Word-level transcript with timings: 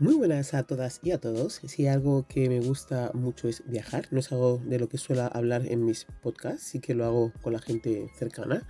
Muy 0.00 0.14
buenas 0.14 0.52
a 0.52 0.62
todas 0.62 1.00
y 1.02 1.12
a 1.12 1.18
todos. 1.18 1.54
Si 1.64 1.86
algo 1.86 2.26
que 2.28 2.50
me 2.50 2.60
gusta 2.60 3.10
mucho 3.14 3.48
es 3.48 3.62
viajar, 3.66 4.06
no 4.10 4.20
es 4.20 4.30
algo 4.30 4.60
de 4.62 4.78
lo 4.78 4.90
que 4.90 4.98
suelo 4.98 5.30
hablar 5.32 5.66
en 5.66 5.86
mis 5.86 6.06
podcasts, 6.22 6.64
sí 6.64 6.80
que 6.80 6.94
lo 6.94 7.06
hago 7.06 7.32
con 7.40 7.54
la 7.54 7.60
gente 7.60 8.10
cercana. 8.18 8.68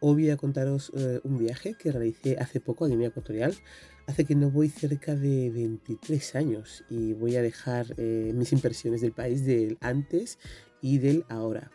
Hoy 0.00 0.14
voy 0.14 0.30
a 0.30 0.36
contaros 0.36 0.90
eh, 0.96 1.20
un 1.22 1.38
viaje 1.38 1.74
que 1.74 1.92
realicé 1.92 2.38
hace 2.40 2.58
poco 2.58 2.84
a 2.84 2.88
Guinea 2.88 3.08
Ecuatorial. 3.08 3.54
Hace 4.08 4.24
que 4.24 4.34
no 4.34 4.50
voy 4.50 4.68
cerca 4.68 5.14
de 5.14 5.48
23 5.50 6.34
años 6.34 6.84
y 6.90 7.12
voy 7.12 7.36
a 7.36 7.42
dejar 7.42 7.94
eh, 7.96 8.32
mis 8.34 8.52
impresiones 8.52 9.00
del 9.00 9.12
país 9.12 9.46
del 9.46 9.78
antes 9.80 10.40
y 10.82 10.98
del 10.98 11.24
ahora. 11.28 11.70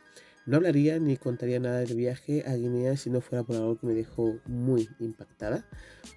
No 0.45 0.57
hablaría 0.57 0.99
ni 0.99 1.15
contaría 1.15 1.59
nada 1.61 1.79
del 1.79 1.95
viaje 1.95 2.43
a 2.45 2.55
Guinea 2.55 2.97
si 2.97 3.09
no 3.09 3.21
fuera 3.21 3.45
por 3.45 3.55
algo 3.55 3.77
que 3.77 3.87
me 3.87 3.93
dejó 3.93 4.39
muy 4.45 4.89
impactada. 4.99 5.65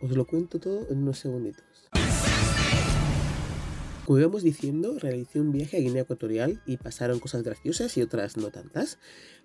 Os 0.01 0.11
lo 0.11 0.27
cuento 0.27 0.59
todo 0.59 0.89
en 0.91 0.99
unos 0.99 1.19
segunditos. 1.21 1.89
Como 4.05 4.19
íbamos 4.19 4.43
diciendo, 4.43 4.99
realicé 4.99 5.41
un 5.41 5.53
viaje 5.53 5.77
a 5.77 5.81
Guinea 5.81 6.03
Ecuatorial 6.03 6.61
y 6.67 6.77
pasaron 6.77 7.21
cosas 7.21 7.45
graciosas 7.45 7.97
y 7.97 8.03
otras 8.03 8.37
no 8.37 8.51
tantas. 8.51 8.99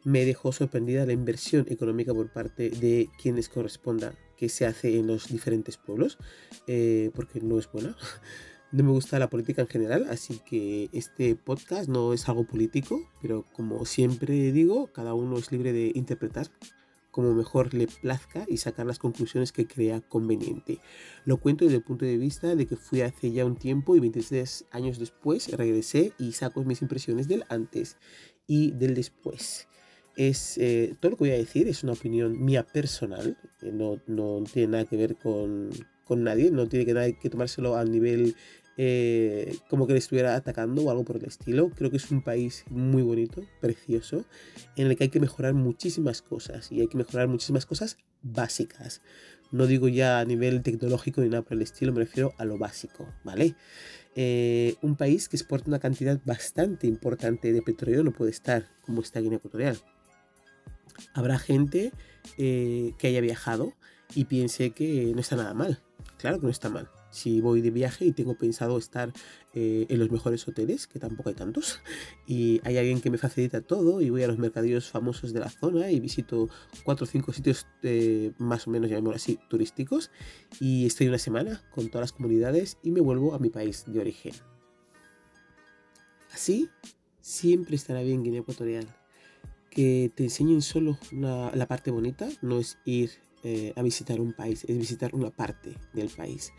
Me 0.03 0.25
dejó 0.25 0.51
sorprendida 0.51 1.05
la 1.05 1.13
inversión 1.13 1.67
económica 1.69 2.11
por 2.11 2.33
parte 2.33 2.71
de 2.71 3.07
quienes 3.21 3.49
corresponda 3.49 4.15
que 4.35 4.49
se 4.49 4.65
hace 4.65 4.97
en 4.97 5.05
los 5.05 5.27
diferentes 5.27 5.77
pueblos, 5.77 6.17
eh, 6.65 7.11
porque 7.13 7.39
no 7.39 7.59
es 7.59 7.71
buena. 7.71 7.95
No 8.69 8.83
me 8.83 8.91
gusta 8.91 9.17
la 9.17 9.29
política 9.29 9.61
en 9.61 9.69
general, 9.69 10.07
así 10.09 10.41
que 10.45 10.89
este 10.91 11.37
podcast 11.37 11.87
no 11.87 12.11
es 12.11 12.27
algo 12.27 12.43
político, 12.43 12.99
pero 13.21 13.45
como 13.53 13.85
siempre 13.85 14.51
digo, 14.51 14.87
cada 14.87 15.13
uno 15.13 15.37
es 15.37 15.53
libre 15.53 15.71
de 15.71 15.93
interpretar 15.95 16.49
como 17.17 17.33
mejor 17.33 17.73
le 17.73 17.87
plazca 17.87 18.45
y 18.47 18.57
sacar 18.57 18.85
las 18.85 18.99
conclusiones 18.99 19.51
que 19.51 19.65
crea 19.65 20.01
conveniente. 20.01 20.77
Lo 21.25 21.37
cuento 21.37 21.65
desde 21.65 21.77
el 21.77 21.83
punto 21.83 22.05
de 22.05 22.15
vista 22.15 22.55
de 22.55 22.67
que 22.67 22.75
fui 22.75 23.01
hace 23.01 23.31
ya 23.31 23.43
un 23.43 23.55
tiempo 23.55 23.95
y 23.95 23.99
26 23.99 24.65
años 24.69 24.99
después 24.99 25.51
regresé 25.51 26.13
y 26.19 26.33
saco 26.33 26.63
mis 26.63 26.83
impresiones 26.83 27.27
del 27.27 27.43
antes 27.49 27.97
y 28.45 28.69
del 28.73 28.93
después. 28.93 29.67
Es, 30.15 30.59
eh, 30.59 30.95
todo 30.99 31.09
lo 31.09 31.17
que 31.17 31.23
voy 31.23 31.31
a 31.31 31.37
decir 31.37 31.67
es 31.67 31.81
una 31.81 31.93
opinión 31.93 32.39
mía 32.39 32.61
personal, 32.61 33.35
eh, 33.63 33.71
no, 33.73 33.99
no 34.05 34.43
tiene 34.43 34.73
nada 34.73 34.85
que 34.85 34.97
ver 34.97 35.15
con, 35.15 35.71
con 36.03 36.23
nadie, 36.23 36.51
no 36.51 36.67
tiene 36.67 36.85
que, 36.85 36.93
nada 36.93 37.11
que 37.11 37.31
tomárselo 37.31 37.77
a 37.77 37.83
nivel 37.83 38.35
eh, 38.79 39.57
como 39.69 39.87
que 39.87 39.93
le 39.93 39.99
estuviera 39.99 40.35
atacando 40.35 40.83
o 40.83 40.91
algo 40.91 41.03
por 41.03 41.17
el 41.17 41.25
estilo. 41.25 41.71
Creo 41.71 41.89
que 41.89 41.97
es 41.97 42.11
un 42.11 42.21
país 42.21 42.63
muy 42.69 43.01
bonito, 43.01 43.41
precioso, 43.59 44.23
en 44.75 44.87
el 44.87 44.95
que 44.95 45.05
hay 45.05 45.09
que 45.09 45.19
mejorar 45.19 45.55
muchísimas 45.55 46.21
cosas 46.21 46.71
y 46.71 46.81
hay 46.81 46.87
que 46.87 46.97
mejorar 46.97 47.27
muchísimas 47.27 47.65
cosas 47.65 47.97
básicas. 48.21 49.01
No 49.51 49.65
digo 49.65 49.87
ya 49.87 50.19
a 50.19 50.25
nivel 50.25 50.61
tecnológico 50.61 51.21
ni 51.21 51.29
nada 51.29 51.41
por 51.41 51.53
el 51.53 51.63
estilo, 51.63 51.91
me 51.91 52.01
refiero 52.01 52.33
a 52.37 52.45
lo 52.45 52.57
básico, 52.57 53.07
¿vale? 53.23 53.55
Eh, 54.15 54.75
un 54.81 54.95
país 54.95 55.27
que 55.29 55.37
exporta 55.37 55.69
una 55.69 55.79
cantidad 55.79 56.19
bastante 56.25 56.87
importante 56.87 57.53
de 57.53 57.61
petróleo 57.61 58.03
no 58.03 58.11
puede 58.11 58.31
estar 58.31 58.67
como 58.81 59.01
está 59.01 59.19
Guinea 59.21 59.37
Ecuatorial. 59.37 59.77
Habrá 61.13 61.39
gente 61.39 61.91
eh, 62.37 62.93
que 62.97 63.07
haya 63.07 63.21
viajado 63.21 63.73
y 64.13 64.25
piense 64.25 64.71
que 64.71 65.11
no 65.13 65.21
está 65.21 65.35
nada 65.35 65.53
mal. 65.53 65.81
Claro 66.17 66.39
que 66.39 66.45
no 66.45 66.51
está 66.51 66.69
mal 66.69 66.89
si 67.17 67.41
voy 67.41 67.61
de 67.61 67.71
viaje 67.71 68.05
y 68.05 68.11
tengo 68.11 68.35
pensado 68.35 68.77
estar 68.77 69.11
eh, 69.53 69.87
en 69.89 69.99
los 69.99 70.11
mejores 70.11 70.47
hoteles, 70.47 70.87
que 70.87 70.99
tampoco 70.99 71.29
hay 71.29 71.35
tantos, 71.35 71.81
y 72.27 72.61
hay 72.63 72.77
alguien 72.77 73.01
que 73.01 73.09
me 73.09 73.17
facilita 73.17 73.61
todo 73.61 74.01
y 74.01 74.09
voy 74.09 74.23
a 74.23 74.27
los 74.27 74.37
mercadillos 74.37 74.89
famosos 74.89 75.33
de 75.33 75.39
la 75.39 75.49
zona 75.49 75.89
y 75.91 75.99
visito 75.99 76.49
cuatro 76.83 77.05
o 77.05 77.07
cinco 77.07 77.33
sitios 77.33 77.65
eh, 77.81 78.31
más 78.37 78.67
o 78.67 78.71
menos, 78.71 78.89
llamémoslo 78.89 79.15
así, 79.15 79.39
turísticos, 79.49 80.11
y 80.59 80.85
estoy 80.85 81.07
una 81.07 81.17
semana 81.17 81.63
con 81.71 81.89
todas 81.89 82.03
las 82.03 82.13
comunidades 82.13 82.77
y 82.83 82.91
me 82.91 83.01
vuelvo 83.01 83.33
a 83.33 83.39
mi 83.39 83.49
país 83.49 83.83
de 83.87 83.99
origen. 83.99 84.33
Así 86.31 86.69
siempre 87.19 87.75
estará 87.75 88.01
bien 88.01 88.23
Guinea 88.23 88.41
Ecuatorial. 88.41 88.87
Que 89.71 90.11
te 90.15 90.23
enseñen 90.23 90.61
solo 90.61 90.97
la 91.11 91.67
parte 91.67 91.91
bonita, 91.91 92.27
no 92.41 92.57
es 92.57 92.79
ir 92.85 93.11
eh, 93.43 93.73
a 93.75 93.83
visitar 93.83 94.19
un 94.19 94.33
país, 94.33 94.65
es 94.67 94.77
visitar 94.77 95.13
una 95.13 95.29
parte 95.29 95.75
del 95.93 96.09
país 96.09 96.51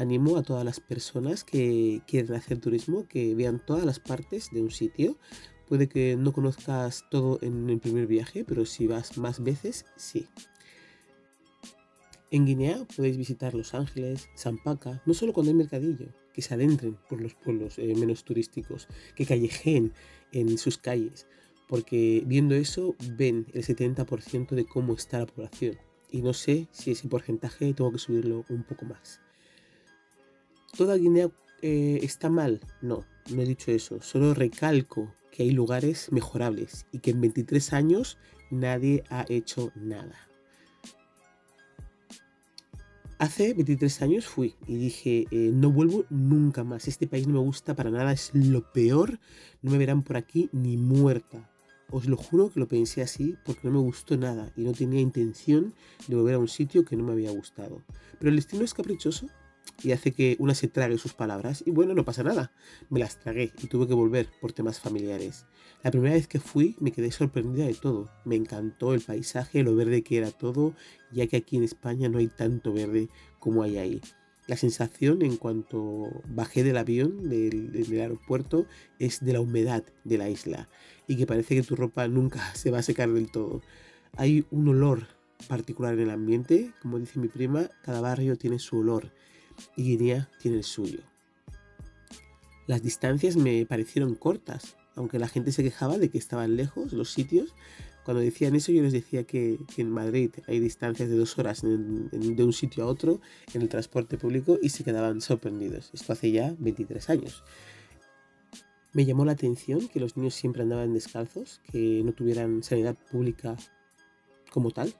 animo 0.00 0.38
a 0.38 0.42
todas 0.42 0.64
las 0.64 0.80
personas 0.80 1.44
que 1.44 2.00
quieren 2.06 2.34
hacer 2.34 2.58
turismo 2.58 3.06
que 3.06 3.34
vean 3.34 3.62
todas 3.64 3.84
las 3.84 4.00
partes 4.00 4.50
de 4.50 4.62
un 4.62 4.70
sitio. 4.70 5.18
Puede 5.68 5.88
que 5.88 6.16
no 6.16 6.32
conozcas 6.32 7.04
todo 7.10 7.38
en 7.42 7.68
el 7.68 7.78
primer 7.78 8.06
viaje, 8.06 8.44
pero 8.44 8.64
si 8.64 8.86
vas 8.86 9.18
más 9.18 9.42
veces, 9.42 9.84
sí. 9.96 10.26
En 12.30 12.46
Guinea 12.46 12.86
podéis 12.96 13.16
visitar 13.16 13.54
Los 13.54 13.74
Ángeles, 13.74 14.28
Zampaca, 14.36 15.02
no 15.04 15.14
solo 15.14 15.32
cuando 15.32 15.50
hay 15.50 15.56
mercadillo, 15.56 16.08
que 16.32 16.42
se 16.42 16.54
adentren 16.54 16.96
por 17.08 17.20
los 17.20 17.34
pueblos 17.34 17.78
eh, 17.78 17.94
menos 17.94 18.24
turísticos, 18.24 18.88
que 19.14 19.26
callejeen 19.26 19.92
en 20.32 20.56
sus 20.56 20.78
calles, 20.78 21.26
porque 21.68 22.22
viendo 22.26 22.54
eso 22.54 22.96
ven 23.16 23.46
el 23.52 23.64
70% 23.64 24.50
de 24.50 24.64
cómo 24.64 24.94
está 24.94 25.18
la 25.18 25.26
población. 25.26 25.76
Y 26.10 26.22
no 26.22 26.32
sé 26.32 26.68
si 26.72 26.90
ese 26.90 27.08
porcentaje 27.08 27.74
tengo 27.74 27.92
que 27.92 27.98
subirlo 27.98 28.44
un 28.48 28.64
poco 28.64 28.86
más. 28.86 29.20
¿Toda 30.76 30.96
Guinea 30.96 31.30
eh, 31.62 32.00
está 32.02 32.30
mal? 32.30 32.60
No, 32.80 33.04
no 33.30 33.42
he 33.42 33.46
dicho 33.46 33.70
eso. 33.70 34.00
Solo 34.00 34.34
recalco 34.34 35.14
que 35.30 35.42
hay 35.42 35.50
lugares 35.50 36.10
mejorables 36.12 36.86
y 36.92 36.98
que 36.98 37.10
en 37.10 37.20
23 37.20 37.72
años 37.72 38.18
nadie 38.50 39.04
ha 39.10 39.24
hecho 39.28 39.72
nada. 39.74 40.14
Hace 43.18 43.52
23 43.52 44.00
años 44.00 44.26
fui 44.26 44.54
y 44.66 44.76
dije, 44.76 45.26
eh, 45.30 45.50
no 45.52 45.70
vuelvo 45.70 46.06
nunca 46.08 46.64
más. 46.64 46.88
Este 46.88 47.06
país 47.06 47.26
no 47.26 47.34
me 47.34 47.40
gusta 47.40 47.76
para 47.76 47.90
nada, 47.90 48.12
es 48.12 48.30
lo 48.32 48.72
peor. 48.72 49.20
No 49.60 49.72
me 49.72 49.78
verán 49.78 50.02
por 50.02 50.16
aquí 50.16 50.48
ni 50.52 50.78
muerta. 50.78 51.50
Os 51.90 52.06
lo 52.06 52.16
juro 52.16 52.50
que 52.50 52.60
lo 52.60 52.68
pensé 52.68 53.02
así 53.02 53.36
porque 53.44 53.68
no 53.68 53.72
me 53.72 53.80
gustó 53.80 54.16
nada 54.16 54.50
y 54.56 54.62
no 54.62 54.72
tenía 54.72 55.00
intención 55.00 55.74
de 56.06 56.16
volver 56.16 56.36
a 56.36 56.38
un 56.38 56.48
sitio 56.48 56.84
que 56.84 56.96
no 56.96 57.04
me 57.04 57.12
había 57.12 57.30
gustado. 57.30 57.82
Pero 58.18 58.30
el 58.30 58.36
destino 58.36 58.64
es 58.64 58.72
caprichoso 58.72 59.28
y 59.82 59.92
hace 59.92 60.12
que 60.12 60.36
una 60.38 60.54
se 60.54 60.68
trague 60.68 60.98
sus 60.98 61.14
palabras. 61.14 61.62
Y 61.66 61.70
bueno, 61.70 61.94
no 61.94 62.04
pasa 62.04 62.22
nada. 62.22 62.52
Me 62.88 63.00
las 63.00 63.18
tragué 63.18 63.52
y 63.62 63.66
tuve 63.66 63.86
que 63.86 63.94
volver 63.94 64.28
por 64.40 64.52
temas 64.52 64.80
familiares. 64.80 65.46
La 65.82 65.90
primera 65.90 66.14
vez 66.14 66.26
que 66.26 66.40
fui 66.40 66.76
me 66.80 66.92
quedé 66.92 67.10
sorprendida 67.10 67.66
de 67.66 67.74
todo. 67.74 68.10
Me 68.24 68.36
encantó 68.36 68.94
el 68.94 69.00
paisaje, 69.00 69.62
lo 69.62 69.74
verde 69.74 70.02
que 70.02 70.18
era 70.18 70.30
todo, 70.30 70.74
ya 71.12 71.26
que 71.26 71.38
aquí 71.38 71.56
en 71.56 71.64
España 71.64 72.08
no 72.08 72.18
hay 72.18 72.28
tanto 72.28 72.72
verde 72.72 73.08
como 73.38 73.62
hay 73.62 73.78
ahí. 73.78 74.00
La 74.46 74.56
sensación 74.56 75.22
en 75.22 75.36
cuanto 75.36 76.22
bajé 76.28 76.64
del 76.64 76.76
avión, 76.76 77.28
del, 77.28 77.70
del, 77.70 78.00
aeropuerto, 78.00 78.66
es 78.98 79.24
de 79.24 79.32
la 79.32 79.40
humedad 79.40 79.84
de 80.04 80.18
la 80.18 80.28
isla 80.28 80.68
y 81.06 81.16
que 81.16 81.26
parece 81.26 81.54
que 81.54 81.62
tu 81.62 81.76
ropa 81.76 82.08
nunca 82.08 82.40
se 82.54 82.70
va 82.70 82.78
a 82.78 82.82
secar 82.82 83.10
del 83.10 83.30
todo. 83.30 83.62
Hay 84.16 84.44
un 84.50 84.68
olor 84.68 85.06
particular 85.48 85.94
en 85.94 86.00
el 86.00 86.10
ambiente, 86.10 86.72
como 86.82 86.98
dice 86.98 87.18
mi 87.18 87.28
prima, 87.28 87.70
cada 87.82 88.00
barrio 88.00 88.36
tiene 88.36 88.58
su 88.58 88.78
olor 88.78 89.12
y 89.76 89.82
Guinea 89.84 90.28
tiene 90.40 90.58
el 90.58 90.64
suyo. 90.64 91.00
Las 92.66 92.82
distancias 92.82 93.36
me 93.36 93.66
parecieron 93.66 94.14
cortas, 94.14 94.76
aunque 94.94 95.18
la 95.18 95.28
gente 95.28 95.52
se 95.52 95.62
quejaba 95.62 95.98
de 95.98 96.08
que 96.08 96.18
estaban 96.18 96.56
lejos 96.56 96.92
los 96.92 97.10
sitios. 97.10 97.54
Cuando 98.04 98.22
decían 98.22 98.54
eso 98.54 98.72
yo 98.72 98.82
les 98.82 98.92
decía 98.92 99.24
que, 99.24 99.58
en 99.76 99.90
Madrid 99.90 100.30
hay 100.46 100.60
distancias 100.60 101.08
de 101.08 101.16
dos 101.16 101.38
horas 101.38 101.62
de 101.62 102.44
un 102.44 102.52
sitio 102.52 102.84
a 102.84 102.86
otro 102.86 103.20
en 103.54 103.62
el 103.62 103.68
transporte 103.68 104.18
público 104.18 104.58
y 104.60 104.68
se 104.68 104.84
quedaban 104.84 105.20
sorprendidos. 105.20 105.90
Esto 105.92 106.12
hace 106.12 106.30
ya 106.30 106.54
23 106.58 107.10
años. 107.10 107.42
Me 108.92 109.04
llamó 109.04 109.24
la 109.24 109.32
atención 109.32 109.88
que 109.88 110.00
los 110.00 110.16
niños 110.16 110.34
siempre 110.34 110.62
andaban 110.62 110.92
descalzos, 110.92 111.60
que 111.70 112.02
no 112.04 112.12
tuvieran 112.12 112.62
sanidad 112.62 112.96
pública 113.10 113.56
como 114.50 114.70
tal 114.70 114.94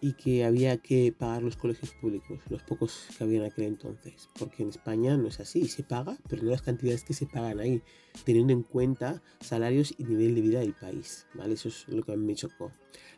y 0.00 0.12
que 0.12 0.44
había 0.44 0.76
que 0.78 1.12
pagar 1.12 1.42
los 1.42 1.56
colegios 1.56 1.92
públicos, 1.92 2.40
los 2.50 2.62
pocos 2.62 3.06
que 3.16 3.24
había 3.24 3.38
en 3.38 3.50
aquel 3.50 3.64
entonces, 3.64 4.28
porque 4.38 4.62
en 4.62 4.68
España 4.68 5.16
no 5.16 5.28
es 5.28 5.40
así, 5.40 5.68
se 5.68 5.82
paga, 5.82 6.18
pero 6.28 6.42
no 6.42 6.50
las 6.50 6.62
cantidades 6.62 7.04
que 7.04 7.14
se 7.14 7.26
pagan 7.26 7.60
ahí, 7.60 7.82
teniendo 8.24 8.52
en 8.52 8.62
cuenta 8.62 9.22
salarios 9.40 9.94
y 9.96 10.04
nivel 10.04 10.34
de 10.34 10.40
vida 10.40 10.60
del 10.60 10.74
país, 10.74 11.26
¿vale? 11.34 11.54
Eso 11.54 11.68
es 11.68 11.88
lo 11.88 12.02
que 12.02 12.12
a 12.12 12.16
mí 12.16 12.26
me 12.26 12.34
chocó. 12.34 12.72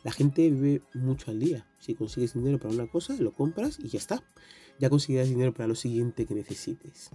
La 0.04 0.12
gente 0.12 0.48
vive 0.50 0.82
mucho 0.94 1.30
al 1.30 1.40
día, 1.40 1.66
si 1.78 1.94
consigues 1.94 2.34
dinero 2.34 2.58
para 2.58 2.74
una 2.74 2.86
cosa, 2.86 3.14
lo 3.14 3.32
compras 3.32 3.78
y 3.80 3.88
ya 3.88 3.98
está, 3.98 4.22
ya 4.78 4.88
conseguirás 4.88 5.28
dinero 5.28 5.52
para 5.52 5.66
lo 5.66 5.74
siguiente 5.74 6.26
que 6.26 6.34
necesites. 6.34 7.10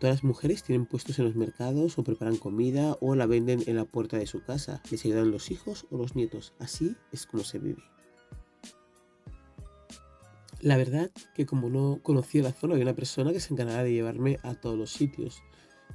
Todas 0.00 0.16
las 0.16 0.24
mujeres 0.24 0.64
tienen 0.64 0.86
puestos 0.86 1.20
en 1.20 1.26
los 1.26 1.36
mercados 1.36 1.96
o 1.96 2.02
preparan 2.02 2.36
comida 2.36 2.98
o 3.00 3.14
la 3.14 3.26
venden 3.26 3.62
en 3.66 3.76
la 3.76 3.84
puerta 3.84 4.18
de 4.18 4.26
su 4.26 4.42
casa, 4.42 4.82
les 4.90 5.04
ayudan 5.04 5.30
los 5.30 5.52
hijos 5.52 5.86
o 5.92 5.96
los 5.96 6.16
nietos, 6.16 6.54
así 6.58 6.96
es 7.12 7.24
como 7.24 7.44
se 7.44 7.60
vive. 7.60 7.91
La 10.62 10.76
verdad 10.76 11.10
que 11.34 11.44
como 11.44 11.68
no 11.68 11.98
conocía 12.04 12.42
la 12.42 12.52
zona, 12.52 12.74
había 12.74 12.84
una 12.84 12.94
persona 12.94 13.32
que 13.32 13.40
se 13.40 13.52
encargaba 13.52 13.82
de 13.82 13.92
llevarme 13.92 14.38
a 14.44 14.54
todos 14.54 14.78
los 14.78 14.92
sitios. 14.92 15.42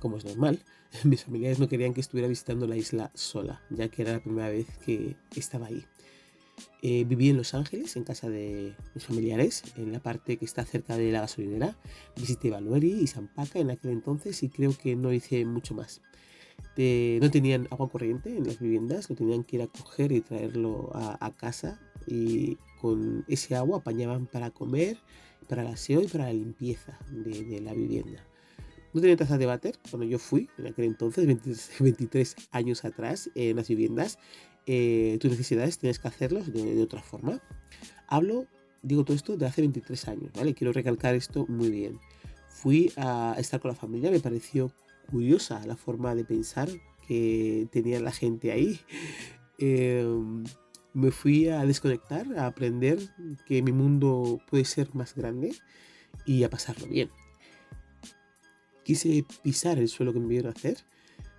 Como 0.01 0.17
es 0.17 0.25
normal, 0.25 0.59
mis 1.05 1.23
familiares 1.23 1.57
no 1.57 1.69
querían 1.69 1.93
que 1.93 2.01
estuviera 2.01 2.27
visitando 2.27 2.67
la 2.67 2.75
isla 2.75 3.09
sola, 3.13 3.61
ya 3.69 3.87
que 3.87 4.01
era 4.01 4.11
la 4.11 4.19
primera 4.19 4.49
vez 4.49 4.67
que 4.85 5.15
estaba 5.35 5.67
ahí. 5.67 5.85
Eh, 6.81 7.05
viví 7.05 7.29
en 7.29 7.37
Los 7.37 7.53
Ángeles, 7.53 7.95
en 7.95 8.03
casa 8.03 8.29
de 8.29 8.75
mis 8.93 9.05
familiares, 9.05 9.63
en 9.77 9.93
la 9.93 9.99
parte 9.99 10.37
que 10.37 10.43
está 10.43 10.65
cerca 10.65 10.97
de 10.97 11.11
la 11.11 11.21
gasolinera. 11.21 11.77
Visité 12.17 12.49
Valueri 12.49 12.91
y 12.91 13.07
Sampaca 13.07 13.59
en 13.59 13.71
aquel 13.71 13.91
entonces 13.91 14.43
y 14.43 14.49
creo 14.49 14.77
que 14.77 14.95
no 14.97 15.13
hice 15.13 15.45
mucho 15.45 15.75
más. 15.75 16.01
no 16.75 17.31
tenían 17.31 17.67
agua 17.71 17.89
corriente 17.89 18.35
en 18.35 18.45
las 18.45 18.59
viviendas, 18.59 19.09
lo 19.09 19.15
tenían 19.15 19.43
que 19.45 19.55
ir 19.55 19.61
a 19.61 19.67
coger 19.67 20.11
y 20.11 20.21
traerlo 20.21 20.91
a, 20.93 21.31
casa 21.37 21.79
y 22.05 22.57
con 22.81 23.25
ese 23.27 23.55
agua 23.55 23.79
apañaban 23.79 24.25
para 24.27 24.51
comer, 24.51 24.97
para 25.47 25.63
la 25.63 25.71
aseo 25.71 26.01
y 26.01 26.07
para 26.07 26.25
la 26.25 26.33
limpieza 26.33 26.97
de, 27.09 27.61
la 27.61 27.73
vivienda. 27.73 28.25
No 28.93 29.01
tenía 29.01 29.17
taza 29.17 29.37
de 29.37 29.45
váter 29.45 29.77
cuando 29.89 30.05
yo 30.05 30.19
fui, 30.19 30.49
en 30.57 30.67
aquel 30.67 30.85
entonces, 30.85 31.25
23, 31.79 32.35
años 32.51 32.85
atrás, 32.85 33.29
en 33.35 33.55
las 33.55 33.67
viviendas. 33.67 34.17
Eh, 34.65 35.17
tus 35.21 35.31
necesidades 35.31 35.77
tienes 35.77 35.99
que 35.99 36.07
hacerlos 36.07 36.51
de, 36.51 36.81
otra 36.81 37.01
forma. 37.01 37.41
Hablo, 38.07 38.47
digo 38.81 39.03
todo 39.03 39.15
esto 39.15 39.37
de 39.37 39.45
hace 39.45 39.61
23 39.61 40.07
años, 40.07 40.31
¿vale? 40.33 40.53
Quiero 40.53 40.73
recalcar 40.73 41.15
esto 41.15 41.45
muy 41.47 41.69
bien. 41.69 41.99
Fui 42.49 42.91
a 42.97 43.35
estar 43.37 43.59
con 43.59 43.69
la 43.69 43.75
familia, 43.75 44.11
me 44.11 44.19
pareció 44.19 44.71
curiosa 45.09 45.65
la 45.65 45.75
forma 45.75 46.15
de 46.15 46.25
pensar 46.25 46.69
que 47.07 47.67
tenía 47.71 47.99
la 47.99 48.11
gente 48.11 48.51
ahí. 48.51 48.79
Em, 49.59 50.43
me 50.97 51.11
fui 51.11 51.47
a 51.47 51.63
desconectar, 51.65 52.25
a 52.37 52.47
aprender 52.47 52.99
que 53.45 53.61
mi 53.61 53.71
mundo 53.71 54.41
puede 54.49 54.65
ser 54.65 54.93
más 54.95 55.15
grande 55.15 55.53
y 56.25 56.43
a 56.43 56.49
pasarlo 56.49 56.87
bien. 56.87 57.09
Quise 58.83 59.25
pisar 59.43 59.79
el 59.79 59.89
suelo 59.89 60.13
que 60.13 60.19
me 60.19 60.27
vieron 60.27 60.53
hacer 60.55 60.77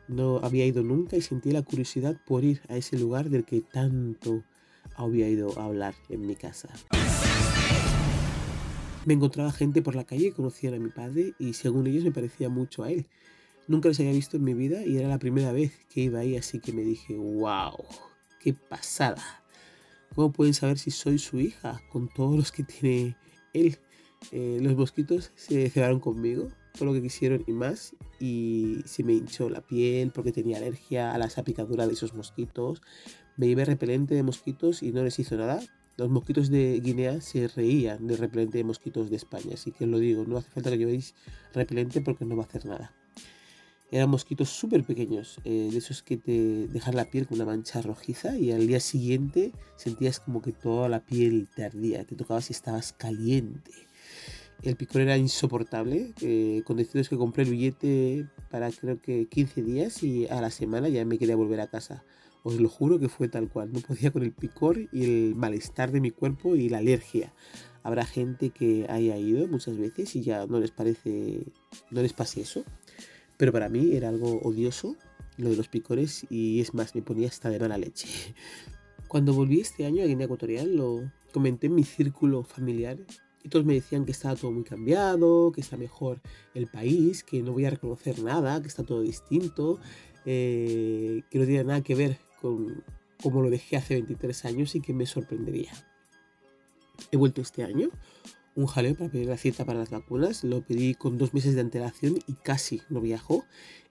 no 0.09 0.39
había 0.39 0.65
ido 0.65 0.83
nunca 0.83 1.17
y 1.17 1.21
sentí 1.21 1.53
la 1.53 1.63
curiosidad 1.63 2.17
por 2.27 2.43
ir 2.43 2.63
a 2.69 2.77
ese 2.77 2.99
lugar 2.99 3.29
del 3.29 3.45
que 3.45 3.61
tanto 3.61 4.43
había 4.97 5.29
ido 5.29 5.59
a 5.59 5.67
hablar 5.67 5.95
en 6.09 6.27
mi 6.27 6.35
casa. 6.35 6.71
Me 9.05 9.15
encontraba 9.15 9.53
gente 9.53 9.83
por 9.83 9.95
la 9.95 10.05
calle 10.05 10.31
que 10.31 10.37
conocían 10.37 10.75
a 10.75 10.79
mi 10.79 10.89
padre 10.89 11.35
y 11.39 11.53
según 11.53 11.87
ellos 11.87 12.05
me 12.05 12.13
parecía 12.13 12.49
mucho 12.49 12.85
a 12.85 12.91
él. 12.91 13.07
Nunca 13.67 13.89
les 13.89 14.01
había 14.01 14.13
visto 14.13 14.39
en 14.39 14.45
mi 14.45 14.55
vida 14.55 14.85
y 14.85 14.97
era 14.97 15.09
la 15.09 15.19
primera 15.19 15.53
vez 15.53 15.73
que 15.93 16.01
iba 16.01 16.21
ahí, 16.21 16.37
así 16.37 16.59
que 16.59 16.73
me 16.73 16.83
dije, 16.83 17.15
wow, 17.15 17.77
qué 18.41 18.55
pasada. 18.55 19.45
¿Cómo 20.15 20.33
pueden 20.33 20.55
saber 20.55 20.79
si 20.79 20.91
soy 20.91 21.19
su 21.19 21.41
hija 21.41 21.81
con 21.91 22.09
todos 22.09 22.37
los 22.37 22.53
que 22.53 22.65
tiene 22.65 23.17
él? 23.53 23.79
Eh, 24.33 24.59
los 24.61 24.77
mosquitos 24.77 25.31
se 25.37 25.71
cebaron 25.71 26.01
conmigo 26.01 26.49
todo 26.79 26.87
lo 26.87 26.93
que 26.95 27.03
quisieron 27.03 27.45
y 27.47 27.53
más. 27.53 27.95
Y 28.21 28.79
se 28.85 29.03
me 29.05 29.13
hinchó 29.13 29.51
la 29.51 29.61
piel 29.61 30.11
porque 30.13 30.33
tenía 30.33 30.57
alergia 30.57 31.13
a 31.13 31.19
las 31.19 31.39
apicaduras 31.39 31.87
de 31.87 31.95
esos 31.95 32.15
mosquitos. 32.15 32.83
Me 33.37 33.47
llevé 33.47 33.65
repelente 33.65 34.15
de 34.15 34.23
mosquitos 34.23 34.83
y 34.83 34.93
no 34.93 35.03
les 35.05 35.19
hizo 35.19 35.37
nada. 35.37 35.61
Los 35.97 36.11
mosquitos 36.11 36.49
de 36.49 36.81
Guinea 36.81 37.21
se 37.21 37.49
reían 37.49 38.07
del 38.07 38.19
repelente 38.19 38.59
de 38.59 38.65
mosquitos 38.65 39.11
de 39.11 39.17
España. 39.17 39.51
Así 39.55 39.73
que 39.73 39.85
os 39.85 39.91
lo 39.91 39.99
digo, 39.99 40.25
no 40.27 40.37
hace 40.37 40.51
falta 40.51 40.71
que 40.71 40.79
llevéis 40.79 41.15
repelente 41.53 42.01
porque 42.01 42.25
no 42.25 42.37
va 42.37 42.45
a 42.45 42.47
hacer 42.47 42.67
nada. 42.67 42.95
Eran 43.91 44.11
mosquitos 44.11 44.51
súper 44.51 44.85
pequeños, 44.85 45.41
eh, 45.45 45.71
de 45.73 45.79
esos 45.79 46.03
que 46.03 46.19
te 46.19 46.69
dejan 46.69 46.95
la 46.95 47.07
piel 47.07 47.27
con 47.27 47.37
una 47.37 47.47
mancha 47.47 47.81
rojiza 47.81 48.37
y 48.37 48.53
al 48.53 48.67
día 48.67 48.81
siguiente 48.81 49.53
sentías 49.77 50.21
como 50.21 50.43
que 50.43 50.53
toda 50.53 50.91
la 50.91 51.01
piel 51.01 51.49
te 51.55 51.65
ardía, 51.65 52.05
te 52.05 52.15
tocaba 52.15 52.43
si 52.43 52.53
estabas 52.53 52.93
caliente. 52.93 53.73
El 54.63 54.77
picor 54.77 55.03
era 55.03 55.17
insoportable. 55.17 56.13
Eh, 56.21 56.63
con 56.65 56.77
deciros 56.77 57.09
que 57.09 57.17
compré 57.17 57.45
el 57.45 57.51
billete 57.51 58.27
para 58.51 58.71
creo 58.73 59.01
que 59.01 59.27
15 59.27 59.63
días 59.63 60.03
y 60.03 60.27
a 60.27 60.41
la 60.41 60.51
semana 60.51 60.89
ya 60.89 61.05
me 61.05 61.19
quería 61.19 61.37
volver 61.37 61.61
a 61.61 61.69
casa. 61.69 62.05
Os 62.43 62.61
lo 62.61 62.69
juro 62.69 62.99
que 62.99 63.09
fue 63.09 63.29
tal 63.29 63.49
cual. 63.49 63.73
No 63.73 63.81
podía 63.81 64.11
con 64.11 64.23
el 64.23 64.33
picor 64.33 64.79
y 64.93 65.05
el 65.05 65.35
malestar 65.37 65.93
de 65.93 66.01
mi 66.01 66.11
cuerpo 66.11 66.57
y 66.57 66.69
la 66.69 66.79
alergia. 66.79 67.33
Habrá 67.85 68.05
gente 68.05 68.51
que 68.51 68.87
haya 68.89 69.17
ido 69.17 69.47
muchas 69.47 69.79
veces 69.79 70.15
y 70.17 70.23
ya 70.23 70.47
no 70.47 70.59
les 70.59 70.73
parece, 70.73 71.45
no 71.91 72.03
les 72.03 72.13
pase 72.13 72.41
eso. 72.41 72.65
Pero 73.39 73.53
para 73.53 73.71
mí 73.71 73.97
era 73.97 74.11
algo 74.11 74.41
odioso 74.43 74.97
lo 75.39 75.49
de 75.49 75.57
los 75.57 75.69
picores 75.69 76.27
y 76.29 76.61
es 76.61 76.75
más, 76.75 76.95
me 76.95 77.01
ponía 77.01 77.29
hasta 77.29 77.49
de 77.49 77.59
mala 77.59 77.79
leche. 77.79 78.09
Cuando 79.09 79.33
volví 79.33 79.61
este 79.61 79.87
año 79.87 80.03
a 80.03 80.07
Guinea 80.07 80.27
Ecuatorial 80.27 80.77
lo 80.77 81.11
comenté 81.33 81.69
en 81.69 81.77
mi 81.77 81.85
círculo 81.85 82.43
familiar 82.43 82.99
y 83.43 83.49
todos 83.49 83.65
me 83.65 83.75
decían 83.75 84.05
que 84.05 84.13
estaba 84.13 84.37
todo 84.37 84.51
muy 84.51 84.65
cambiado, 84.65 85.53
que 85.53 85.63
está 85.63 85.77
mejor 85.77 86.21
el 86.55 86.67
país, 86.67 87.25
que 87.25 87.43
no 87.43 87.53
voy 87.53 87.65
a 87.65 87.71
reconocer 87.71 88.21
nada, 88.23 88.61
que 88.61 88.69
está 88.69 88.83
todo 88.83 89.01
distinto, 89.01 89.79
eh, 90.27 91.23
que 91.31 91.39
no 91.39 91.47
tiene 91.47 91.65
nada 91.65 91.81
que 91.83 91.95
ver 91.95 92.19
con 92.43 92.83
como 93.23 93.43
lo 93.43 93.51
dejé 93.51 93.77
hace 93.77 93.95
23 93.95 94.45
años 94.45 94.75
y 94.75 94.81
que 94.81 94.93
me 94.93 95.07
sorprendería. 95.07 95.73
He 97.11 97.17
vuelto 97.17 97.41
este 97.41 97.65
año, 97.65 97.91
un 98.59 98.67
jaleo 98.67 98.97
para 98.97 99.09
pedir 99.09 99.29
la 99.29 99.37
cita 99.37 99.65
para 99.65 99.79
las 99.79 99.91
vacunas, 99.91 100.43
lo 100.43 100.63
pedí 100.63 100.97
con 100.97 101.17
dos 101.17 101.33
meses 101.33 101.55
de 101.55 101.61
antelación 101.61 102.19
y 102.27 102.33
casi 102.33 102.83
no 102.91 103.01
viajo. 103.01 103.45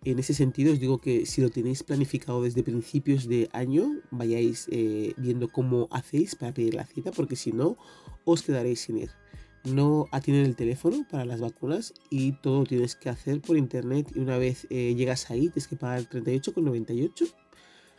En 0.04 0.19
ese 0.19 0.34
sentido 0.34 0.74
os 0.74 0.80
digo 0.81 0.98
que 0.98 1.25
si 1.25 1.40
lo 1.40 1.50
tenéis 1.50 1.84
planificado 1.84 2.44
desde 2.44 2.64
principios 2.64 3.30
de 3.30 3.50
año, 3.54 4.02
vayáis 4.12 4.68
eh, 4.69 5.14
viendo 5.16 5.48
cómo 5.48 5.88
hacéis 5.90 6.36
para 6.36 6.54
pedir 6.54 6.74
la 6.74 6.86
cita, 6.86 7.12
porque 7.12 7.38
si 7.38 7.54
no, 7.54 7.78
os 8.25 8.44
quedaréis 8.44 8.81
sin 8.81 8.98
ir 8.98 9.12
no 9.64 10.08
atienden 10.12 10.46
el 10.46 10.56
teléfono 10.56 11.06
para 11.10 11.25
las 11.25 11.42
vacunas 11.42 11.94
y 12.10 12.31
todo 12.31 12.64
tienes 12.64 12.96
que 12.96 13.10
hacer 13.10 13.42
por 13.42 13.58
internet 13.58 14.14
y 14.16 14.19
una 14.19 14.38
vez 14.38 14.66
eh, 14.69 14.96
llegas 14.96 15.30
ahí 15.30 15.50
tienes 15.50 15.68
que 15.68 15.75
pagar 15.75 16.04
38,98 16.04 17.34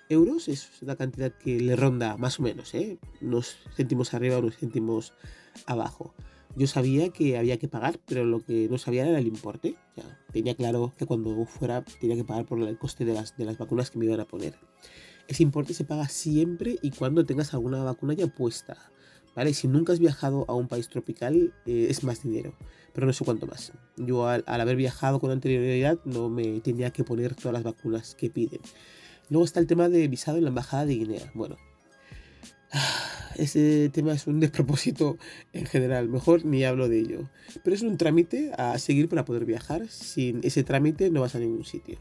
euros, 0.09 0.49
es 0.49 0.71
la 0.81 0.97
cantidad 0.97 1.31
que 1.31 1.61
le 1.61 1.77
ronda 1.77 2.17
más 2.17 2.41
o 2.41 2.43
menos, 2.43 2.75
¿eh? 2.75 2.99
unos 3.21 3.57
céntimos 3.77 4.15
arriba, 4.15 4.39
unos 4.39 4.57
céntimos 4.57 5.13
abajo. 5.67 6.15
Yo 6.59 6.67
sabía 6.67 7.11
que 7.11 7.39
había 7.39 7.57
que 7.59 7.69
pagar, 7.69 8.01
pero 8.05 8.25
lo 8.25 8.45
que 8.45 8.69
no 8.69 8.79
sabía 8.79 9.07
era 9.07 9.19
el 9.19 9.27
importe. 9.29 9.77
tenía 10.33 10.57
claro 10.57 10.93
que 10.99 11.07
cuando 11.07 11.45
fuera 11.47 11.85
tenía 12.01 12.17
que 12.17 12.25
pagar 12.25 12.47
por 12.47 12.61
el 12.61 12.79
coste 12.79 13.05
de 13.05 13.15
las, 13.15 13.37
de 13.37 13.45
las 13.45 13.59
vacunas 13.59 13.91
que 13.91 13.99
me 13.99 14.07
iban 14.07 14.19
a 14.19 14.25
poner. 14.25 14.55
Ese 15.29 15.45
importe 15.45 15.73
se 15.73 15.85
paga 15.85 16.09
siempre 16.09 16.77
y 16.83 16.91
cuando 16.91 17.25
tengas 17.25 17.55
alguna 17.55 17.85
vacuna 17.85 18.15
ya 18.15 18.27
puesta. 18.27 18.77
Si 19.53 19.69
nunca 19.69 19.93
has 19.93 20.01
viajado 20.01 20.45
a 20.49 20.55
un 20.55 20.67
país 20.67 20.89
tropical, 20.89 21.55
eh, 21.65 21.87
es 21.89 22.03
más 22.03 22.25
dinero, 22.25 22.55
pero 22.93 23.07
no 23.07 23.13
sé 23.13 23.25
cuánto 23.25 23.47
más. 23.47 23.73
Yo 23.97 24.27
al, 24.27 24.43
haber 24.47 24.75
viajado 24.75 25.21
con 25.21 25.31
anterioridad 25.31 26.01
no 26.05 26.29
me 26.29 26.61
tenía 26.61 26.91
que 26.91 27.05
poner 27.05 27.37
todas 27.37 27.53
las 27.53 27.63
vacunas 27.63 28.17
que 28.17 28.31
piden. 28.31 28.61
Luego 29.31 29.45
está 29.45 29.61
el 29.61 29.69
tema 29.69 29.89
de 29.89 30.09
visado 30.09 30.39
en 30.39 30.45
la 30.45 30.49
Embajada 30.49 30.87
de 30.87 30.97
Guinea. 30.97 31.31
Bueno, 31.35 31.57
ese 33.37 33.89
tema 33.93 34.13
es 34.13 34.27
un 34.27 34.41
despropósito 34.41 35.17
en 35.53 35.67
general, 35.67 36.09
mejor 36.09 36.45
ni 36.45 36.65
hablo 36.65 36.89
de 36.89 37.01
ello. 37.01 37.31
Pero 37.63 37.75
es 37.75 37.83
un 37.83 37.97
trámite 37.97 38.53
a 38.59 38.79
seguir 38.79 39.09
para 39.09 39.25
poder 39.25 39.45
viajar, 39.45 39.89
sin 39.89 40.41
ese 40.43 40.65
trámite 40.65 41.11
no 41.11 41.21
vas 41.21 41.35
a 41.35 41.39
ningún 41.39 41.65
sitio. 41.65 41.99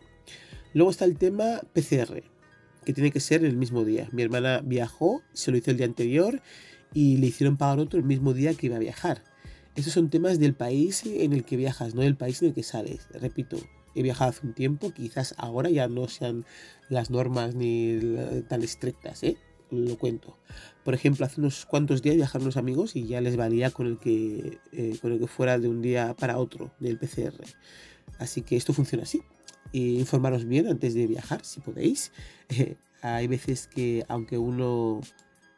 Luego 0.74 0.92
está 0.92 1.06
el 1.06 1.18
tema 1.18 1.62
PCR, 1.74 2.24
que 2.86 2.94
tiene 2.94 3.12
que 3.12 3.20
ser 3.20 3.46
el 3.46 3.56
mismo 3.56 3.86
día. 3.86 4.10
Mi 4.12 4.24
hermana 4.24 4.62
viajó, 4.64 5.22
se 5.34 5.52
lo 5.52 5.58
hizo 5.58 5.72
el 5.72 5.78
día 5.78 5.86
anterior 5.86 6.42
y 6.94 7.18
le 7.18 7.28
hicieron 7.28 7.58
pagar 7.58 7.80
otro 7.80 8.00
el 8.00 8.06
mismo 8.06 8.34
día 8.34 8.54
que 8.54 8.68
iba 8.68 8.76
a 8.76 8.80
viajar. 8.80 9.24
Estos 9.76 9.94
son 9.94 10.10
temas 10.10 10.40
del 10.40 10.56
país 10.56 11.04
en 11.06 11.34
el 11.34 11.46
que 11.46 11.56
viajas, 11.56 11.94
no 11.94 12.02
del 12.02 12.18
país 12.18 12.42
en 12.42 12.50
el 12.50 12.54
que 12.56 12.64
sales. 12.64 13.08
Repito, 13.12 13.58
he 13.94 14.02
viajado 14.02 14.32
hace 14.32 14.46
un 14.46 14.54
tiempo, 14.54 14.92
quizás 14.92 15.36
ahora 15.38 15.70
ya 15.70 15.88
no 15.88 16.08
sean 16.08 16.46
las 16.90 17.12
normas 17.12 17.54
ni 17.56 18.00
tan 18.48 18.64
estrictas, 18.64 19.24
¿eh? 19.24 19.38
Lo 19.70 19.98
cuento. 19.98 20.38
Por 20.84 20.94
ejemplo, 20.94 21.26
hace 21.26 21.42
unos 21.42 21.66
cuantos 21.66 22.02
días 22.02 22.16
viajaron 22.16 22.44
unos 22.46 22.58
amigos 22.58 22.96
y 22.96 23.06
ya 23.06 23.20
les 23.22 23.36
valía 23.36 23.72
con 23.72 23.88
el 23.88 23.98
que, 23.98 24.60
eh, 24.72 24.98
con 25.02 25.12
el 25.12 25.20
que 25.20 25.28
fuera 25.28 25.60
de 25.60 25.68
un 25.68 25.82
día 25.82 26.16
para 26.18 26.38
otro 26.38 26.72
del 26.80 26.98
PCR. 26.98 27.44
Así 28.20 28.42
que 28.42 28.56
esto 28.56 28.74
funciona 28.74 29.04
así. 29.04 29.22
informaros 29.74 30.46
bien 30.46 30.68
antes 30.68 30.94
de 30.94 31.08
viajar, 31.08 31.44
si 31.44 31.60
podéis. 31.60 32.12
hay 33.02 33.28
veces 33.28 33.68
que 33.68 34.06
aunque 34.08 34.38
uno 34.38 35.02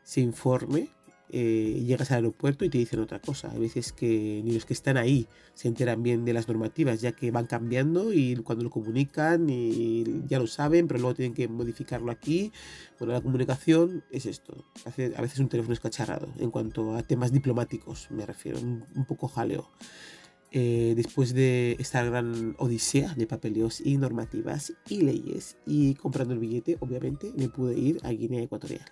se 0.04 0.22
informe, 0.22 0.90
eh, 1.32 1.84
llegas 1.86 2.10
al 2.12 2.18
aeropuerto 2.18 2.66
y 2.66 2.70
te 2.70 2.80
dicen 2.80 3.00
otra 3.00 3.20
cosa. 3.20 3.52
Hay 3.52 3.60
veces 3.60 3.94
que 3.94 4.42
ni 4.44 4.52
los 4.52 4.66
que 4.66 4.74
están 4.74 4.98
ahí 4.98 5.28
se 5.54 5.68
enteran 5.68 6.02
bien 6.02 6.26
de 6.26 6.34
las 6.34 6.48
normativas, 6.48 7.02
ya 7.02 7.12
que 7.12 7.30
van 7.30 7.46
cambiando 7.46 8.12
y 8.12 8.36
cuando 8.38 8.64
lo 8.64 8.72
comunican 8.72 9.48
y 9.50 10.24
ya 10.28 10.40
lo 10.40 10.48
saben, 10.48 10.88
pero 10.88 11.00
luego 11.00 11.16
tienen 11.16 11.36
que 11.36 11.48
modificarlo 11.48 12.12
aquí. 12.12 12.52
Bueno, 12.98 13.14
la 13.14 13.22
comunicación 13.22 14.04
es 14.12 14.26
esto. 14.26 14.66
a 14.86 15.22
veces 15.22 15.40
un 15.40 15.50
teléfono 15.50 15.74
es 15.74 15.80
cacharrado 15.80 16.28
en 16.40 16.50
cuanto 16.50 16.96
a 16.96 17.04
temas 17.04 17.32
diplomáticos, 17.32 18.10
me 18.10 18.26
refiero, 18.26 18.60
un, 18.60 19.06
poco 19.08 19.28
jaleo. 19.28 19.70
Eh, 20.52 20.94
después 20.96 21.36
de 21.36 21.76
esta 21.78 22.04
gran 22.04 22.56
odisea 22.58 23.14
de 23.14 23.28
papeleos 23.28 23.82
y 23.82 23.98
normativas 23.98 24.74
y 24.90 25.02
leyes 25.02 25.58
y 25.68 25.94
comprando 25.94 26.34
el 26.34 26.40
billete, 26.40 26.78
obviamente 26.80 27.32
me 27.38 27.50
pude 27.50 27.78
ir 27.78 28.00
a 28.04 28.10
Guinea 28.10 28.42
Ecuatorial. 28.42 28.86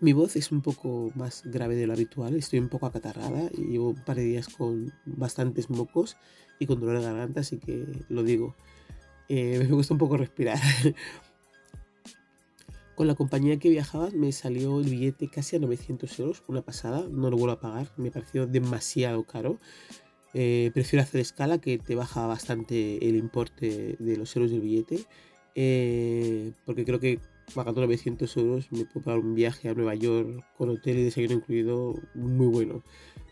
Mi 0.00 0.14
voz 0.14 0.36
es 0.36 0.50
un 0.50 0.62
poco 0.62 1.12
más 1.14 1.42
grave 1.44 1.76
de 1.76 1.86
lo 1.86 1.92
habitual, 1.92 2.34
estoy 2.34 2.58
un 2.58 2.70
poco 2.70 2.86
acatarrada 2.86 3.50
y 3.52 3.72
llevo 3.72 3.90
un 3.90 4.02
par 4.02 4.16
de 4.16 4.24
días 4.24 4.48
con 4.48 4.92
bastantes 5.04 5.68
mocos 5.68 6.16
y 6.58 6.64
con 6.64 6.80
dolor 6.80 6.98
de 6.98 7.04
garganta, 7.04 7.40
así 7.40 7.58
que 7.58 7.86
lo 8.08 8.22
digo. 8.22 8.56
Eh, 9.28 9.58
me 9.58 9.66
gusta 9.66 9.92
un 9.92 9.98
poco 9.98 10.16
respirar. 10.16 10.58
Con 12.96 13.06
la 13.06 13.14
compañía 13.14 13.58
que 13.58 13.70
viajaba 13.70 14.10
me 14.10 14.30
salió 14.32 14.80
el 14.80 14.86
billete 14.86 15.30
casi 15.30 15.56
a 15.56 15.58
900 15.58 16.18
euros, 16.18 16.42
una 16.48 16.60
pasada, 16.60 17.06
no 17.10 17.30
lo 17.30 17.36
vuelvo 17.38 17.52
a 17.52 17.60
pagar, 17.60 17.86
me 17.96 18.10
pareció 18.10 18.46
demasiado 18.46 19.24
caro. 19.24 19.58
Eh, 20.34 20.70
prefiero 20.74 21.02
hacer 21.02 21.20
escala 21.20 21.58
que 21.58 21.78
te 21.78 21.94
baja 21.94 22.26
bastante 22.26 23.08
el 23.08 23.16
importe 23.16 23.96
de 23.98 24.16
los 24.16 24.34
euros 24.36 24.50
del 24.50 24.60
billete, 24.60 25.06
eh, 25.54 26.52
porque 26.66 26.84
creo 26.84 27.00
que 27.00 27.20
pagando 27.54 27.80
900 27.82 28.36
euros 28.36 28.72
me 28.72 28.84
puedo 28.84 29.04
pagar 29.04 29.20
un 29.20 29.34
viaje 29.34 29.68
a 29.68 29.74
Nueva 29.74 29.94
York 29.94 30.44
con 30.56 30.70
hotel 30.70 30.98
y 30.98 31.04
desayuno 31.04 31.34
incluido 31.34 31.94
muy 32.14 32.46
bueno. 32.46 32.82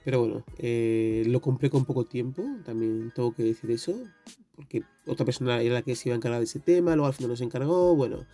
Pero 0.04 0.20
bueno, 0.20 0.44
eh, 0.58 1.24
lo 1.26 1.40
compré 1.40 1.70
con 1.70 1.84
poco 1.84 2.04
tiempo, 2.04 2.42
también 2.64 3.12
tengo 3.14 3.34
que 3.34 3.42
decir 3.42 3.70
eso, 3.70 3.94
porque 4.56 4.82
otra 5.06 5.26
persona 5.26 5.60
era 5.60 5.74
la 5.74 5.82
que 5.82 5.94
se 5.94 6.08
iba 6.08 6.14
a 6.14 6.16
encargar 6.16 6.40
de 6.40 6.46
ese 6.46 6.60
tema, 6.60 6.94
luego 6.94 7.08
al 7.08 7.14
final 7.14 7.30
no 7.30 7.36
se 7.36 7.44
encargó, 7.44 7.94
bueno, 7.94 8.24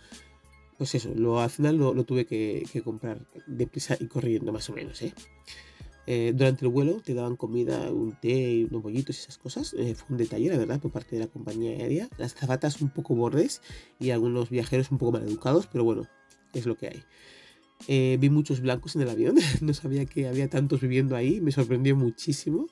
pues 0.77 0.95
eso, 0.95 1.13
lo, 1.15 1.39
al 1.39 1.49
final 1.49 1.77
lo, 1.77 2.03
tuve 2.03 2.25
que, 2.25 2.65
que, 2.71 2.81
comprar 2.81 3.25
deprisa 3.47 3.97
y 3.99 4.07
corriendo 4.07 4.51
más 4.53 4.69
o 4.69 4.73
menos, 4.73 5.01
¿eh? 5.01 5.13
¿Eh? 6.07 6.33
durante 6.35 6.65
el 6.65 6.71
vuelo 6.71 7.01
te 7.03 7.13
daban 7.13 7.35
comida, 7.35 7.91
un 7.91 8.13
té 8.19 8.65
unos 8.69 8.83
bollitos 8.83 9.17
y 9.17 9.19
esas 9.21 9.37
cosas. 9.37 9.73
Eh, 9.77 9.95
fue 9.95 10.07
un 10.11 10.17
detalle, 10.17 10.49
la 10.49 10.57
verdad, 10.57 10.79
por 10.79 10.91
parte 10.91 11.15
de 11.15 11.23
la 11.23 11.27
compañía 11.27 11.71
aérea. 11.71 12.09
Las 12.17 12.33
zapatas 12.33 12.81
un 12.81 12.89
poco 12.89 13.15
bordes 13.15 13.61
y 13.99 14.11
algunos 14.11 14.49
viajeros 14.49 14.91
un 14.91 14.97
poco 14.97 15.13
mal 15.13 15.23
educados, 15.23 15.67
pero 15.67 15.83
bueno, 15.83 16.07
es 16.53 16.65
lo 16.65 16.75
que 16.75 16.87
hay. 16.87 17.03
Eh, 17.87 18.17
vi 18.19 18.29
muchos 18.29 18.61
blancos 18.61 18.95
en 18.95 19.01
el 19.01 19.09
avión, 19.09 19.35
no 19.61 19.73
sabía 19.73 20.05
que 20.05 20.27
había 20.27 20.49
tantos 20.49 20.81
viviendo 20.81 21.15
ahí, 21.15 21.41
me 21.41 21.51
sorprendió 21.51 21.95
muchísimo. 21.95 22.67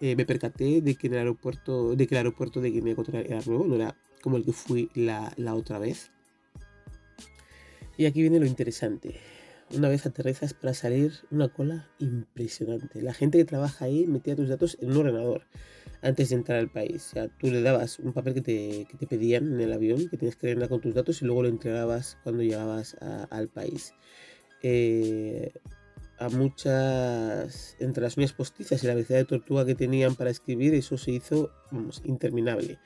me 0.00 0.24
percaté 0.24 0.80
de 0.80 0.94
que, 0.94 1.08
el 1.08 1.14
aeropuerto, 1.14 1.94
de 1.94 2.06
que 2.06 2.14
el 2.14 2.18
aeropuerto 2.18 2.60
de 2.60 2.70
Guinea 2.70 2.92
Ecuatorial 2.92 3.26
era 3.26 3.40
nuevo, 3.44 3.66
no 3.66 3.74
era 3.74 3.96
como 4.22 4.36
el 4.36 4.44
que 4.44 4.52
fui 4.52 4.90
la, 4.94 5.32
la 5.36 5.54
otra 5.54 5.78
vez. 5.78 6.10
Y 7.96 8.06
aquí 8.06 8.22
viene 8.22 8.40
lo 8.40 8.46
interesante. 8.46 9.20
Una 9.72 9.88
vez 9.88 10.04
aterrizas 10.04 10.52
para 10.52 10.74
salir, 10.74 11.12
una 11.30 11.48
cola 11.48 11.88
impresionante. 12.00 13.02
La 13.02 13.14
gente 13.14 13.38
que 13.38 13.44
trabaja 13.44 13.84
ahí 13.84 14.04
metía 14.06 14.34
tus 14.34 14.48
datos 14.48 14.76
en 14.80 14.90
un 14.90 14.96
ordenador 14.96 15.42
antes 16.02 16.30
de 16.30 16.36
entrar 16.36 16.58
al 16.58 16.70
país. 16.70 17.06
O 17.10 17.14
sea, 17.14 17.28
tú 17.28 17.46
le 17.48 17.62
dabas 17.62 18.00
un 18.00 18.12
papel 18.12 18.34
que 18.34 18.40
te, 18.40 18.86
que 18.90 18.96
te 18.96 19.06
pedían 19.06 19.46
en 19.46 19.60
el 19.60 19.72
avión, 19.72 20.08
que 20.08 20.16
tenías 20.16 20.34
que 20.34 20.48
rellenar 20.48 20.68
con 20.68 20.80
tus 20.80 20.94
datos 20.94 21.22
y 21.22 21.24
luego 21.24 21.42
lo 21.42 21.48
entregabas 21.48 22.18
cuando 22.24 22.42
llegabas 22.42 22.96
al 23.30 23.48
país. 23.48 23.94
Eh, 24.62 25.52
a 26.18 26.28
muchas, 26.28 27.76
entre 27.78 28.02
las 28.02 28.16
uñas 28.16 28.32
postizas 28.32 28.82
y 28.82 28.86
la 28.86 28.94
velocidad 28.94 29.20
de 29.20 29.24
tortuga 29.24 29.64
que 29.64 29.74
tenían 29.74 30.16
para 30.16 30.30
escribir, 30.30 30.74
eso 30.74 30.98
se 30.98 31.12
hizo, 31.12 31.50
vamos, 31.70 32.02
interminable. 32.04 32.78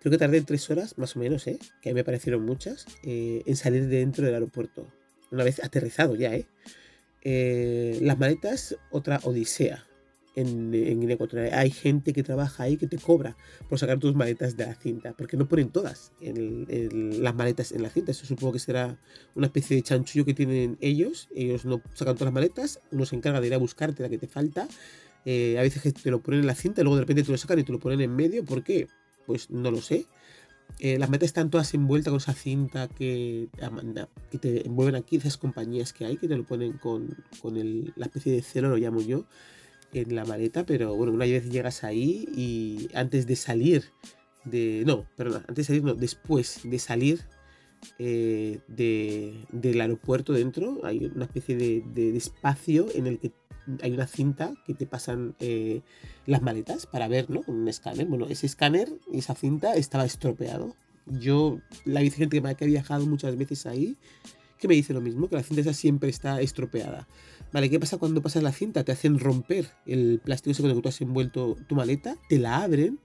Creo 0.00 0.10
que 0.10 0.18
tardé 0.18 0.42
tres 0.42 0.68
horas, 0.70 0.98
más 0.98 1.16
o 1.16 1.20
menos, 1.20 1.46
¿eh? 1.46 1.58
que 1.80 1.90
a 1.90 1.92
mí 1.92 1.94
me 1.94 2.04
parecieron 2.04 2.44
muchas, 2.44 2.86
eh, 3.04 3.42
en 3.46 3.56
salir 3.56 3.86
de 3.86 3.98
dentro 3.98 4.24
del 4.26 4.34
aeropuerto. 4.34 4.86
Una 5.30 5.44
vez 5.44 5.62
aterrizado 5.62 6.14
ya, 6.14 6.34
¿eh? 6.34 6.46
eh 7.22 7.98
las 8.02 8.18
maletas, 8.18 8.76
otra 8.90 9.20
odisea 9.22 9.84
en, 10.34 10.70
Guinea 10.70 11.14
Ecuatorial. 11.14 11.52
Hay 11.52 11.70
gente 11.70 12.12
que 12.12 12.22
trabaja 12.22 12.62
ahí 12.62 12.76
que 12.76 12.86
te 12.86 12.98
cobra 12.98 13.36
por 13.68 13.78
sacar 13.78 13.98
tus 13.98 14.14
maletas 14.14 14.56
de 14.56 14.66
la 14.66 14.74
cinta, 14.74 15.12
porque 15.12 15.36
no 15.36 15.48
ponen 15.48 15.70
todas 15.70 16.12
las 16.20 17.34
maletas 17.34 17.72
en 17.72 17.82
la 17.82 17.90
cinta. 17.90 18.12
Eso 18.12 18.26
supongo 18.26 18.52
que 18.52 18.58
será 18.58 18.98
una 19.34 19.46
especie 19.46 19.76
de 19.76 19.82
chanchullo 19.82 20.24
que 20.24 20.34
tienen 20.34 20.78
ellos. 20.80 21.28
Ellos 21.34 21.64
no 21.64 21.82
sacan 21.94 22.14
todas 22.14 22.26
las 22.26 22.34
maletas, 22.34 22.80
uno 22.92 23.04
se 23.04 23.16
encarga 23.16 23.40
de 23.40 23.48
ir 23.48 23.54
a 23.54 23.58
buscarte 23.58 24.02
la 24.02 24.08
que 24.08 24.18
te 24.18 24.28
falta. 24.28 24.68
Eh, 25.24 25.58
a 25.58 25.62
veces 25.62 25.92
te 25.92 26.10
lo 26.10 26.20
ponen 26.20 26.40
en 26.40 26.46
la 26.46 26.54
cinta, 26.54 26.80
y 26.80 26.84
luego 26.84 26.96
de 26.96 27.02
repente 27.02 27.24
te 27.24 27.32
lo 27.32 27.38
sacan 27.38 27.58
y 27.58 27.64
te 27.64 27.72
lo 27.72 27.80
ponen 27.80 28.00
en 28.00 28.14
medio. 28.14 28.44
¿Por 28.44 28.62
qué? 28.62 28.86
pues 29.28 29.50
no 29.50 29.70
lo 29.70 29.82
sé. 29.82 30.06
Eh, 30.80 30.98
las 30.98 31.10
metas 31.10 31.26
están 31.26 31.50
todas 31.50 31.74
envueltas 31.74 32.12
con 32.12 32.18
esa 32.18 32.34
cinta 32.34 32.86
que, 32.86 33.48
que 34.30 34.38
te 34.38 34.66
envuelven 34.66 34.94
aquí, 34.94 35.16
esas 35.16 35.36
compañías 35.36 35.92
que 35.92 36.04
hay, 36.04 36.16
que 36.16 36.28
te 36.28 36.36
lo 36.36 36.44
ponen 36.44 36.74
con, 36.74 37.16
la 37.96 38.06
especie 38.06 38.32
de 38.32 38.42
celo, 38.42 38.68
lo 38.68 38.76
llamo 38.76 39.00
yo, 39.00 39.24
en 39.92 40.14
la 40.14 40.24
maleta, 40.24 40.64
pero 40.64 40.94
bueno, 40.94 41.12
una 41.12 41.24
vez 41.24 41.50
llegas 41.50 41.82
ahí 41.82 42.28
y 42.34 42.88
antes 42.94 43.26
de 43.26 43.34
salir, 43.34 43.84
de, 44.44 44.84
no, 44.86 45.04
perdón, 45.16 45.42
antes 45.48 45.56
de 45.56 45.64
salir, 45.64 45.82
no, 45.82 45.94
después 45.94 46.60
de 46.62 46.78
salir 46.78 47.22
eh, 47.98 48.60
del 48.68 49.80
aeropuerto 49.80 50.32
dentro, 50.32 50.80
hay 50.84 51.10
una 51.12 51.24
especie 51.24 51.56
de, 51.56 51.82
de 51.92 52.16
espacio 52.16 52.86
en 52.94 53.08
el 53.08 53.18
que 53.18 53.32
hay 53.82 53.92
una 53.92 54.06
cinta 54.06 54.54
que 54.66 54.74
te 54.74 54.86
pasan 54.86 55.34
eh, 55.40 55.82
las 56.26 56.42
maletas 56.42 56.86
para 56.86 57.08
ver, 57.08 57.30
¿no? 57.30 57.42
Con 57.42 57.56
un 57.56 57.68
escáner. 57.68 58.06
Bueno, 58.06 58.26
ese 58.28 58.46
escáner 58.46 58.88
esa 59.12 59.34
cinta 59.34 59.74
estaba 59.74 60.04
estropeado. 60.04 60.74
Yo, 61.06 61.60
la 61.84 62.00
gente 62.00 62.40
que 62.40 62.64
ha 62.64 62.66
viajado 62.66 63.06
muchas 63.06 63.36
veces 63.36 63.66
ahí, 63.66 63.96
que 64.58 64.68
me 64.68 64.74
dice 64.74 64.92
lo 64.92 65.00
mismo, 65.00 65.28
que 65.28 65.36
la 65.36 65.42
cinta 65.42 65.62
esa 65.62 65.72
siempre 65.72 66.10
está 66.10 66.40
estropeada. 66.40 67.08
Vale, 67.52 67.70
¿qué 67.70 67.80
pasa 67.80 67.96
cuando 67.96 68.20
pasas 68.20 68.42
la 68.42 68.52
cinta? 68.52 68.84
Te 68.84 68.92
hacen 68.92 69.18
romper 69.18 69.70
el 69.86 70.20
plástico 70.22 70.52
ese 70.52 70.62
con 70.62 70.70
el 70.70 70.76
que 70.76 70.82
tú 70.82 70.88
has 70.88 71.00
envuelto 71.00 71.56
tu 71.66 71.74
maleta, 71.74 72.16
te 72.28 72.38
la 72.38 72.62
abren 72.62 72.98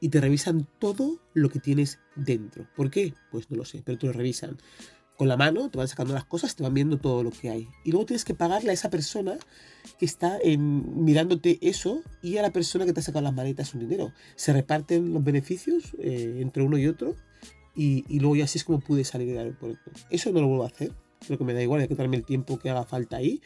y 0.00 0.10
te 0.10 0.20
revisan 0.20 0.68
todo 0.78 1.18
lo 1.34 1.48
que 1.48 1.58
tienes 1.58 1.98
dentro. 2.14 2.66
¿Por 2.76 2.90
qué? 2.90 3.14
Pues 3.32 3.50
no 3.50 3.56
lo 3.56 3.64
sé, 3.64 3.82
pero 3.84 3.98
te 3.98 4.06
lo 4.06 4.12
revisan 4.12 4.56
con 5.18 5.26
la 5.26 5.36
mano, 5.36 5.68
te 5.68 5.76
van 5.76 5.88
sacando 5.88 6.14
las 6.14 6.24
cosas, 6.24 6.54
te 6.54 6.62
van 6.62 6.72
viendo 6.72 6.96
todo 6.96 7.24
lo 7.24 7.32
que 7.32 7.50
hay. 7.50 7.68
Y 7.84 7.90
luego 7.90 8.06
tienes 8.06 8.24
que 8.24 8.34
pagarle 8.34 8.70
a 8.70 8.72
esa 8.72 8.88
persona 8.88 9.36
que 9.98 10.06
está 10.06 10.38
mirándote 10.44 11.58
eso 11.60 12.02
y 12.22 12.36
a 12.36 12.42
la 12.42 12.52
persona 12.52 12.86
que 12.86 12.92
te 12.92 13.00
ha 13.00 13.02
sacado 13.02 13.24
las 13.24 13.34
maletas 13.34 13.74
un 13.74 13.80
dinero. 13.80 14.12
Se 14.36 14.52
reparten 14.52 15.12
los 15.12 15.24
beneficios 15.24 15.96
eh, 15.98 16.38
entre 16.40 16.62
uno 16.62 16.78
y 16.78 16.86
otro 16.86 17.16
y, 17.74 18.04
luego 18.20 18.36
ya 18.36 18.44
así 18.44 18.58
es 18.58 18.64
como 18.64 18.78
pude 18.78 19.02
salir 19.02 19.26
del 19.26 19.38
aeropuerto. 19.38 19.90
Eso 20.08 20.30
no 20.30 20.40
lo 20.40 20.46
vuelvo 20.46 20.64
a 20.64 20.68
hacer 20.68 20.92
creo 21.26 21.38
que 21.38 21.44
me 21.44 21.54
da 21.54 21.62
igual, 21.62 21.86
que 21.86 21.94
darme 21.94 22.16
el 22.16 22.24
tiempo 22.24 22.58
que 22.58 22.70
haga 22.70 22.84
falta 22.84 23.16
ahí, 23.16 23.40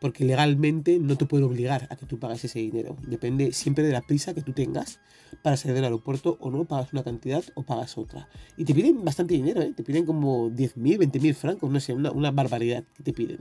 porque 0.00 0.24
legalmente 0.24 0.98
no 0.98 1.16
te 1.16 1.26
puede 1.26 1.44
obligar 1.44 1.86
a 1.90 1.96
que 1.96 2.06
tú 2.06 2.18
pagues 2.18 2.44
ese 2.44 2.58
dinero. 2.58 2.96
Depende 3.06 3.52
siempre 3.52 3.84
de 3.84 3.92
la 3.92 4.02
prisa 4.02 4.34
que 4.34 4.42
tú 4.42 4.52
tengas 4.52 5.00
para 5.42 5.56
salir 5.56 5.74
del 5.74 5.84
aeropuerto 5.84 6.38
o 6.40 6.50
no, 6.50 6.64
pagas 6.64 6.92
una 6.92 7.02
cantidad 7.02 7.44
o 7.54 7.62
pagas 7.62 7.98
otra. 7.98 8.28
Y 8.56 8.64
te 8.64 8.74
piden 8.74 9.04
bastante 9.04 9.34
dinero, 9.34 9.62
¿eh? 9.62 9.72
te 9.76 9.82
piden 9.82 10.06
como 10.06 10.50
10.000, 10.50 10.98
20.000 10.98 11.34
francos, 11.34 11.70
no 11.70 11.80
sé, 11.80 11.92
una, 11.92 12.10
una 12.10 12.30
barbaridad 12.30 12.84
que 12.96 13.02
te 13.02 13.12
piden. 13.12 13.38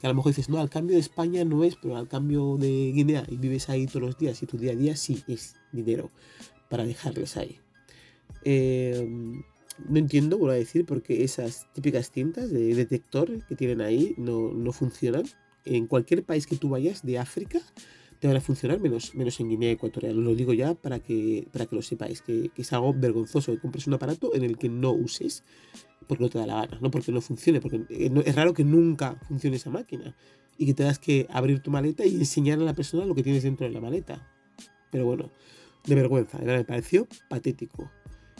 Que 0.00 0.06
a 0.06 0.10
lo 0.10 0.14
mejor 0.14 0.30
dices, 0.30 0.48
no, 0.48 0.58
al 0.58 0.70
cambio 0.70 0.94
de 0.94 1.00
España 1.00 1.44
no 1.44 1.64
es, 1.64 1.76
pero 1.76 1.96
al 1.96 2.08
cambio 2.08 2.56
de 2.56 2.92
Guinea 2.92 3.24
y 3.28 3.36
vives 3.36 3.68
ahí 3.68 3.86
todos 3.86 4.02
los 4.02 4.18
días 4.18 4.42
y 4.42 4.46
tu 4.46 4.56
día 4.56 4.72
a 4.72 4.76
día 4.76 4.96
sí 4.96 5.22
es 5.26 5.56
dinero 5.72 6.10
para 6.68 6.84
dejarles 6.84 7.36
ahí. 7.36 7.58
Eh, 8.44 9.06
no 9.88 9.98
entiendo, 9.98 10.38
vuelvo 10.38 10.54
a 10.54 10.58
decir, 10.58 10.84
porque 10.84 11.24
esas 11.24 11.66
típicas 11.72 12.10
cintas 12.10 12.50
de 12.50 12.74
detector 12.74 13.44
que 13.46 13.56
tienen 13.56 13.80
ahí 13.80 14.14
no, 14.16 14.52
no 14.52 14.72
funcionan. 14.72 15.24
En 15.64 15.86
cualquier 15.86 16.24
país 16.24 16.46
que 16.46 16.56
tú 16.56 16.68
vayas 16.68 17.04
de 17.04 17.18
África 17.18 17.60
te 18.18 18.26
van 18.26 18.36
a 18.36 18.40
funcionar, 18.40 18.80
menos, 18.80 19.14
menos 19.14 19.38
en 19.40 19.48
Guinea 19.48 19.70
Ecuatorial. 19.70 20.16
Lo 20.16 20.34
digo 20.34 20.52
ya 20.52 20.74
para 20.74 20.98
que, 20.98 21.46
para 21.52 21.66
que 21.66 21.76
lo 21.76 21.82
sepáis, 21.82 22.22
que, 22.22 22.50
es 22.56 22.72
algo 22.72 22.92
vergonzoso 22.92 23.52
que 23.52 23.60
compres 23.60 23.86
un 23.86 23.94
aparato 23.94 24.34
en 24.34 24.42
el 24.42 24.58
que 24.58 24.68
no 24.68 24.92
uses 24.92 25.44
porque 26.06 26.24
no 26.24 26.30
te 26.30 26.38
da 26.38 26.46
la 26.46 26.54
gana, 26.54 26.78
no 26.80 26.90
porque 26.90 27.12
no 27.12 27.20
funcione, 27.20 27.60
porque 27.60 27.84
es 27.88 28.34
raro 28.34 28.54
que 28.54 28.64
nunca 28.64 29.20
funcione 29.28 29.56
esa 29.56 29.70
máquina 29.70 30.16
y 30.56 30.66
que 30.66 30.74
tengas 30.74 30.98
que 30.98 31.26
abrir 31.30 31.60
tu 31.60 31.70
maleta 31.70 32.04
y 32.04 32.14
enseñar 32.14 32.58
a 32.58 32.62
la 32.62 32.74
persona 32.74 33.04
lo 33.04 33.14
que 33.14 33.22
tienes 33.22 33.42
dentro 33.42 33.66
de 33.66 33.72
la 33.72 33.80
maleta. 33.80 34.26
Pero 34.90 35.04
bueno, 35.04 35.30
de 35.86 35.94
vergüenza, 35.94 36.38
me 36.38 36.64
pareció 36.64 37.06
patético. 37.28 37.90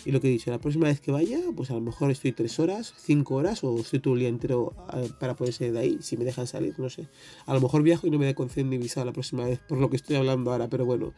Y 0.04 0.12
lo 0.12 0.20
que 0.20 0.28
he 0.28 0.30
dicho, 0.30 0.50
la 0.50 0.58
próxima 0.58 0.86
vez 0.86 1.00
que 1.00 1.10
vaya, 1.10 1.38
pues 1.56 1.70
a 1.70 1.74
lo 1.74 1.80
mejor 1.80 2.10
estoy 2.10 2.32
tres 2.32 2.58
horas, 2.58 2.94
cinco 2.98 3.34
horas 3.34 3.62
o 3.64 3.78
estoy 3.78 4.00
todo 4.00 4.14
el 4.14 4.20
día 4.20 4.28
entero 4.28 4.74
eh, 4.94 5.08
para 5.18 5.36
poder 5.36 5.52
salir 5.52 5.72
de 5.72 5.80
ahí, 5.80 5.98
si 6.00 6.16
me 6.16 6.24
dejan 6.24 6.46
salir, 6.46 6.78
no 6.78 6.90
sé. 6.90 7.08
A 7.46 7.54
lo 7.54 7.60
mejor 7.60 7.82
viajo 7.82 8.06
y 8.06 8.10
no 8.10 8.18
me 8.18 8.26
da 8.26 8.34
conceden 8.34 8.70
ni 8.70 8.78
visado 8.78 9.06
la 9.06 9.12
próxima 9.12 9.44
vez, 9.44 9.60
por 9.60 9.78
lo 9.78 9.90
que 9.90 9.96
estoy 9.96 10.16
hablando 10.16 10.52
ahora, 10.52 10.68
pero 10.68 10.86
bueno, 10.86 11.12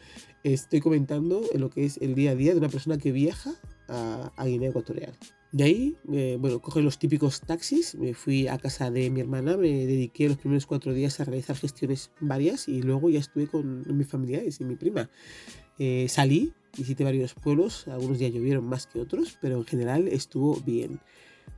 estoy 0.44 0.80
comentando 0.80 1.42
en 1.52 1.60
lo 1.60 1.70
que 1.70 1.84
es 1.84 1.98
el 1.98 2.14
día 2.14 2.32
a 2.32 2.34
día 2.34 2.52
de 2.52 2.58
una 2.58 2.68
persona 2.68 2.98
que 2.98 3.12
viaja 3.12 3.52
a, 3.88 4.44
Guinea 4.44 4.70
Ecuatorial. 4.70 5.16
De 5.52 5.64
ahí, 5.64 5.96
eh, 6.12 6.36
bueno, 6.38 6.60
coge 6.60 6.80
los 6.80 6.98
típicos 6.98 7.40
taxis, 7.40 7.96
me 7.96 8.14
fui 8.14 8.46
a 8.46 8.56
casa 8.58 8.90
de 8.90 9.10
mi 9.10 9.20
hermana, 9.20 9.56
me 9.56 9.68
dediqué 9.86 10.28
los 10.28 10.38
primeros 10.38 10.64
cuatro 10.64 10.94
días 10.94 11.18
a 11.18 11.24
realizar 11.24 11.56
gestiones 11.56 12.12
varias 12.20 12.68
y 12.68 12.82
luego 12.82 13.10
ya 13.10 13.18
estuve 13.18 13.48
con 13.48 13.84
mis 13.96 14.06
familiares 14.06 14.60
y 14.60 14.64
mi 14.64 14.76
prima. 14.76 15.10
Eh, 15.78 16.06
salí, 16.08 16.52
visité 16.76 17.04
varios 17.04 17.34
pueblos, 17.34 17.86
algunos 17.88 18.18
días 18.18 18.32
llovieron 18.32 18.64
más 18.64 18.86
que 18.86 19.00
otros, 19.00 19.38
pero 19.40 19.58
en 19.58 19.64
general 19.64 20.08
estuvo 20.08 20.56
bien. 20.60 21.00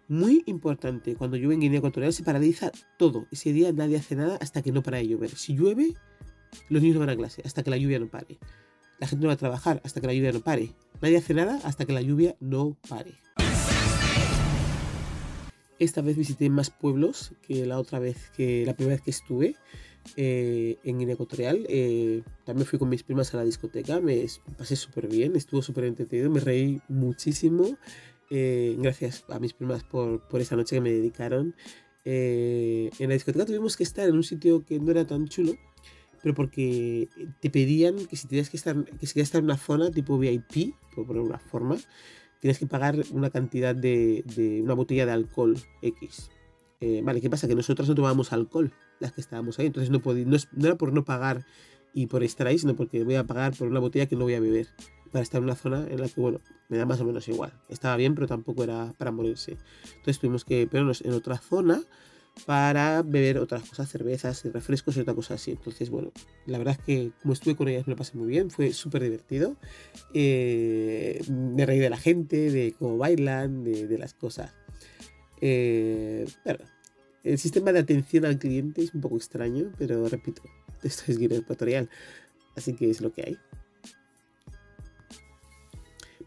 Muy 0.08 0.42
importante, 0.46 1.14
cuando 1.14 1.36
llueve 1.36 1.54
en 1.54 1.60
Guinea 1.60 1.78
Ecuatorial 1.78 2.12
se 2.12 2.22
paraliza 2.22 2.72
todo. 2.98 3.26
Ese 3.30 3.52
día 3.52 3.72
nadie 3.72 3.96
hace 3.96 4.16
nada 4.16 4.36
hasta 4.40 4.62
que 4.62 4.72
no 4.72 4.82
para 4.82 4.98
de 4.98 5.08
llover. 5.08 5.30
Si 5.30 5.54
llueve, 5.54 5.94
los 6.68 6.82
niños 6.82 6.94
no 6.94 7.00
van 7.00 7.10
a 7.10 7.16
clase 7.16 7.42
hasta 7.44 7.62
que 7.62 7.70
la 7.70 7.76
lluvia 7.76 7.98
no 7.98 8.08
pare. 8.08 8.38
La 8.98 9.06
gente 9.06 9.22
no 9.22 9.28
va 9.28 9.34
a 9.34 9.38
trabajar 9.38 9.80
hasta 9.84 10.00
que 10.00 10.06
la 10.06 10.14
lluvia 10.14 10.32
no 10.32 10.40
pare. 10.40 10.70
Nadie 11.00 11.16
hace 11.16 11.34
nada 11.34 11.60
hasta 11.64 11.84
que 11.84 11.92
la 11.92 12.02
lluvia 12.02 12.36
no 12.40 12.76
pare. 12.88 13.14
Esta 15.78 16.00
vez 16.00 16.16
visité 16.16 16.48
más 16.50 16.70
pueblos 16.70 17.32
que 17.42 17.66
la 17.66 17.78
otra 17.78 17.98
vez 17.98 18.30
que 18.36 18.64
la 18.64 18.74
primera 18.74 18.96
vez 18.96 19.02
que 19.02 19.10
estuve. 19.10 19.56
Eh, 20.16 20.78
en 20.84 20.98
Guinea 20.98 21.14
Ecuatorial. 21.14 21.64
Eh, 21.68 22.22
también 22.44 22.66
fui 22.66 22.78
con 22.78 22.88
mis 22.88 23.02
primas 23.02 23.32
a 23.32 23.38
la 23.38 23.44
discoteca, 23.44 24.00
me 24.00 24.26
pasé 24.58 24.76
súper 24.76 25.08
bien, 25.08 25.36
estuvo 25.36 25.62
súper 25.62 25.84
entretenido, 25.84 26.30
me 26.30 26.40
reí 26.40 26.80
muchísimo. 26.88 27.78
Eh, 28.30 28.76
gracias 28.78 29.24
a 29.28 29.38
mis 29.38 29.52
primas 29.52 29.84
por, 29.84 30.26
por 30.28 30.40
esa 30.40 30.56
noche 30.56 30.76
que 30.76 30.80
me 30.80 30.92
dedicaron. 30.92 31.54
Eh, 32.04 32.90
en 32.98 33.08
la 33.08 33.14
discoteca 33.14 33.46
tuvimos 33.46 33.76
que 33.76 33.84
estar 33.84 34.08
en 34.08 34.16
un 34.16 34.22
sitio 34.22 34.64
que 34.64 34.78
no 34.80 34.90
era 34.90 35.06
tan 35.06 35.28
chulo, 35.28 35.54
pero 36.22 36.34
porque 36.34 37.08
te 37.40 37.48
pedían 37.48 38.06
que 38.06 38.16
si 38.16 38.26
tenías 38.26 38.50
que 38.50 38.56
estar, 38.56 38.84
que 38.84 39.06
si 39.06 39.14
querías 39.14 39.28
estar 39.28 39.38
en 39.38 39.46
una 39.46 39.56
zona 39.56 39.90
tipo 39.90 40.18
VIP, 40.18 40.74
por 40.94 41.06
poner 41.06 41.22
una 41.22 41.38
forma, 41.38 41.76
tienes 42.40 42.58
que 42.58 42.66
pagar 42.66 42.96
una 43.12 43.30
cantidad 43.30 43.74
de, 43.74 44.24
de 44.36 44.60
una 44.62 44.74
botella 44.74 45.06
de 45.06 45.12
alcohol 45.12 45.56
X. 45.80 46.30
Vale, 47.04 47.20
¿qué 47.20 47.30
pasa? 47.30 47.46
Que 47.46 47.54
nosotros 47.54 47.88
no 47.88 47.94
tomábamos 47.94 48.32
alcohol, 48.32 48.72
las 49.00 49.12
que 49.12 49.20
estábamos 49.20 49.58
ahí, 49.58 49.66
entonces 49.66 49.90
no, 49.90 50.00
podía, 50.00 50.24
no, 50.24 50.36
era 50.60 50.76
por 50.76 50.92
no 50.92 51.04
pagar 51.04 51.44
y 51.94 52.06
por 52.06 52.22
estar 52.22 52.46
ahí, 52.46 52.58
sino 52.58 52.74
porque 52.74 53.04
voy 53.04 53.16
a 53.16 53.24
pagar 53.24 53.54
por 53.56 53.68
una 53.68 53.80
botella 53.80 54.06
que 54.06 54.16
no 54.16 54.24
voy 54.24 54.34
a 54.34 54.40
beber 54.40 54.68
para 55.10 55.22
estar 55.22 55.38
en 55.38 55.44
una 55.44 55.54
zona 55.54 55.86
en 55.88 56.00
la 56.00 56.08
que, 56.08 56.20
bueno, 56.20 56.40
me 56.68 56.78
da 56.78 56.86
más 56.86 57.00
o 57.00 57.04
menos 57.04 57.28
igual. 57.28 57.52
Estaba 57.68 57.96
bien, 57.96 58.14
pero 58.14 58.26
tampoco 58.26 58.64
era 58.64 58.94
para 58.96 59.10
morirse. 59.12 59.58
Entonces 59.84 60.18
tuvimos 60.18 60.44
que 60.44 60.66
ponernos 60.66 61.02
en 61.02 61.12
otra 61.12 61.36
zona 61.36 61.82
para 62.46 63.02
beber 63.02 63.38
otras 63.38 63.68
cosas, 63.68 63.88
cervezas 63.90 64.42
refrescos 64.52 64.96
y 64.96 65.00
otra 65.00 65.14
cosa 65.14 65.34
así. 65.34 65.52
Entonces, 65.52 65.90
bueno, 65.90 66.12
la 66.46 66.58
verdad 66.58 66.76
es 66.78 66.84
que 66.84 67.12
como 67.20 67.34
estuve 67.34 67.56
con 67.56 67.68
ellas 67.68 67.86
me 67.86 67.92
lo 67.92 67.96
pasé 67.96 68.16
muy 68.16 68.26
bien, 68.26 68.50
fue 68.50 68.72
súper 68.72 69.02
divertido. 69.02 69.56
Eh, 70.14 71.22
me 71.28 71.66
reí 71.66 71.78
de 71.78 71.90
la 71.90 71.98
gente, 71.98 72.50
de 72.50 72.74
cómo 72.78 72.96
bailan, 72.96 73.64
de, 73.64 73.98
las 73.98 74.14
cosas. 74.14 74.54
Eh, 75.40 76.26
el 77.24 77.38
sistema 77.38 77.72
de 77.72 77.80
atención 77.80 78.24
al 78.24 78.38
cliente 78.38 78.82
es 78.82 78.94
un 78.94 79.00
poco 79.00 79.16
extraño, 79.16 79.72
pero 79.78 80.08
repito, 80.08 80.42
esto 80.82 81.04
es 81.08 81.18
Guinea 81.18 81.38
Ecuatorial, 81.38 81.88
así 82.56 82.74
que 82.74 82.90
es 82.90 83.00
lo 83.00 83.12
que 83.12 83.22
hay. 83.22 83.38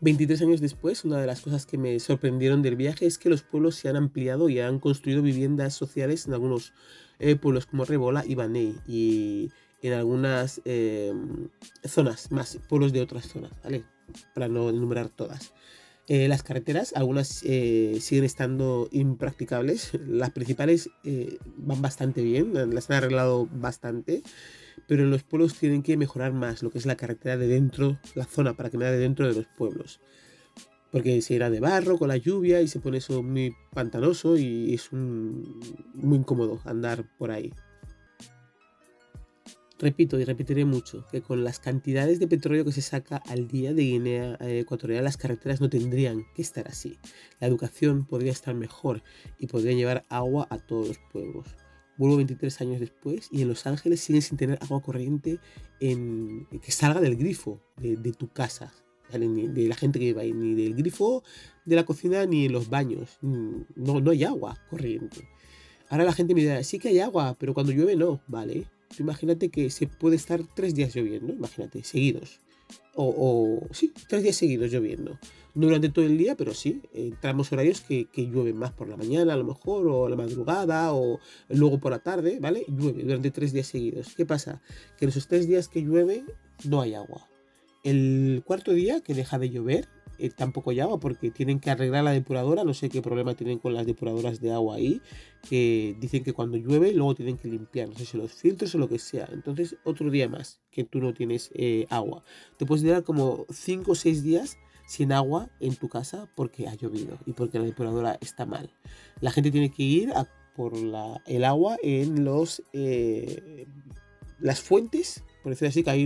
23 0.02 0.42
años 0.42 0.62
después, 0.62 1.06
una 1.06 1.20
de 1.20 1.28
las 1.28 1.42
cosas 1.42 1.66
que 1.66 1.78
me 1.78 2.00
sorprendieron 2.00 2.62
del 2.62 2.76
viaje 2.76 3.06
es 3.06 3.18
que 3.18 3.30
los 3.30 3.44
pueblos 3.44 3.76
se 3.76 3.90
han 3.90 3.96
ampliado 3.96 4.50
y 4.50 4.60
han 4.60 4.80
construido 4.80 5.22
viviendas 5.22 5.74
sociales 5.74 6.28
en 6.28 6.34
algunos 6.34 6.74
eh, 7.20 7.36
pueblos 7.36 7.66
como 7.66 7.86
Rebola 7.86 8.24
y 8.26 8.36
Baney 8.36 8.78
y 8.88 9.52
en 9.82 9.94
algunas 9.94 10.62
em, 10.66 11.50
zonas, 11.84 12.32
más 12.32 12.60
pueblos 12.68 12.92
de 12.92 13.02
otras 13.02 13.28
zonas, 13.28 13.52
¿vale? 13.64 13.84
Para 14.34 14.48
no 14.48 14.70
enumerar 14.70 15.10
todas. 15.10 15.54
Eh, 16.08 16.28
las 16.28 16.44
carreteras, 16.44 16.94
algunas 16.96 17.42
eh, 17.44 17.98
siguen 18.00 18.26
estando 18.26 18.88
impracticables, 18.92 19.92
las 20.08 20.32
principales 20.32 20.90
van 21.58 21.82
bastante 21.82 22.22
bien, 22.22 22.54
las 22.74 22.90
han 22.90 22.98
arreglado 22.98 23.48
bastante 23.52 24.22
pero 24.88 25.06
los 25.06 25.24
pueblos 25.24 25.56
tienen 25.56 25.84
que 25.84 25.98
mejorar 25.98 26.34
más 26.34 26.64
lo 26.64 26.70
que 26.70 26.78
es 26.78 26.86
la 26.86 26.96
carretera 26.96 27.38
de 27.38 27.48
dentro, 27.48 28.00
la 28.14 28.26
zona 28.26 28.54
para 28.54 28.70
que 28.70 28.78
me 28.78 28.86
de 28.86 28.98
dentro 28.98 29.28
de 29.28 29.34
los 29.34 29.48
pueblos. 29.58 30.00
Porque 30.92 31.22
se 31.22 31.34
irá 31.34 31.50
de 31.50 31.60
barro 31.60 31.98
con 31.98 32.08
la 32.08 32.18
lluvia 32.18 32.62
y 32.62 32.68
se 32.68 32.80
pone 32.80 33.00
eso 33.00 33.22
muy 33.22 33.54
pantanoso 33.74 34.38
y 34.38 34.74
es 34.74 34.92
muy 34.94 36.18
incómodo 36.18 36.62
andar 36.64 37.06
por 37.18 37.32
ahí. 37.32 37.52
Repito 39.78 40.18
y 40.18 40.24
repetiré 40.24 40.64
mucho 40.64 41.06
que 41.12 41.22
con 41.22 41.44
las 41.44 41.60
cantidades 41.60 42.20
de 42.20 42.28
petróleo 42.28 42.64
que 42.64 42.72
se 42.72 42.82
saca 42.82 43.18
al 43.18 43.50
día 43.50 43.74
de 43.74 43.84
Guinea 43.84 44.38
eh, 44.40 44.60
Ecuatorial 44.60 45.04
las 45.04 45.18
carreteras 45.18 45.60
no 45.60 45.70
tendrían 45.70 46.26
que 46.34 46.42
estar 46.42 46.66
así. 46.68 46.98
La 47.42 47.48
educación 47.48 48.06
podría 48.06 48.32
estar 48.32 48.56
mejor 48.56 49.04
y 49.38 49.48
podría 49.48 49.74
llevar 49.74 50.06
agua 50.08 50.48
a 50.50 50.60
todos 50.60 50.88
los 50.88 51.00
pueblos. 51.12 51.48
Vuelvo 51.98 52.16
23 52.16 52.62
años 52.62 52.80
después 52.80 53.28
y 53.32 53.42
en 53.42 53.50
Los 53.50 53.68
Ángeles 53.68 54.00
siguen 54.00 54.22
sin 54.22 54.38
tener 54.38 54.60
agua 54.62 54.82
corriente 54.82 55.40
en, 55.82 56.48
que 56.62 56.72
salga 56.72 57.02
del 57.02 57.18
grifo 57.18 57.62
de, 57.76 57.98
tu 58.14 58.30
casa, 58.30 58.74
de 59.12 59.68
la 59.68 59.76
gente 59.76 60.00
que 60.00 60.06
vive 60.06 60.22
ahí, 60.22 60.34
ni 60.34 60.56
del 60.56 60.76
grifo 60.76 61.24
de 61.66 61.76
la 61.76 61.86
cocina 61.86 62.26
ni 62.26 62.46
en 62.46 62.54
los 62.54 62.70
baños. 62.70 63.18
No, 63.22 64.00
no 64.00 64.12
hay 64.12 64.24
agua 64.24 64.58
corriente. 64.70 65.28
Ahora 65.90 66.06
la 66.06 66.14
gente 66.14 66.34
me 66.34 66.42
dirá, 66.42 66.64
sí 66.64 66.80
que 66.80 66.90
hay 66.90 67.00
agua, 67.00 67.36
pero 67.38 67.54
cuando 67.54 67.72
llueve 67.72 67.96
no, 67.96 68.22
¿vale? 68.28 68.68
Imagínate 69.00 69.50
que 69.50 69.70
se 69.70 69.88
puede 69.88 70.16
estar 70.16 70.42
tres 70.56 70.76
días 70.76 70.96
lloviendo, 70.96 71.34
imagínate, 71.34 71.84
seguidos. 71.84 72.42
O, 72.96 73.68
sí, 73.72 73.94
tres 74.08 74.24
días 74.24 74.36
seguidos 74.36 74.72
lloviendo 74.72 75.20
no 75.56 75.68
durante 75.68 75.90
todo 75.90 76.06
el 76.06 76.18
día, 76.18 76.36
pero 76.36 76.54
sí, 76.54 76.82
entramos 76.94 77.52
horarios 77.52 77.82
que, 77.82 78.06
que 78.06 78.28
llueven 78.28 78.58
más 78.58 78.74
por 78.74 78.90
la 78.90 78.98
mañana 78.98 79.34
a 79.34 79.38
lo 79.38 79.46
mejor, 79.46 79.88
o 79.88 80.06
a 80.06 80.10
la 80.10 80.18
madrugada, 80.18 80.94
o 80.94 81.20
luego 81.50 81.80
por 81.80 81.92
la 81.92 82.00
tarde, 82.00 82.40
¿vale? 82.42 82.66
Llueve 82.68 83.04
durante 83.04 83.32
tres 83.32 83.54
días 83.54 83.68
seguidos. 83.68 84.14
¿Qué 84.16 84.26
pasa? 84.26 84.62
Que 84.98 85.06
en 85.06 85.10
esos 85.10 85.28
tres 85.28 85.48
días 85.48 85.70
que 85.70 85.82
llueve 85.82 86.26
no 86.66 86.82
hay 86.82 86.94
agua. 86.94 87.28
El 87.84 88.44
cuarto 88.46 88.74
día 88.74 89.02
que 89.02 89.14
deja 89.14 89.40
de 89.40 89.50
llover, 89.50 89.88
eh, 90.18 90.30
tampoco 90.30 90.72
agua 90.72 91.00
porque 91.00 91.32
tienen 91.32 91.60
que 91.60 91.72
arreglar 91.72 92.04
la 92.04 92.12
depuradora, 92.12 92.64
no 92.64 92.74
sé 92.74 92.90
qué 92.90 93.02
problema 93.02 93.36
tienen 93.36 93.60
con 93.60 93.74
las 93.74 93.86
depuradoras 93.86 94.40
de 94.42 94.52
agua 94.52 94.76
ahí, 94.76 95.02
que 95.48 95.96
dicen 96.00 96.24
que 96.24 96.34
cuando 96.34 96.58
llueve 96.58 96.94
luego 96.94 97.16
tienen 97.16 97.38
que 97.38 97.48
limpiar, 97.48 97.90
no 97.90 97.96
sé 97.96 98.06
si 98.06 98.18
los 98.18 98.34
filtros 98.34 98.74
o 98.76 98.78
lo 98.78 98.90
que 98.90 99.00
sea. 99.00 99.28
Entonces 99.32 99.78
otro 99.84 100.10
día 100.10 100.28
más 100.28 100.62
que 100.72 100.84
tú 100.84 101.00
no 101.00 101.14
tienes 101.14 101.52
eh, 101.54 101.86
agua. 101.90 102.24
Te 102.58 102.66
puedes 102.66 102.84
dar 102.84 103.04
como 103.04 103.46
cinco 103.50 103.92
o 103.94 103.96
seis 103.96 104.24
días 104.24 104.58
sin 104.88 105.12
agua 105.12 105.50
en 105.60 105.76
tu 105.76 105.90
casa 105.90 106.30
porque 106.36 106.68
ha 106.68 106.76
llovido 106.76 107.18
y 107.26 107.34
porque 107.34 107.60
la 107.60 107.66
depuradora 107.66 108.18
está 108.22 108.46
mal. 108.46 108.72
La 109.22 109.32
gente 109.32 109.52
tiene 109.52 109.72
que 109.72 109.84
ir 109.84 110.14
por 110.56 110.74
el 111.26 111.44
agua 111.44 111.78
en 111.82 112.24
los 112.24 112.64
eh, 112.74 113.66
las 114.40 114.62
fuentes, 114.62 115.24
por 115.44 115.52
decirlo 115.52 115.70
así, 115.70 115.84
que 115.84 115.90
hay 115.90 116.04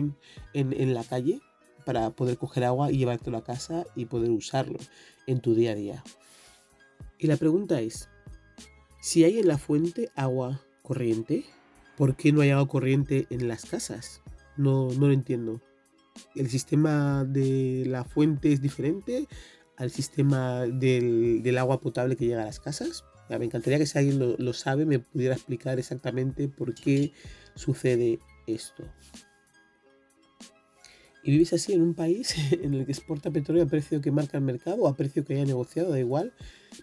en, 0.53 0.73
en, 0.73 0.93
la 0.93 1.03
calle 1.03 1.41
para 1.89 2.11
poder 2.11 2.37
coger 2.37 2.65
agua 2.65 2.91
y 2.91 2.97
llevártelo 2.97 3.37
a 3.37 3.43
casa 3.43 3.83
y 3.95 4.05
poder 4.05 4.29
usarlo 4.29 4.77
en 5.25 5.39
tu 5.39 5.55
día 5.55 5.71
a 5.71 5.75
día. 5.75 6.03
Y 7.17 7.25
la 7.27 7.37
pregunta 7.37 7.81
es, 7.81 8.09
si 9.01 9.23
hay 9.23 9.39
en 9.39 9.47
la 9.47 9.57
fuente 9.57 10.11
agua 10.15 10.61
corriente, 10.83 11.45
¿por 11.97 12.15
qué 12.15 12.31
no 12.31 12.41
hay 12.41 12.51
agua 12.51 12.67
corriente 12.67 13.25
en 13.31 13.47
las 13.47 13.65
casas? 13.65 14.21
No, 14.55 14.89
no 14.91 15.07
lo 15.07 15.13
entiendo 15.13 15.61
el 16.35 16.49
sistema 16.49 17.25
de 17.25 17.83
la 17.87 18.03
fuente 18.03 18.51
es 18.51 18.61
diferente 18.61 19.27
al 19.77 19.91
sistema 19.91 20.65
del, 20.65 21.57
agua 21.57 21.79
potable 21.79 22.15
que 22.15 22.25
llega 22.25 22.41
a 22.41 22.45
las 22.45 22.59
casas. 22.59 23.05
me 23.29 23.45
encantaría 23.45 23.79
que 23.79 23.85
si 23.85 23.97
alguien 23.97 24.19
lo, 24.19 24.35
lo, 24.37 24.53
sabe 24.53 24.85
me 24.85 24.99
pudiera 24.99 25.35
explicar 25.35 25.79
exactamente 25.79 26.49
por 26.49 26.73
qué 26.73 27.13
sucede 27.55 28.19
esto. 28.45 28.83
Y 31.29 31.31
vives 31.33 31.53
así 31.53 31.73
en 31.73 31.83
un 31.83 31.93
país 31.93 32.33
en 32.51 32.73
el 32.73 32.87
que 32.87 32.91
exporta 32.91 33.29
petróleo 33.29 33.63
a 33.63 33.67
precio 33.67 34.01
que 34.01 34.09
marca 34.09 34.39
el 34.39 34.43
mercado 34.43 34.81
o 34.81 34.87
a 34.87 34.97
precio 34.97 35.23
que 35.23 35.35
haya 35.35 35.45
negociado, 35.45 35.91
da 35.91 35.99
igual. 35.99 36.33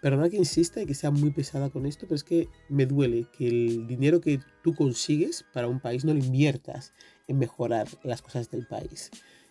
Perdona 0.01 0.31
que 0.31 0.37
insista 0.37 0.81
y 0.81 0.87
que 0.87 0.95
sea 0.95 1.11
muy 1.11 1.31
pesada 1.31 1.69
con 1.69 1.85
esto, 1.85 2.07
pero 2.07 2.15
es 2.15 2.23
que 2.23 2.49
me 2.69 2.87
duele 2.87 3.27
que 3.37 3.49
el 3.49 3.89
dinero 3.89 4.21
que 4.21 4.39
tú 4.63 4.73
consigues 4.77 5.45
para 5.53 5.67
un 5.67 5.81
país 5.81 6.05
no 6.05 6.15
lo 6.15 6.21
inviertas 6.21 6.93
en 7.27 7.41
mejorar 7.41 7.89
las 8.05 8.23
cosas 8.23 8.49
del 8.49 8.69
país. 8.69 9.11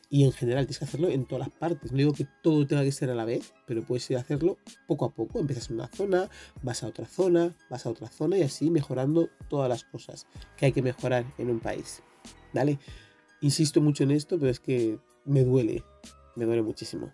Y 0.09 0.23
en 0.23 0.31
general 0.31 0.65
tienes 0.65 0.79
que 0.79 0.85
hacerlo 0.85 1.09
en 1.09 1.25
todas 1.25 1.45
las 1.49 1.57
partes. 1.57 1.91
No 1.91 1.97
digo 1.97 2.13
que 2.13 2.25
todo 2.41 2.65
tenga 2.65 2.83
que 2.83 2.93
ser 2.93 3.09
a 3.09 3.15
la 3.15 3.25
vez, 3.25 3.51
pero 3.67 3.83
puedes 3.83 4.09
ir 4.11 4.15
a 4.15 4.21
hacerlo 4.21 4.59
poco 4.87 5.03
a 5.03 5.13
poco. 5.13 5.41
Empiezas 5.41 5.71
en 5.71 5.75
una 5.75 5.89
zona, 5.89 6.29
vas 6.63 6.83
a 6.83 6.87
otra 6.87 7.05
zona, 7.05 7.53
vas 7.69 7.85
a 7.85 7.89
otra 7.89 8.07
zona 8.07 8.37
y 8.37 8.43
así 8.43 8.69
mejorando 8.69 9.27
todas 9.49 9.67
las 9.67 9.83
cosas 9.83 10.25
que 10.55 10.67
hay 10.67 10.71
que 10.71 10.81
mejorar 10.81 11.25
en 11.37 11.49
un 11.49 11.59
país. 11.59 12.01
¿Vale? 12.53 12.79
Insisto 13.41 13.81
mucho 13.81 14.03
en 14.03 14.11
esto, 14.11 14.39
pero 14.39 14.51
es 14.51 14.59
que 14.59 14.99
me 15.25 15.43
duele, 15.43 15.83
me 16.35 16.45
duele 16.45 16.61
muchísimo. 16.61 17.11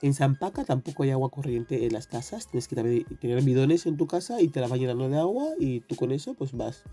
En 0.00 0.14
Zampaca 0.14 0.64
tampoco 0.64 1.02
hay 1.02 1.10
agua 1.10 1.30
corriente 1.30 1.84
en 1.84 1.92
las 1.92 2.06
casas. 2.06 2.46
Tienes 2.46 2.68
que 2.68 2.76
tener 2.76 3.42
bidones 3.42 3.86
en 3.86 3.96
tu 3.96 4.06
casa 4.06 4.40
y 4.40 4.48
te 4.48 4.60
la 4.60 4.68
van 4.68 4.78
llenando 4.78 5.08
de 5.08 5.18
agua 5.18 5.48
y 5.58 5.80
tú 5.80 5.96
con 5.96 6.12
eso 6.12 6.34
pues 6.34 6.52
vas 6.52 6.84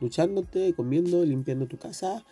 duchándote, 0.00 0.74
comiendo, 0.74 1.24
limpiando 1.24 1.66
tu 1.66 1.78
casa. 1.78 2.24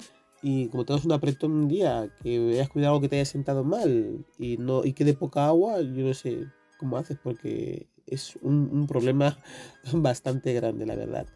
Y 0.42 0.68
como 0.68 0.85
tengas 0.85 1.04
un 1.04 1.12
apretón 1.12 1.52
un 1.52 1.68
día, 1.68 2.14
que 2.22 2.38
veas 2.38 2.68
cuidado 2.68 3.00
que 3.00 3.09
te 3.09 3.16
haya 3.16 3.24
sentado 3.24 3.64
mal 3.64 4.24
y 4.38 4.59
no 4.59 4.85
y 4.85 4.92
quede 4.92 5.14
poca 5.14 5.46
agua, 5.46 5.81
yo 5.81 6.07
no 6.07 6.14
sé 6.14 6.46
cómo 6.76 6.98
haces 6.98 7.16
porque 7.20 7.88
es 8.07 8.37
un 8.42 8.87
problema 8.87 9.38
bastante 9.92 10.52
grande, 10.52 10.85
la 10.85 10.94
verdad. 10.94 11.26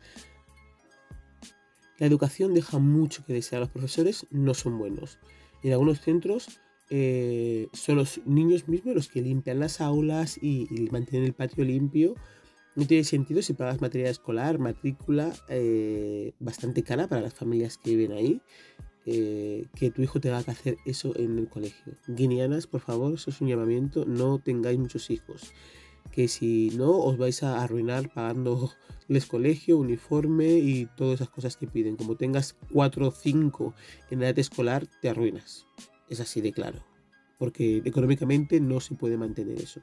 La 2.03 2.09
educación 2.09 2.53
deja 2.53 2.81
mucho 2.81 3.25
que 3.25 3.33
desear. 3.33 3.61
Los 3.61 3.71
profesores 3.71 4.27
no 4.33 4.55
son 4.55 4.77
buenos. 4.77 5.21
En 5.63 5.71
algunos 5.71 6.01
centros 6.01 6.59
eh, 6.91 7.69
son 7.73 7.95
los 7.95 8.21
niños 8.27 8.67
mismos 8.67 8.97
los 8.97 9.09
que 9.09 9.23
limpian 9.23 9.61
las 9.61 9.81
aulas 9.81 10.37
y, 10.43 10.67
mantienen 10.91 11.29
el 11.29 11.33
patio 11.33 11.65
limpio. 11.65 12.17
No 12.75 12.89
tiene 12.89 13.05
sentido 13.05 13.41
si 13.41 13.53
pagas 13.53 13.81
material 13.81 14.11
escolar, 14.11 14.59
matrícula 14.59 15.33
eh, 15.49 16.33
bastante 16.41 16.83
cara 16.83 17.07
para 17.07 17.23
las 17.23 17.35
familias 17.35 17.79
que 17.79 17.91
viven 17.95 18.11
ahí, 18.11 18.43
eh, 19.07 19.67
que 19.77 19.93
tu 19.93 20.03
hijo 20.03 20.19
tenga 20.21 20.43
que 20.43 20.51
hacer 20.51 20.79
eso 20.85 21.17
en 21.17 21.39
el 21.39 21.49
colegio. 21.49 21.93
Guineanas, 22.09 22.67
por 22.67 22.81
favor, 22.81 23.15
eso 23.15 23.31
es 23.31 23.41
un 23.41 23.47
llamamiento, 23.47 24.07
no 24.07 24.41
tengáis 24.41 24.77
muchos 24.77 25.09
hijos, 25.09 25.53
que 26.11 26.29
si 26.29 26.71
no 26.77 26.91
os 26.99 27.17
vais 27.17 27.43
a 27.43 27.63
arruinar 27.63 28.13
pagando 28.13 28.73
les 29.09 29.27
colegio, 29.27 29.79
uniforme 29.79 30.55
y 30.55 30.87
todas 30.97 31.15
esas 31.15 31.29
cosas 31.29 31.57
que 31.57 31.67
piden. 31.67 31.97
Como 31.97 32.17
tengas 32.17 32.57
4 32.73 33.09
o 33.09 33.11
5 33.11 33.75
en 34.11 34.23
edad 34.23 34.39
escolar, 34.39 34.87
te 35.01 35.09
arruinas. 35.09 35.67
Es 36.09 36.21
así 36.21 36.41
de 36.41 36.53
claro. 36.53 36.85
Porque 37.39 37.83
económicamente 37.85 38.61
no 38.61 38.81
se 38.81 38.95
puede 38.95 39.17
mantener 39.17 39.61
eso. 39.61 39.81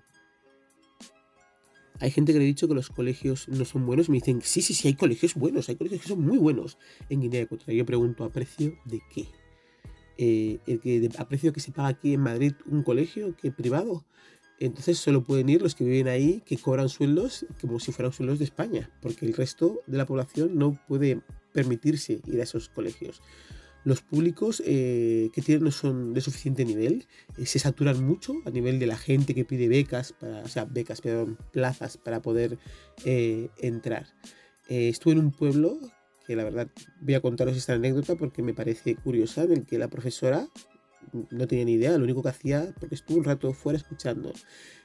Hay 2.02 2.12
gente 2.12 2.32
que 2.32 2.40
le 2.40 2.46
he 2.46 2.48
dicho 2.48 2.68
que 2.68 2.74
los 2.74 2.90
colegios 2.90 3.50
no 3.50 3.66
son 3.66 3.86
buenos 3.86 4.08
me 4.08 4.16
dicen, 4.16 4.42
sí, 4.42 4.62
sí, 4.62 4.74
sí, 4.74 4.88
hay 4.88 4.94
colegios 4.94 5.36
buenos, 5.36 5.68
hay 5.68 5.76
colegios 5.76 6.02
que 6.02 6.08
son 6.08 6.22
muy 6.22 6.38
buenos 6.38 6.78
en 7.10 7.20
Guinea 7.20 7.42
Ecuatorial. 7.42 7.78
Yo 7.78 7.86
pregunto, 7.86 8.24
¿a 8.24 8.30
precio 8.30 8.78
de 8.86 9.02
qué? 9.14 9.28
Eh, 10.18 10.60
el 10.66 10.80
que, 10.80 11.10
¿A 11.18 11.28
precio 11.28 11.52
que 11.52 11.60
se 11.60 11.72
paga 11.72 11.90
aquí 11.90 12.14
en 12.14 12.22
Madrid 12.22 12.54
un 12.66 12.84
colegio 12.84 13.36
que 13.36 13.52
privado? 13.52 14.06
Entonces 14.60 14.98
solo 14.98 15.24
pueden 15.24 15.50
ir 15.50 15.62
los 15.62 15.76
que 15.76 15.86
viven 15.86 16.08
ahí, 16.08 16.42
que 16.46 16.58
cobran 16.58 16.90
sueldos 16.90 17.46
como 17.62 17.80
si 17.80 17.92
fueran 17.92 18.12
sueldos 18.12 18.40
de 18.40 18.46
España, 18.46 18.90
porque 19.02 19.26
el 19.26 19.34
resto 19.34 19.80
de 19.88 19.98
la 19.98 20.06
población 20.06 20.58
no 20.58 20.80
puede 20.88 21.22
permitirse 21.54 22.20
ir 22.26 22.40
a 22.40 22.44
esos 22.44 22.70
colegios. 22.70 23.22
Los 23.86 24.02
públicos 24.02 24.62
eh, 24.66 25.30
que 25.34 25.42
tienen 25.42 25.64
no 25.64 25.72
son 25.72 26.14
de 26.14 26.20
suficiente 26.20 26.66
nivel, 26.66 27.06
eh, 27.38 27.46
se 27.46 27.60
saturan 27.60 28.04
mucho 28.06 28.34
a 28.46 28.50
nivel 28.50 28.78
de 28.78 28.88
la 28.88 28.98
gente 28.98 29.34
que 29.34 29.46
pide 29.46 29.70
becas, 29.70 30.12
para, 30.14 30.42
o 30.42 30.48
sea, 30.50 30.66
becas, 30.66 31.00
perdón, 31.00 31.38
plazas 31.54 31.98
para 31.98 32.22
poder 32.22 32.58
eh, 33.06 33.50
entrar. 33.58 34.08
estuve 34.68 35.14
en 35.14 35.20
un 35.20 35.32
pueblo 35.32 35.80
que 36.28 36.36
la 36.36 36.44
verdad 36.44 36.68
voy 37.02 37.16
a 37.16 37.22
contaros 37.22 37.58
esta 37.58 37.74
anécdota 37.74 38.16
porque 38.16 38.44
me 38.44 38.54
parece 38.54 38.96
curiosa, 38.96 39.44
en 39.44 39.54
el 39.54 39.66
que 39.66 39.80
la 39.80 39.88
profesora 39.88 40.48
no 41.30 41.48
tenía 41.48 41.66
ni 41.66 41.74
idea, 41.74 41.98
lo 41.98 42.04
único 42.04 42.24
que 42.24 42.30
hacía, 42.30 42.74
porque 42.80 42.96
estuvo 42.96 43.18
un 43.18 43.24
rato 43.24 43.54
fuera 43.54 43.78
escuchando, 43.78 44.34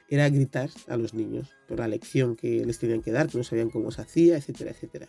era 0.09 0.29
gritar 0.29 0.71
a 0.89 0.97
los 0.97 1.15
niños 1.15 1.49
por 1.67 1.79
la 1.79 1.89
lección 1.89 2.37
que 2.37 2.65
les 2.65 2.79
tenían 2.79 3.03
que 3.03 3.13
dar, 3.13 3.29
que 3.29 3.39
no 3.39 3.45
sabían 3.45 3.71
cómo 3.71 3.91
se 3.91 4.03
hacía, 4.03 4.37
etcétera, 4.37 4.71
etcétera. 4.71 5.09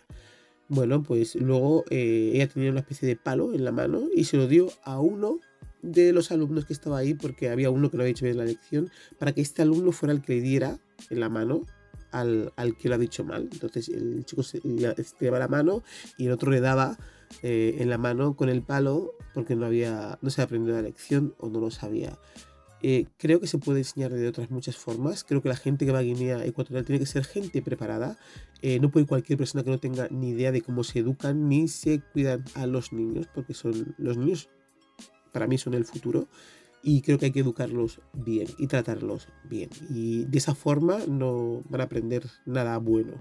Bueno, 0.68 1.02
pues 1.02 1.36
luego 1.36 1.84
eh, 1.90 2.32
ella 2.34 2.48
tenía 2.48 2.70
una 2.70 2.80
especie 2.80 3.06
de 3.06 3.16
palo 3.16 3.54
en 3.54 3.64
la 3.64 3.72
mano 3.72 4.08
y 4.14 4.24
se 4.24 4.36
lo 4.36 4.48
dio 4.48 4.68
a 4.82 4.98
uno 5.00 5.38
de 5.82 6.12
los 6.12 6.32
alumnos 6.32 6.64
que 6.64 6.72
estaba 6.72 6.98
ahí, 6.98 7.14
porque 7.14 7.50
había 7.50 7.70
uno 7.70 7.90
que 7.90 7.96
no 7.96 8.02
había 8.02 8.12
hecho 8.12 8.24
bien 8.24 8.38
la 8.38 8.44
lección, 8.44 8.90
para 9.18 9.32
que 9.32 9.42
este 9.42 9.62
alumno 9.62 9.92
fuera 9.92 10.12
el 10.12 10.22
que 10.22 10.34
le 10.34 10.40
diera 10.40 10.78
en 11.10 11.20
la 11.20 11.28
mano 11.28 11.62
al, 12.10 12.52
que 12.78 12.88
lo 12.88 12.94
ha 12.94 12.98
dicho 12.98 13.24
mal. 13.24 13.48
Entonces 13.52 13.88
el 13.88 14.24
chico 14.24 14.42
se 14.42 14.60
le 14.64 15.30
la 15.30 15.48
mano 15.48 15.82
y 16.16 16.26
el 16.26 16.32
otro 16.32 16.50
le 16.50 16.60
daba 16.60 16.98
eh, 17.42 17.76
en 17.78 17.90
la 17.90 17.98
mano 17.98 18.36
con 18.36 18.48
el 18.48 18.62
palo 18.62 19.14
porque 19.34 19.56
no 19.56 19.66
había 19.66 20.18
no 20.22 20.30
se 20.30 20.40
había 20.40 20.46
aprendido 20.46 20.76
la 20.76 20.82
lección 20.82 21.34
o 21.38 21.48
no 21.48 21.60
lo 21.60 21.70
sabía. 21.70 22.18
Eh, 22.82 23.06
creo 23.16 23.40
que 23.40 23.46
se 23.46 23.58
puede 23.58 23.80
enseñar 23.80 24.12
de 24.12 24.28
otras 24.28 24.50
muchas 24.50 24.76
formas. 24.76 25.24
Creo 25.24 25.42
que 25.42 25.48
la 25.48 25.56
gente 25.56 25.86
que 25.86 25.92
va 25.92 26.00
a 26.00 26.02
Guinea 26.02 26.44
Ecuatorial 26.44 26.84
tiene 26.84 26.98
que 26.98 27.06
ser 27.06 27.24
gente 27.24 27.62
preparada. 27.62 28.18
Eh, 28.62 28.78
no 28.80 28.90
puede 28.90 29.02
ir 29.02 29.08
cualquier 29.08 29.38
persona 29.38 29.64
que 29.64 29.70
no 29.70 29.78
tenga 29.78 30.08
ni 30.10 30.30
idea 30.30 30.52
de 30.52 30.62
cómo 30.62 30.84
se 30.84 31.00
educan 31.00 31.48
ni 31.48 31.68
se 31.68 32.00
cuidan 32.00 32.44
a 32.54 32.66
los 32.66 32.92
niños, 32.92 33.28
porque 33.34 33.54
son 33.54 33.94
los 33.98 34.16
niños, 34.16 34.48
para 35.32 35.46
mí, 35.46 35.58
son 35.58 35.74
el 35.74 35.84
futuro. 35.84 36.28
Y 36.82 37.02
creo 37.02 37.18
que 37.18 37.26
hay 37.26 37.32
que 37.32 37.40
educarlos 37.40 38.00
bien 38.12 38.46
y 38.58 38.68
tratarlos 38.68 39.28
bien. 39.44 39.70
Y 39.90 40.24
de 40.26 40.38
esa 40.38 40.54
forma 40.54 40.98
no 41.08 41.62
van 41.68 41.80
a 41.80 41.84
aprender 41.84 42.24
nada 42.44 42.78
bueno 42.78 43.14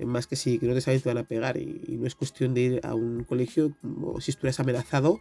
más 0.00 0.26
que 0.26 0.36
si 0.36 0.58
que 0.58 0.66
no 0.66 0.74
te 0.74 0.80
sabes 0.80 1.02
te 1.02 1.08
van 1.08 1.18
a 1.18 1.24
pegar 1.24 1.56
y, 1.56 1.96
no 1.98 2.06
es 2.06 2.14
cuestión 2.14 2.54
de 2.54 2.60
ir 2.60 2.80
a 2.82 2.94
un 2.94 3.24
colegio 3.24 3.76
como 3.80 4.20
si 4.20 4.30
estuvieras 4.30 4.60
amenazado 4.60 5.20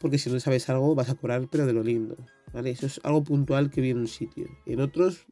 porque 0.00 0.18
si 0.18 0.30
no 0.30 0.40
sabes 0.40 0.68
algo 0.68 0.94
vas 0.94 1.08
a 1.08 1.14
cobrar 1.14 1.46
pero 1.50 1.66
de 1.66 1.72
lo 1.72 1.82
lindo 1.82 2.16
¿vale? 2.52 2.70
eso 2.70 2.86
es 2.86 3.00
algo 3.02 3.24
puntual 3.24 3.70
que 3.70 3.80
vi 3.80 3.90
en 3.90 3.98
un 3.98 4.08
sitio 4.08 4.46
en 4.66 4.80
otros 4.80 5.26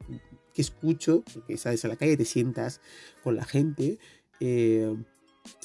que 0.53 0.61
escucho 0.61 1.23
porque 1.33 1.57
sales 1.57 1.85
a 1.85 1.87
la 1.87 1.95
calle 1.95 2.17
te 2.17 2.25
sientas 2.25 2.81
con 3.23 3.35
la 3.35 3.45
gente 3.45 3.99
eh, 4.39 4.95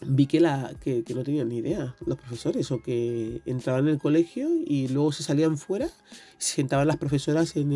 vi 0.06 0.26
que, 0.26 0.40
la, 0.40 0.74
que, 0.80 1.04
no 1.14 1.22
tenían 1.22 1.48
ni 1.48 1.58
idea 1.58 1.94
los 2.04 2.18
profesores 2.18 2.70
o 2.70 2.82
que 2.82 3.40
entraban 3.46 3.86
en 3.86 3.94
el 3.94 3.98
colegio 3.98 4.48
y 4.64 4.88
luego 4.88 5.12
se 5.12 5.22
salían 5.22 5.58
fuera 5.58 5.88
se 6.38 6.56
sentaban 6.56 6.86
las 6.86 6.96
profesoras 6.96 7.52
con, 7.52 7.72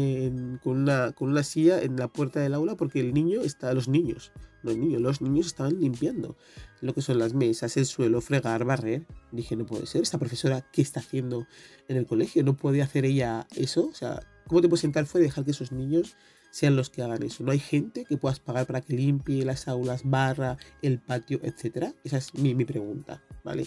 una, 0.65 1.13
con 1.13 1.31
una 1.31 1.43
silla 1.43 1.81
en 1.81 1.97
la 1.97 2.09
puerta 2.09 2.41
del 2.41 2.55
aula 2.55 2.77
porque 2.77 3.01
el 3.01 3.15
niño 3.15 3.41
está, 3.43 3.73
los 3.75 3.89
niños, 3.89 4.33
los 4.69 4.77
niños, 4.79 5.03
los 5.03 5.21
niños 5.21 5.47
estaban 5.47 5.81
limpiando 5.81 6.37
lo 6.81 6.95
que 6.95 7.03
son 7.03 7.19
las 7.19 7.35
mesas, 7.35 7.77
el 7.77 7.87
suelo, 7.87 8.21
fregar, 8.21 8.65
barrer. 8.65 9.07
Dije, 9.33 9.57
no 9.57 9.67
puede 9.67 9.87
ser, 9.87 10.03
esta 10.03 10.19
profesora, 10.19 10.65
¿qué 10.73 10.83
está 10.83 11.01
haciendo 11.01 11.47
en 11.89 11.97
el 11.97 12.07
colegio? 12.07 12.45
¿No 12.45 12.57
puede 12.57 12.83
hacer 12.83 13.05
ella 13.05 13.47
eso? 13.57 13.89
O 13.89 13.95
sea, 13.95 14.21
¿cómo 14.47 14.61
te 14.61 14.69
puedes 14.69 14.83
sentar 14.83 15.07
fuera 15.07 15.25
dejar 15.25 15.45
que 15.45 15.51
esos 15.51 15.73
niños 15.73 16.17
sean 16.51 16.77
los 16.77 16.91
que 16.91 17.03
hagan 17.03 17.23
eso. 17.23 17.45
No 17.45 17.53
hay 17.53 17.59
gente 17.59 18.05
que 18.05 18.17
puedas 18.17 18.41
pagar 18.41 18.67
para 18.67 18.81
que 18.81 18.95
limpie 18.95 19.45
las 19.45 19.69
aulas, 19.69 20.03
barra, 20.05 20.57
el 20.83 20.99
patio, 20.99 21.41
etcétera. 21.43 21.95
Esa 22.05 22.19
es 22.19 22.35
mi, 22.35 22.55
pregunta, 22.65 23.23
¿vale? 23.45 23.67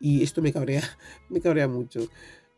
Y 0.00 0.22
esto 0.22 0.42
me 0.42 0.52
cabrea, 0.52 0.82
me 1.30 1.40
cabrea 1.40 1.68
mucho. 1.68 2.08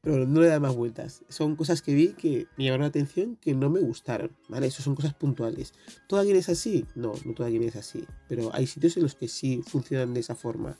Pero 0.05 0.27
no 0.27 0.43
le 0.43 0.49
da 0.49 0.61
más 0.61 0.77
vueltas. 0.77 1.25
Son 1.31 1.57
cosas 1.57 1.81
que 1.81 1.95
vi 1.95 2.09
que 2.09 2.47
me 2.59 2.65
llamaron 2.65 2.83
la 2.83 2.89
atención 2.89 3.37
que 3.37 3.55
no 3.55 3.71
me 3.71 3.81
gustaron, 3.81 4.37
¿vale? 4.51 4.67
Eso 4.67 4.83
son 4.83 4.95
cosas 4.95 5.15
puntuales. 5.15 5.73
¿Toda 6.07 6.23
Guinea 6.23 6.41
es 6.41 6.51
así? 6.51 6.85
No, 6.95 7.15
no 7.25 7.33
toda 7.33 7.49
Guinea 7.49 7.69
es 7.69 7.77
así. 7.77 8.05
Pero 8.29 8.55
hay 8.55 8.67
sitios 8.67 8.99
en 8.99 9.05
los 9.05 9.15
que 9.15 9.29
sí 9.29 9.63
funcionan 9.67 10.13
de 10.13 10.21
esa 10.21 10.35
forma. 10.35 10.79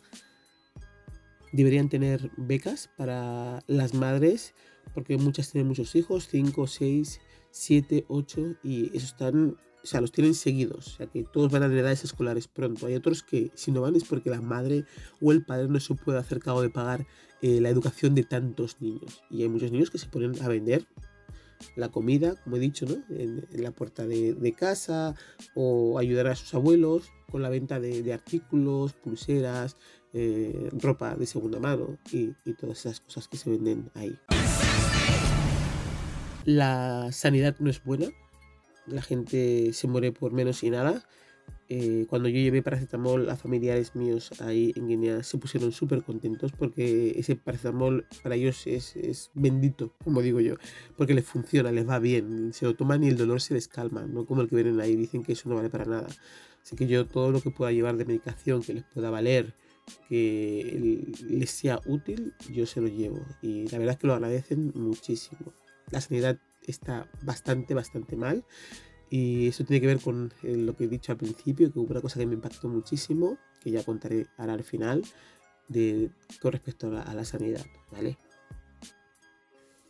Deberían 1.53 1.89
tener 1.89 2.31
becas 2.37 2.91
para 2.99 3.65
las 3.67 3.95
madres, 3.95 4.55
porque 4.93 5.17
muchas 5.17 5.51
tienen 5.51 5.69
muchos 5.69 5.95
hijos, 5.95 6.29
5, 6.31 6.67
6, 6.67 7.21
7, 7.51 8.05
8 8.09 8.57
y 8.63 8.89
esos 8.89 9.11
están, 9.11 9.57
o 9.83 9.87
sea, 9.87 10.01
los 10.01 10.13
tienen 10.13 10.35
seguidos, 10.35 10.89
o 10.89 10.91
sea, 10.91 11.07
que 11.07 11.23
todos 11.23 11.51
van 11.53 11.63
a 11.63 11.67
edades 11.67 12.05
escolares 12.05 12.49
pronto. 12.49 12.87
Hay 12.87 12.97
otros 12.97 13.23
que 13.23 13.53
si 13.55 13.71
no 13.71 13.81
van 13.81 13.95
es 13.95 14.05
porque 14.05 14.29
la 14.29 14.41
madre 14.41 14.85
o 15.23 15.33
el 15.33 15.45
padre 15.45 15.69
no 15.69 15.79
se 15.79 15.95
puede 15.95 16.19
hacer 16.19 16.41
cargo 16.41 16.61
de 16.61 16.71
pagar 16.71 17.07
eh, 17.47 17.61
la 17.61 17.69
educación 17.69 18.15
de 18.15 18.23
tantos 18.23 18.81
niños. 18.81 19.23
Y 19.29 19.43
hay 19.43 19.51
muchos 19.51 19.71
niños 19.71 19.91
que 19.91 19.99
se 19.99 20.07
ponen 20.07 20.43
a 20.43 20.49
vender 20.49 20.87
la 21.77 21.91
comida, 21.91 22.37
como 22.43 22.57
he 22.57 22.59
dicho, 22.59 22.87
¿no? 22.87 22.97
en, 23.15 23.47
la 23.63 23.71
puerta 23.71 24.07
de, 24.07 24.55
casa 24.57 25.15
o 25.55 25.99
ayudar 25.99 26.29
a 26.29 26.37
sus 26.37 26.55
abuelos 26.55 27.11
con 27.31 27.43
la 27.43 27.51
venta 27.51 27.81
de, 27.81 28.15
artículos, 28.15 28.95
pulseras, 28.95 29.77
eh, 30.15 30.71
ropa 30.73 31.17
de 31.17 31.27
segunda 31.27 31.61
mano 31.61 31.99
y 32.11 32.33
todas 32.55 32.79
esas 32.79 33.01
cosas 33.01 33.29
que 33.29 33.37
se 33.37 33.51
venden 33.51 33.91
ahí. 33.93 34.19
La 36.47 37.13
sanidad 37.13 37.57
no 37.59 37.69
es 37.69 37.85
buena, 37.85 38.07
la 38.87 39.03
gente 39.03 39.75
se 39.75 39.87
muere 39.87 40.13
por 40.13 40.33
menos 40.33 40.63
y 40.63 40.71
nada. 40.71 41.07
Eh, 41.69 42.07
cuando 42.09 42.29
yo 42.29 42.39
llevé 42.39 42.63
paracetamol 42.63 43.31
a 43.31 43.37
familiares 43.37 43.97
míos 43.97 44.31
ahí 44.43 44.73
en 44.77 44.87
Guinea 44.87 45.23
se 45.23 45.39
pusieron 45.39 45.73
súper 45.73 46.03
contentos 46.03 46.53
porque 46.53 47.15
ese 47.19 47.37
paracetamol 47.37 48.07
para 48.23 48.35
ellos 48.35 48.67
es, 48.67 49.31
bendito, 49.35 49.95
como 50.05 50.21
digo 50.21 50.41
yo, 50.41 50.57
porque 50.97 51.15
les 51.15 51.25
funciona, 51.25 51.73
les 51.73 51.89
va 51.89 51.99
bien, 51.99 52.53
se 52.53 52.67
lo 52.67 52.75
toman 52.75 53.03
y 53.03 53.09
el 53.09 53.17
dolor 53.17 53.41
se 53.41 53.55
les 53.55 53.69
calma, 53.69 54.07
no 54.07 54.27
como 54.27 54.43
el 54.43 54.49
que 54.49 54.57
vienen 54.57 54.81
ahí, 54.81 54.95
dicen 54.95 55.23
que 55.23 55.33
eso 55.33 55.49
no 55.49 55.57
vale 55.57 55.71
para 55.71 55.87
nada. 55.87 56.09
Así 56.63 56.77
que 56.77 56.87
yo 56.87 57.07
todo 57.07 57.31
lo 57.31 57.41
que 57.41 57.51
pueda 57.51 57.73
llevar 57.73 57.97
de 57.97 58.05
medicación 58.05 58.63
que 58.63 58.75
les 58.75 58.85
pueda 58.85 59.11
valer, 59.11 59.55
que 60.09 61.13
les 61.29 61.51
sea 61.51 61.81
útil, 61.87 62.35
yo 62.53 62.67
se 62.67 62.81
lo 62.81 62.89
llevo 62.89 63.25
y 63.43 63.69
la 63.69 63.79
verdad 63.79 63.95
es 63.95 64.01
que 64.01 64.07
lo 64.07 64.15
agradecen 64.15 64.73
muchísimo 64.75 65.53
la 65.91 66.01
sanidad 66.01 66.39
está 66.67 67.09
bastante, 67.23 67.75
bastante 67.75 68.17
mal. 68.17 68.45
Y 69.17 69.47
eso 69.47 69.63
tiene 69.63 69.81
que 69.81 69.87
ver 69.87 70.01
con 70.01 70.33
eh, 70.43 70.57
lo 70.57 70.75
que 70.75 70.85
he 70.85 70.89
dicho 70.89 71.13
al 71.13 71.19
principio, 71.19 71.73
que 71.73 71.79
hubo 71.79 71.93
una 71.93 72.01
cosa 72.01 72.19
que 72.19 72.27
me 72.27 72.35
impactó 72.35 72.67
muchísimo, 72.67 73.39
que 73.61 73.71
ya 73.71 73.85
contaré 73.85 74.27
ahora 74.37 74.55
al 74.55 74.65
final, 74.65 75.05
de, 75.69 76.11
con 76.43 76.51
respecto 76.51 76.89
a 76.89 77.15
la 77.15 77.25
sanidad, 77.25 77.65
¿vale? 77.93 78.19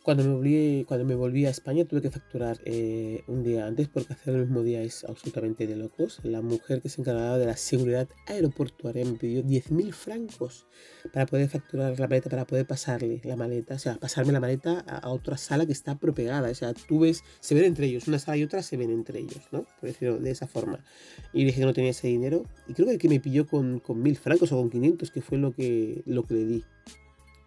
Cuando 0.04 0.22
me 0.22 0.34
volví, 0.34 0.84
cuando 0.86 1.06
me 1.06 1.14
volví 1.14 1.46
a 1.46 1.48
España 1.48 1.86
tuve 1.86 2.02
que 2.02 2.10
facturar 2.10 2.60
eh, 2.66 3.24
un 3.26 3.42
día 3.42 3.66
antes 3.66 3.88
porque 3.88 4.12
hacer 4.12 4.34
el 4.34 4.42
mismo 4.42 4.62
día 4.62 4.82
es 4.82 5.02
absolutamente 5.04 5.66
de 5.66 5.76
locos. 5.76 6.20
La 6.24 6.42
mujer 6.42 6.82
que 6.82 6.90
se 6.90 7.00
encargaba 7.00 7.38
de 7.38 7.46
la 7.46 7.56
seguridad 7.56 8.06
aeroportuaria 8.26 9.02
me 9.06 9.12
pidió 9.12 9.42
10.000 9.42 9.92
francos 9.94 10.66
para 11.10 11.24
poder 11.24 11.48
facturar 11.48 11.98
la 11.98 12.06
maleta, 12.06 12.28
para 12.28 12.44
poder 12.44 12.66
pasarle 12.66 13.22
la 13.24 13.34
maleta, 13.34 13.76
o 13.76 13.78
sea, 13.78 13.94
pasarme 13.94 14.34
la 14.34 14.40
maleta 14.40 14.80
a, 14.80 15.08
otra 15.08 15.38
sala 15.38 15.64
que 15.64 15.72
está 15.72 15.98
propegada. 15.98 16.50
O 16.50 16.54
sea, 16.54 16.74
tú 16.74 16.98
ves, 16.98 17.24
se 17.40 17.54
ven 17.54 17.64
entre 17.64 17.86
ellos, 17.86 18.06
una 18.06 18.18
sala 18.18 18.36
y 18.36 18.42
otra 18.42 18.62
se 18.62 18.76
ven 18.76 18.90
entre 18.90 19.20
ellos, 19.20 19.40
¿no? 19.52 19.62
Por 19.80 19.88
decirlo 19.88 20.18
de 20.18 20.30
esa 20.30 20.46
forma. 20.46 20.84
Y 21.32 21.46
dije 21.46 21.60
que 21.60 21.66
no 21.66 21.72
tenía 21.72 21.92
ese 21.92 22.08
dinero 22.08 22.44
y 22.68 22.74
creo 22.74 22.98
que 22.98 23.08
me 23.08 23.20
pilló 23.20 23.46
con, 23.46 23.80
con 23.80 24.04
1.000 24.04 24.16
francos 24.16 24.52
o 24.52 24.58
con 24.58 24.68
500, 24.68 25.10
que 25.10 25.22
fue 25.22 25.38
lo 25.38 25.54
que, 25.54 26.02
lo 26.04 26.24
que 26.24 26.34
le 26.34 26.44
di 26.44 26.64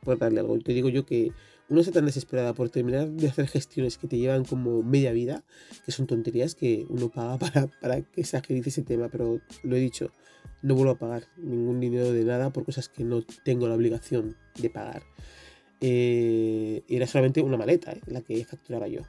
por 0.04 0.17
darle 0.17 0.39
algo. 0.39 0.58
Te 0.58 0.74
digo 0.74 0.89
yo 0.89 1.06
que 1.06 1.34
uno 1.69 1.82
está 1.82 1.91
tan 1.91 2.06
desesperada 2.06 2.53
por 2.53 2.69
terminar 2.69 3.10
de 3.10 3.27
hacer 3.27 3.47
gestiones 3.47 3.97
que 3.97 4.08
te 4.08 4.17
llevan 4.17 4.45
como 4.45 4.84
media 4.84 5.12
vida, 5.12 5.43
que 5.86 5.91
son 5.91 6.08
tonterías 6.08 6.56
que 6.56 6.86
uno 6.89 7.10
paga 7.10 7.38
para, 7.39 7.67
para 7.67 8.01
que 8.01 8.23
se 8.23 8.38
agilice 8.38 8.69
ese 8.69 8.84
tema, 8.84 9.10
pero 9.10 9.41
lo 9.63 9.75
he 9.75 9.80
dicho, 9.80 10.12
no 10.62 10.75
vuelvo 10.75 10.91
a 10.91 10.97
pagar 10.97 11.23
ningún 11.38 11.80
dinero 11.80 12.12
de 12.12 12.23
nada 12.23 12.51
por 12.51 12.65
cosas 12.65 12.89
que 12.89 13.03
no 13.03 13.21
tengo 13.43 13.67
la 13.67 13.75
obligación 13.75 14.36
de 14.60 14.69
pagar. 14.69 15.03
Eh, 15.80 16.84
era 16.88 17.06
solamente 17.06 17.41
una 17.41 17.58
maleta 17.58 17.91
eh, 17.91 18.01
la 18.08 18.21
que 18.21 18.43
facturaba 18.45 18.88
yo. 18.88 19.01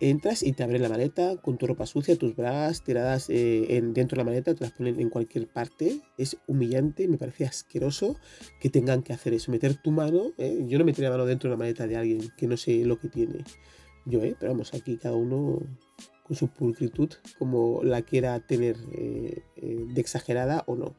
Entras 0.00 0.42
y 0.42 0.52
te 0.52 0.62
abren 0.62 0.82
la 0.82 0.88
maleta 0.88 1.36
con 1.36 1.56
tu 1.56 1.66
ropa 1.66 1.86
sucia, 1.86 2.18
tus 2.18 2.36
bragas 2.36 2.82
tiradas 2.82 3.30
eh, 3.30 3.76
en, 3.76 3.94
dentro 3.94 4.16
de 4.16 4.20
la 4.20 4.30
maleta, 4.30 4.54
te 4.54 4.64
las 4.64 4.72
ponen 4.72 5.00
en 5.00 5.08
cualquier 5.08 5.46
parte. 5.46 6.00
Es 6.18 6.36
humillante, 6.46 7.08
me 7.08 7.16
parece 7.16 7.46
asqueroso 7.46 8.16
que 8.60 8.70
tengan 8.70 9.02
que 9.02 9.12
hacer 9.12 9.34
eso, 9.34 9.52
meter 9.52 9.76
tu 9.76 9.92
mano. 9.92 10.32
Eh, 10.36 10.64
yo 10.66 10.78
no 10.78 10.84
metería 10.84 11.10
mano 11.10 11.26
dentro 11.26 11.48
de 11.48 11.54
la 11.54 11.58
maleta 11.58 11.86
de 11.86 11.96
alguien 11.96 12.28
que 12.36 12.46
no 12.46 12.56
sé 12.56 12.84
lo 12.84 12.98
que 12.98 13.08
tiene. 13.08 13.44
Yo, 14.04 14.22
eh, 14.22 14.36
pero 14.38 14.52
vamos, 14.52 14.74
aquí 14.74 14.96
cada 14.98 15.14
uno 15.14 15.60
con 16.24 16.36
su 16.36 16.48
pulcritud 16.48 17.10
como 17.38 17.82
la 17.82 18.02
quiera 18.02 18.40
tener 18.40 18.76
eh, 18.92 19.42
de 19.56 20.00
exagerada 20.00 20.64
o 20.66 20.74
no. 20.74 20.94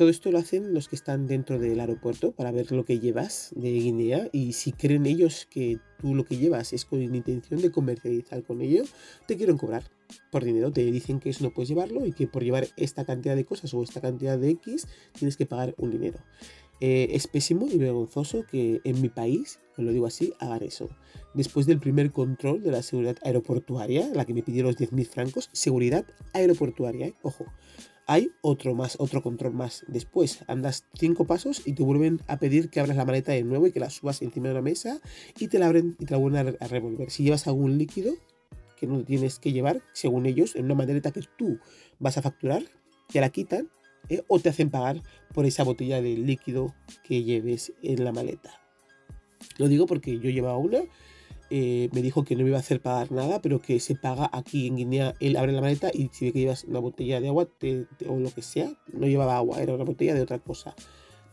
Todo 0.00 0.08
esto 0.08 0.32
lo 0.32 0.38
hacen 0.38 0.72
los 0.72 0.88
que 0.88 0.96
están 0.96 1.26
dentro 1.26 1.58
del 1.58 1.78
aeropuerto 1.78 2.32
para 2.32 2.50
ver 2.52 2.72
lo 2.72 2.86
que 2.86 3.00
llevas 3.00 3.50
de 3.54 3.70
Guinea 3.70 4.30
y 4.32 4.54
si 4.54 4.72
creen 4.72 5.04
ellos 5.04 5.46
que 5.50 5.78
tú 5.98 6.14
lo 6.14 6.24
que 6.24 6.38
llevas 6.38 6.72
es 6.72 6.86
con 6.86 7.02
intención 7.02 7.60
de 7.60 7.70
comercializar 7.70 8.42
con 8.42 8.62
ello, 8.62 8.84
te 9.28 9.36
quieren 9.36 9.58
cobrar 9.58 9.82
por 10.30 10.42
dinero. 10.42 10.72
Te 10.72 10.90
dicen 10.90 11.20
que 11.20 11.28
eso 11.28 11.44
no 11.44 11.50
puedes 11.50 11.68
llevarlo 11.68 12.06
y 12.06 12.12
que 12.12 12.26
por 12.26 12.42
llevar 12.42 12.66
esta 12.78 13.04
cantidad 13.04 13.36
de 13.36 13.44
cosas 13.44 13.74
o 13.74 13.82
esta 13.82 14.00
cantidad 14.00 14.38
de 14.38 14.48
X 14.52 14.88
tienes 15.18 15.36
que 15.36 15.44
pagar 15.44 15.74
un 15.76 15.90
dinero. 15.90 16.18
Eh, 16.80 17.08
es 17.10 17.26
pésimo 17.26 17.68
y 17.70 17.76
vergonzoso 17.76 18.46
que 18.50 18.80
en 18.84 19.02
mi 19.02 19.10
país, 19.10 19.60
lo 19.76 19.92
digo 19.92 20.06
así, 20.06 20.32
hagan 20.38 20.62
eso. 20.62 20.88
Después 21.34 21.66
del 21.66 21.78
primer 21.78 22.10
control 22.10 22.62
de 22.62 22.70
la 22.70 22.82
seguridad 22.82 23.18
aeroportuaria, 23.22 24.08
la 24.14 24.24
que 24.24 24.32
me 24.32 24.42
pidieron 24.42 24.72
los 24.72 24.80
10.000 24.80 25.06
francos, 25.06 25.50
seguridad 25.52 26.06
aeroportuaria, 26.32 27.08
¿eh? 27.08 27.14
ojo, 27.20 27.44
hay 28.06 28.30
otro 28.42 28.74
más, 28.74 28.96
otro 28.98 29.22
control 29.22 29.52
más. 29.52 29.84
Después 29.88 30.40
andas 30.48 30.84
cinco 30.94 31.26
pasos 31.26 31.62
y 31.66 31.72
te 31.74 31.82
vuelven 31.82 32.20
a 32.26 32.38
pedir 32.38 32.70
que 32.70 32.80
abras 32.80 32.96
la 32.96 33.04
maleta 33.04 33.32
de 33.32 33.42
nuevo 33.42 33.66
y 33.66 33.72
que 33.72 33.80
la 33.80 33.90
subas 33.90 34.22
encima 34.22 34.48
de 34.48 34.54
la 34.54 34.62
mesa 34.62 35.00
y 35.38 35.48
te 35.48 35.58
la 35.58 35.66
abren 35.66 35.96
y 35.98 36.06
te 36.06 36.12
la 36.12 36.18
vuelven 36.18 36.56
a, 36.60 36.66
revolver. 36.66 37.10
Si 37.10 37.22
llevas 37.22 37.46
algún 37.46 37.78
líquido 37.78 38.14
que 38.76 38.86
no 38.86 39.04
tienes 39.04 39.38
que 39.38 39.52
llevar, 39.52 39.82
según 39.92 40.26
ellos, 40.26 40.56
en 40.56 40.64
una 40.64 40.74
maleta 40.74 41.12
que 41.12 41.22
tú 41.36 41.58
vas 41.98 42.16
a 42.18 42.22
facturar, 42.22 42.64
te 43.12 43.20
la 43.20 43.28
quitan 43.28 43.68
¿eh? 44.08 44.22
o 44.28 44.40
te 44.40 44.48
hacen 44.48 44.70
pagar 44.70 45.02
por 45.34 45.44
esa 45.46 45.64
botella 45.64 46.00
de 46.00 46.16
líquido 46.16 46.74
que 47.04 47.22
lleves 47.22 47.72
en 47.82 48.04
la 48.04 48.12
maleta. 48.12 48.60
Lo 49.58 49.68
digo 49.68 49.86
porque 49.86 50.18
yo 50.18 50.30
llevaba 50.30 50.58
una 50.58 50.80
eh, 51.50 51.88
me 51.92 52.00
dijo 52.00 52.24
que 52.24 52.36
no 52.36 52.42
me 52.42 52.48
iba 52.48 52.58
a 52.58 52.60
hacer 52.60 52.80
pagar 52.80 53.10
nada, 53.10 53.42
pero 53.42 53.60
que 53.60 53.80
se 53.80 53.96
paga 53.96 54.30
aquí 54.32 54.68
en 54.68 54.76
Guinea. 54.76 55.14
Él 55.18 55.36
abre 55.36 55.52
la 55.52 55.60
maleta 55.60 55.90
y 55.92 56.08
si 56.12 56.26
ve 56.26 56.32
que 56.32 56.40
llevas 56.40 56.64
una 56.64 56.78
botella 56.78 57.20
de 57.20 57.28
agua 57.28 57.48
o 58.08 58.18
lo 58.18 58.30
que 58.30 58.42
sea, 58.42 58.72
no 58.92 59.06
llevaba 59.06 59.36
agua, 59.36 59.60
era 59.60 59.74
una 59.74 59.84
botella 59.84 60.14
de 60.14 60.22
otra 60.22 60.38
cosa, 60.38 60.74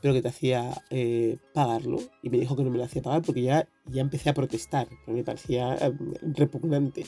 pero 0.01 0.15
que 0.15 0.23
te 0.23 0.27
hacía 0.27 0.83
eh, 0.89 1.37
pagarlo. 1.53 1.99
Y 2.23 2.29
me 2.29 2.39
dijo 2.39 2.55
que 2.55 2.63
no 2.63 2.71
me 2.71 2.79
lo 2.79 2.83
hacía 2.83 3.03
pagar 3.03 3.21
porque 3.21 3.43
ya, 3.43 3.67
ya 3.85 4.01
empecé 4.01 4.29
a 4.29 4.33
protestar, 4.33 4.87
me 5.05 5.23
parecía 5.23 5.75
eh, 5.75 5.93
repugnante. 6.35 7.05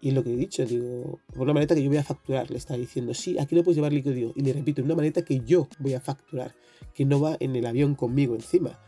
Y 0.00 0.10
lo 0.10 0.22
que 0.22 0.34
he 0.34 0.36
dicho, 0.36 0.64
digo, 0.66 1.18
una 1.34 1.54
maleta 1.54 1.74
que 1.74 1.82
yo 1.82 1.88
voy 1.88 1.98
a 1.98 2.04
facturar, 2.04 2.50
le 2.50 2.58
está 2.58 2.76
diciendo, 2.76 3.14
sí, 3.14 3.38
aquí 3.38 3.54
no 3.54 3.64
puedes 3.64 3.76
llevar 3.76 3.92
líquido. 3.92 4.32
Y 4.36 4.42
le 4.42 4.52
repito, 4.52 4.82
una 4.82 4.94
maleta 4.94 5.24
que 5.24 5.40
yo 5.40 5.66
voy 5.78 5.94
a 5.94 6.00
facturar, 6.00 6.54
que 6.94 7.04
no 7.04 7.20
va 7.20 7.36
en 7.40 7.56
el 7.56 7.64
avión 7.64 7.94
conmigo 7.94 8.34
encima. 8.34 8.78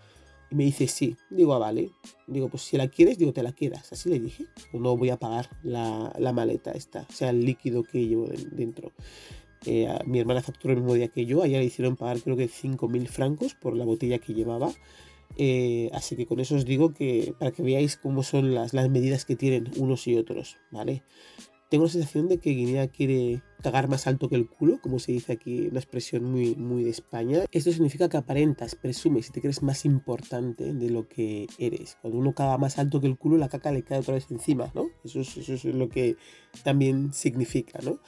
Y 0.50 0.54
me 0.54 0.64
dice, 0.64 0.86
sí. 0.88 1.16
Digo, 1.30 1.54
ah, 1.54 1.58
vale. 1.58 1.90
Digo, 2.26 2.48
pues 2.48 2.62
si 2.62 2.76
la 2.76 2.88
quieres, 2.88 3.18
digo, 3.18 3.32
te 3.32 3.42
la 3.42 3.52
quedas. 3.52 3.92
Así 3.92 4.08
le 4.08 4.20
dije. 4.20 4.46
No 4.72 4.96
voy 4.96 5.10
a 5.10 5.16
pagar 5.16 5.50
la, 5.62 6.12
la 6.18 6.32
maleta 6.32 6.72
esta, 6.72 7.06
o 7.08 7.12
sea, 7.12 7.30
el 7.30 7.44
líquido 7.44 7.82
que 7.82 8.06
llevo 8.06 8.28
dentro. 8.52 8.92
Eh, 9.64 9.88
mi 10.06 10.20
hermana 10.20 10.42
facturó 10.42 10.74
el 10.74 10.80
mismo 10.80 10.94
día 10.94 11.08
que 11.08 11.26
yo. 11.26 11.42
Allá 11.42 11.58
le 11.58 11.64
hicieron 11.64 11.96
pagar 11.96 12.20
creo 12.20 12.36
que 12.36 12.48
5.000 12.48 13.08
francos 13.08 13.54
por 13.54 13.76
la 13.76 13.84
botella 13.84 14.18
que 14.18 14.34
llevaba. 14.34 14.72
Eh, 15.38 15.90
así 15.92 16.16
que 16.16 16.26
con 16.26 16.40
eso 16.40 16.54
os 16.54 16.64
digo 16.64 16.94
que 16.94 17.34
para 17.38 17.50
que 17.50 17.62
veáis 17.62 17.96
cómo 17.96 18.22
son 18.22 18.54
las, 18.54 18.72
las 18.72 18.88
medidas 18.88 19.24
que 19.24 19.36
tienen 19.36 19.70
unos 19.76 20.06
y 20.06 20.16
otros, 20.16 20.56
¿vale? 20.70 21.02
tengo 21.68 21.84
la 21.84 21.90
sensación 21.90 22.28
de 22.28 22.38
que 22.38 22.50
Guinea 22.50 22.88
quiere 22.88 23.42
cagar 23.66 23.88
más 23.88 24.06
alto 24.06 24.28
que 24.28 24.36
el 24.36 24.46
culo, 24.48 24.78
como 24.80 25.00
se 25.00 25.10
dice 25.10 25.32
aquí, 25.32 25.66
una 25.66 25.80
expresión 25.80 26.22
muy, 26.22 26.54
muy 26.54 26.84
de 26.84 26.90
España. 26.90 27.40
Esto 27.50 27.72
significa 27.72 28.08
que 28.08 28.16
aparentas, 28.16 28.76
presumes 28.76 29.28
y 29.28 29.32
te 29.32 29.40
crees 29.40 29.60
más 29.60 29.84
importante 29.84 30.72
de 30.72 30.88
lo 30.88 31.08
que 31.08 31.48
eres. 31.58 31.98
Cuando 32.00 32.20
uno 32.20 32.32
caga 32.32 32.58
más 32.58 32.78
alto 32.78 33.00
que 33.00 33.08
el 33.08 33.18
culo, 33.18 33.38
la 33.38 33.48
caca 33.48 33.72
le 33.72 33.82
cae 33.82 33.98
otra 33.98 34.14
vez 34.14 34.30
encima, 34.30 34.70
¿no? 34.72 34.86
Eso 35.02 35.20
es, 35.20 35.36
eso 35.36 35.54
es 35.54 35.64
lo 35.64 35.88
que 35.88 36.14
también 36.62 37.12
significa, 37.12 37.80
¿no? 37.82 37.98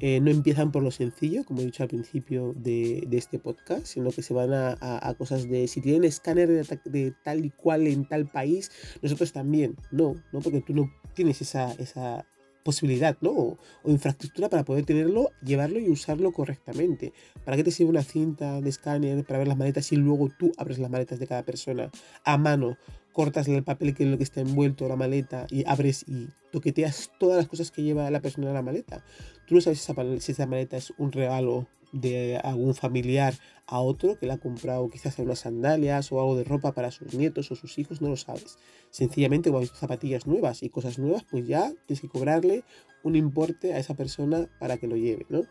Eh, 0.00 0.18
no 0.20 0.30
empiezan 0.30 0.72
por 0.72 0.82
lo 0.82 0.90
sencillo, 0.90 1.44
como 1.44 1.60
he 1.60 1.66
dicho 1.66 1.84
al 1.84 1.88
principio 1.90 2.52
de, 2.56 3.04
de 3.06 3.16
este 3.16 3.38
podcast, 3.38 3.86
sino 3.86 4.10
que 4.10 4.22
se 4.22 4.34
van 4.34 4.52
a, 4.52 4.76
a, 4.80 5.14
cosas 5.14 5.48
de 5.48 5.68
si 5.68 5.80
tienen 5.80 6.02
escáner 6.02 6.48
de, 6.48 6.80
de, 6.86 7.14
tal 7.22 7.44
y 7.44 7.50
cual 7.50 7.86
en 7.86 8.06
tal 8.06 8.26
país, 8.26 8.72
nosotros 9.02 9.32
también. 9.32 9.76
No, 9.92 10.16
no 10.32 10.40
porque 10.40 10.62
tú 10.62 10.74
no 10.74 10.90
tienes 11.14 11.42
esa, 11.42 11.74
esa 11.74 12.26
posibilidad, 12.62 13.16
¿no? 13.20 13.30
O, 13.30 13.58
infraestructura 13.86 14.48
para 14.48 14.64
poder 14.64 14.84
tenerlo, 14.84 15.30
llevarlo 15.44 15.78
y 15.78 15.88
usarlo 15.88 16.32
correctamente. 16.32 17.12
¿Para 17.44 17.56
qué 17.56 17.64
te 17.64 17.70
sirve 17.70 17.90
una 17.90 18.02
cinta 18.02 18.60
de 18.60 18.68
escáner 18.68 19.24
para 19.24 19.38
ver 19.38 19.48
las 19.48 19.56
maletas 19.56 19.90
y 19.92 19.96
luego 19.96 20.28
tú 20.38 20.52
abres 20.56 20.78
las 20.78 20.90
maletas 20.90 21.18
de 21.18 21.26
cada 21.26 21.42
persona 21.42 21.90
a 22.24 22.38
mano? 22.38 22.76
Cortas 23.12 23.48
el 23.48 23.64
papel 23.64 23.94
que 23.94 24.04
es 24.04 24.10
lo 24.10 24.16
que 24.16 24.24
está 24.24 24.40
envuelto 24.40 24.88
la 24.88 24.96
maleta 24.96 25.46
y 25.50 25.64
abres 25.66 26.04
y 26.06 26.28
toqueteas 26.52 27.10
todas 27.18 27.36
las 27.36 27.48
cosas 27.48 27.70
que 27.70 27.82
lleva 27.82 28.10
la 28.10 28.20
persona 28.20 28.48
en 28.48 28.54
la 28.54 28.62
maleta. 28.62 29.04
Tú 29.46 29.56
no 29.56 29.60
sabes 29.60 29.80
si 30.20 30.32
esa 30.32 30.46
maleta 30.46 30.76
es 30.76 30.92
un 30.98 31.12
regalo 31.12 31.66
de 31.92 32.38
algún 32.38 32.74
familiar 32.74 33.34
a 33.66 33.80
otro 33.80 34.18
que 34.18 34.26
le 34.26 34.32
ha 34.32 34.38
comprado 34.38 34.88
quizás 34.90 35.18
unas 35.18 35.40
sandalias 35.40 36.10
o 36.12 36.20
algo 36.20 36.36
de 36.36 36.44
ropa 36.44 36.72
para 36.72 36.90
sus 36.90 37.14
nietos 37.14 37.50
o 37.50 37.56
sus 37.56 37.78
hijos, 37.78 38.00
no 38.00 38.08
lo 38.08 38.16
sabes. 38.16 38.58
Sencillamente 38.90 39.50
cuando 39.50 39.70
hay 39.70 39.78
zapatillas 39.78 40.26
nuevas 40.26 40.62
y 40.62 40.70
cosas 40.70 40.98
nuevas, 40.98 41.24
pues 41.30 41.46
ya 41.46 41.72
tienes 41.86 42.00
que 42.00 42.08
cobrarle 42.08 42.64
un 43.02 43.16
importe 43.16 43.74
a 43.74 43.78
esa 43.78 43.94
persona 43.94 44.48
para 44.58 44.76
que 44.76 44.86
lo 44.86 44.96
lleve, 44.96 45.26
¿no? 45.28 45.42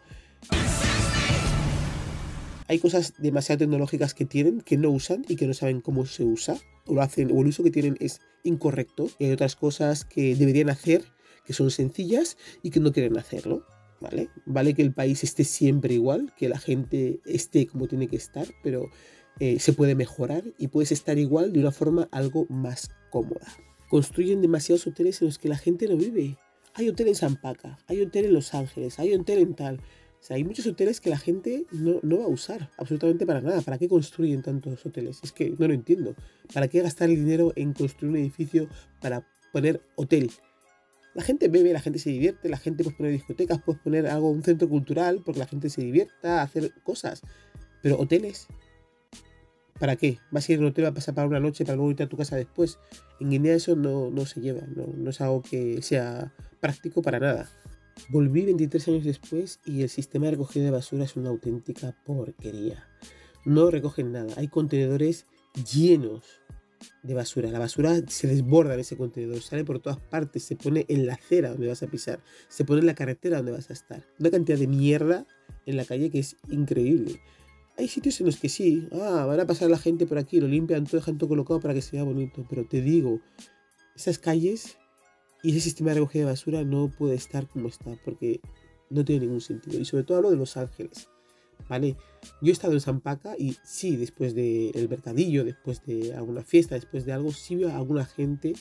Hay 2.69 2.77
cosas 2.77 3.15
demasiado 3.17 3.59
tecnológicas 3.59 4.13
que 4.13 4.25
tienen, 4.25 4.61
que 4.61 4.77
no 4.77 4.91
usan 4.91 5.25
y 5.27 5.35
que 5.35 5.47
no 5.47 5.55
saben 5.55 5.81
cómo 5.81 6.05
se 6.05 6.23
usa, 6.23 6.55
o 6.85 6.93
lo 6.93 7.01
hacen, 7.01 7.31
o 7.31 7.41
el 7.41 7.47
uso 7.47 7.63
que 7.63 7.71
tienen 7.71 7.97
es 7.99 8.21
incorrecto, 8.43 9.09
y 9.17 9.25
hay 9.25 9.31
otras 9.31 9.55
cosas 9.55 10.05
que 10.05 10.35
deberían 10.35 10.69
hacer, 10.69 11.03
que 11.45 11.53
son 11.53 11.71
sencillas 11.71 12.37
y 12.61 12.69
que 12.69 12.79
no 12.79 12.93
quieren 12.93 13.17
hacerlo. 13.17 13.65
¿vale? 13.99 14.29
Vale 14.45 14.75
que 14.75 14.83
el 14.83 14.93
país 14.93 15.23
esté 15.23 15.45
siempre 15.45 15.95
igual, 15.95 16.31
que 16.37 16.47
la 16.47 16.59
gente 16.59 17.19
esté 17.25 17.65
como 17.65 17.87
tiene 17.87 18.07
que 18.07 18.17
estar, 18.17 18.47
pero 18.61 18.91
eh, 19.39 19.59
se 19.59 19.73
puede 19.73 19.95
mejorar 19.95 20.43
y 20.59 20.67
puedes 20.67 20.91
estar 20.91 21.17
igual 21.17 21.51
de 21.51 21.61
una 21.61 21.71
forma 21.71 22.07
algo 22.11 22.45
más 22.49 22.91
cómoda. 23.09 23.47
Construyen 23.89 24.41
demasiados 24.41 24.85
hoteles 24.85 25.21
en 25.21 25.29
los 25.29 25.39
que 25.39 25.49
la 25.49 25.57
gente 25.57 25.87
no 25.87 25.97
vive. 25.97 26.37
Hay 26.75 26.87
hotel 26.87 27.07
en 27.07 27.15
San 27.15 27.35
Paca, 27.35 27.79
hay 27.87 28.01
hotel 28.01 28.25
en 28.25 28.33
Los 28.33 28.53
Ángeles, 28.53 28.99
hay 28.99 29.13
hotel 29.15 29.39
en 29.39 29.55
tal. 29.55 29.81
Hay 30.29 30.43
muchos 30.43 30.67
hoteles 30.67 31.01
que 31.01 31.09
la 31.09 31.17
gente 31.17 31.65
no, 31.71 31.99
no, 32.03 32.19
va 32.19 32.25
a 32.25 32.27
usar 32.27 32.69
absolutamente 32.77 33.25
para 33.25 33.41
nada. 33.41 33.61
¿Para 33.61 33.77
qué 33.77 33.87
construyen 33.87 34.43
tantos 34.43 34.85
hoteles? 34.85 35.19
Es 35.23 35.31
que 35.31 35.55
no 35.57 35.67
lo 35.67 35.73
entiendo. 35.73 36.13
¿Para 36.53 36.67
qué 36.67 36.81
gastar 36.81 37.09
el 37.09 37.15
dinero 37.15 37.51
en 37.55 37.73
construir 37.73 38.11
un 38.11 38.17
edificio 38.17 38.67
para 39.01 39.25
poner 39.51 39.81
hotel? 39.95 40.29
La 41.15 41.23
gente 41.23 41.47
bebe, 41.47 41.73
la 41.73 41.79
gente 41.79 41.97
se 41.97 42.11
divierte, 42.11 42.47
la 42.47 42.57
gente 42.57 42.83
puede 42.83 42.95
poner 42.95 43.11
discotecas, 43.13 43.61
puede 43.61 43.79
poner 43.79 44.07
algo, 44.07 44.29
un 44.29 44.43
centro 44.43 44.69
cultural, 44.69 45.21
porque 45.25 45.39
la 45.39 45.47
gente 45.47 45.69
se 45.69 45.81
divierta, 45.81 46.43
hacer 46.43 46.71
cosas. 46.83 47.21
Pero 47.81 47.97
hoteles, 47.97 48.47
¿para 49.79 49.95
qué? 49.95 50.19
Vas 50.29 50.47
a 50.47 50.51
ir 50.51 50.59
a 50.59 50.61
un 50.61 50.67
hotel, 50.67 50.85
a 50.85 50.93
pasar 50.93 51.15
para 51.15 51.27
una 51.27 51.39
noche, 51.39 51.65
para 51.65 51.75
luego 51.75 51.89
irte 51.89 52.03
a 52.03 52.09
tu 52.09 52.17
casa 52.17 52.35
después. 52.35 52.77
En 53.19 53.31
Guinea 53.31 53.55
eso 53.55 53.75
no, 53.75 54.11
no 54.11 54.25
se 54.27 54.41
lleva, 54.41 54.61
no, 54.75 54.85
no 54.95 55.09
es 55.09 55.19
algo 55.21 55.41
que 55.41 55.81
sea 55.81 56.31
práctico 56.59 57.01
para 57.01 57.19
nada. 57.19 57.49
Volví 58.07 58.45
23 58.45 58.87
años 58.87 59.03
después 59.03 59.59
y 59.65 59.81
el 59.81 59.89
sistema 59.89 60.25
de 60.25 60.31
recogida 60.31 60.65
de 60.65 60.71
basura 60.71 61.03
es 61.03 61.15
una 61.15 61.29
auténtica 61.29 61.95
porquería. 62.05 62.87
No 63.45 63.69
recogen 63.69 64.11
nada, 64.11 64.33
hay 64.37 64.47
contenedores 64.47 65.25
llenos 65.71 66.23
de 67.03 67.13
basura. 67.13 67.49
La 67.51 67.59
basura 67.59 68.01
se 68.07 68.27
desborda 68.27 68.73
en 68.73 68.79
ese 68.79 68.97
contenedor, 68.97 69.41
sale 69.41 69.63
por 69.63 69.79
todas 69.79 69.99
partes, 69.99 70.43
se 70.43 70.55
pone 70.55 70.85
en 70.87 71.05
la 71.05 71.13
acera 71.13 71.49
donde 71.49 71.67
vas 71.67 71.83
a 71.83 71.87
pisar, 71.87 72.19
se 72.47 72.65
pone 72.65 72.79
en 72.79 72.87
la 72.87 72.95
carretera 72.95 73.37
donde 73.37 73.51
vas 73.51 73.69
a 73.69 73.73
estar. 73.73 74.05
Una 74.19 74.31
cantidad 74.31 74.57
de 74.57 74.67
mierda 74.67 75.25
en 75.65 75.77
la 75.77 75.85
calle 75.85 76.09
que 76.09 76.19
es 76.19 76.37
increíble. 76.49 77.19
Hay 77.77 77.87
sitios 77.87 78.19
en 78.19 78.25
los 78.25 78.37
que 78.37 78.49
sí, 78.49 78.89
ah, 78.91 79.25
van 79.25 79.39
a 79.39 79.45
pasar 79.45 79.69
la 79.69 79.77
gente 79.77 80.05
por 80.05 80.17
aquí, 80.17 80.39
lo 80.41 80.47
limpian 80.47 80.85
todo, 80.85 80.97
dejan 80.97 81.17
todo 81.17 81.29
colocado 81.29 81.59
para 81.59 81.73
que 81.73 81.81
se 81.81 81.95
vea 81.95 82.03
bonito. 82.03 82.45
Pero 82.49 82.65
te 82.65 82.81
digo, 82.81 83.21
esas 83.95 84.19
calles 84.19 84.77
y 85.43 85.51
ese 85.51 85.61
sistema 85.61 85.89
de 85.89 85.95
recogida 85.95 86.25
de 86.25 86.31
basura 86.31 86.63
no 86.63 86.89
puede 86.89 87.15
estar 87.15 87.47
como 87.47 87.67
está, 87.67 87.97
porque 88.03 88.41
no 88.89 89.05
tiene 89.05 89.25
ningún 89.25 89.41
sentido. 89.41 89.79
Y 89.79 89.85
sobre 89.85 90.03
todo 90.03 90.17
hablo 90.17 90.31
de 90.31 90.37
Los 90.37 90.57
Ángeles. 90.57 91.09
¿vale? 91.67 91.95
Yo 92.41 92.49
he 92.49 92.51
estado 92.51 92.73
en 92.73 92.81
San 92.81 93.01
Paca 93.01 93.35
y 93.37 93.55
sí, 93.63 93.95
después 93.95 94.35
del 94.35 94.87
mercadillo, 94.89 95.43
después 95.43 95.85
de 95.85 96.13
alguna 96.13 96.43
fiesta, 96.43 96.75
después 96.75 97.05
de 97.05 97.13
algo, 97.13 97.31
sí 97.31 97.55
veo 97.55 97.69
a 97.69 97.75
alguna 97.75 98.05
gente 98.05 98.53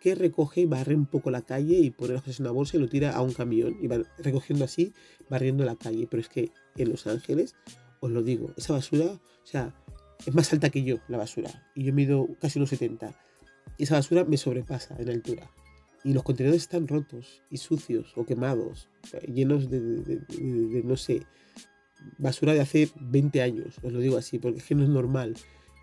que 0.00 0.14
recoge 0.14 0.62
y 0.62 0.66
barre 0.66 0.94
un 0.94 1.06
poco 1.06 1.30
la 1.30 1.42
calle 1.42 1.76
y 1.78 1.90
pone 1.90 2.12
las 2.12 2.22
cosas 2.22 2.40
en 2.40 2.46
una 2.46 2.52
bolsa 2.52 2.76
y 2.76 2.80
lo 2.80 2.88
tira 2.88 3.12
a 3.12 3.22
un 3.22 3.32
camión 3.32 3.78
y 3.80 3.86
va 3.86 4.02
recogiendo 4.18 4.64
así, 4.64 4.92
barriendo 5.30 5.64
la 5.64 5.76
calle. 5.76 6.06
Pero 6.10 6.20
es 6.20 6.28
que 6.28 6.50
en 6.76 6.90
Los 6.90 7.06
Ángeles, 7.06 7.54
os 8.00 8.10
lo 8.10 8.22
digo, 8.22 8.52
esa 8.56 8.74
basura, 8.74 9.06
o 9.06 9.46
sea, 9.46 9.74
es 10.26 10.34
más 10.34 10.52
alta 10.52 10.70
que 10.70 10.82
yo 10.82 10.98
la 11.08 11.18
basura 11.18 11.50
y 11.74 11.84
yo 11.84 11.92
mido 11.92 12.28
casi 12.40 12.58
unos 12.58 12.70
70. 12.70 13.14
Y 13.78 13.84
esa 13.84 13.94
basura 13.94 14.24
me 14.24 14.36
sobrepasa 14.36 14.96
en 14.98 15.08
altura. 15.08 15.50
Y 16.04 16.12
los 16.12 16.22
contenedores 16.22 16.62
están 16.62 16.86
rotos 16.86 17.42
y 17.50 17.56
sucios 17.56 18.12
o 18.16 18.26
quemados, 18.26 18.88
llenos 19.26 19.70
de 19.70 20.82
no 20.84 20.96
sé, 20.96 21.22
basura 22.18 22.52
de 22.52 22.60
hace 22.60 22.90
20 23.00 23.42
años, 23.42 23.76
os 23.82 23.92
lo 23.92 24.00
digo 24.00 24.18
así, 24.18 24.38
porque 24.38 24.58
es 24.58 24.64
que 24.64 24.74
no 24.74 24.82
es 24.82 24.90
normal 24.90 25.34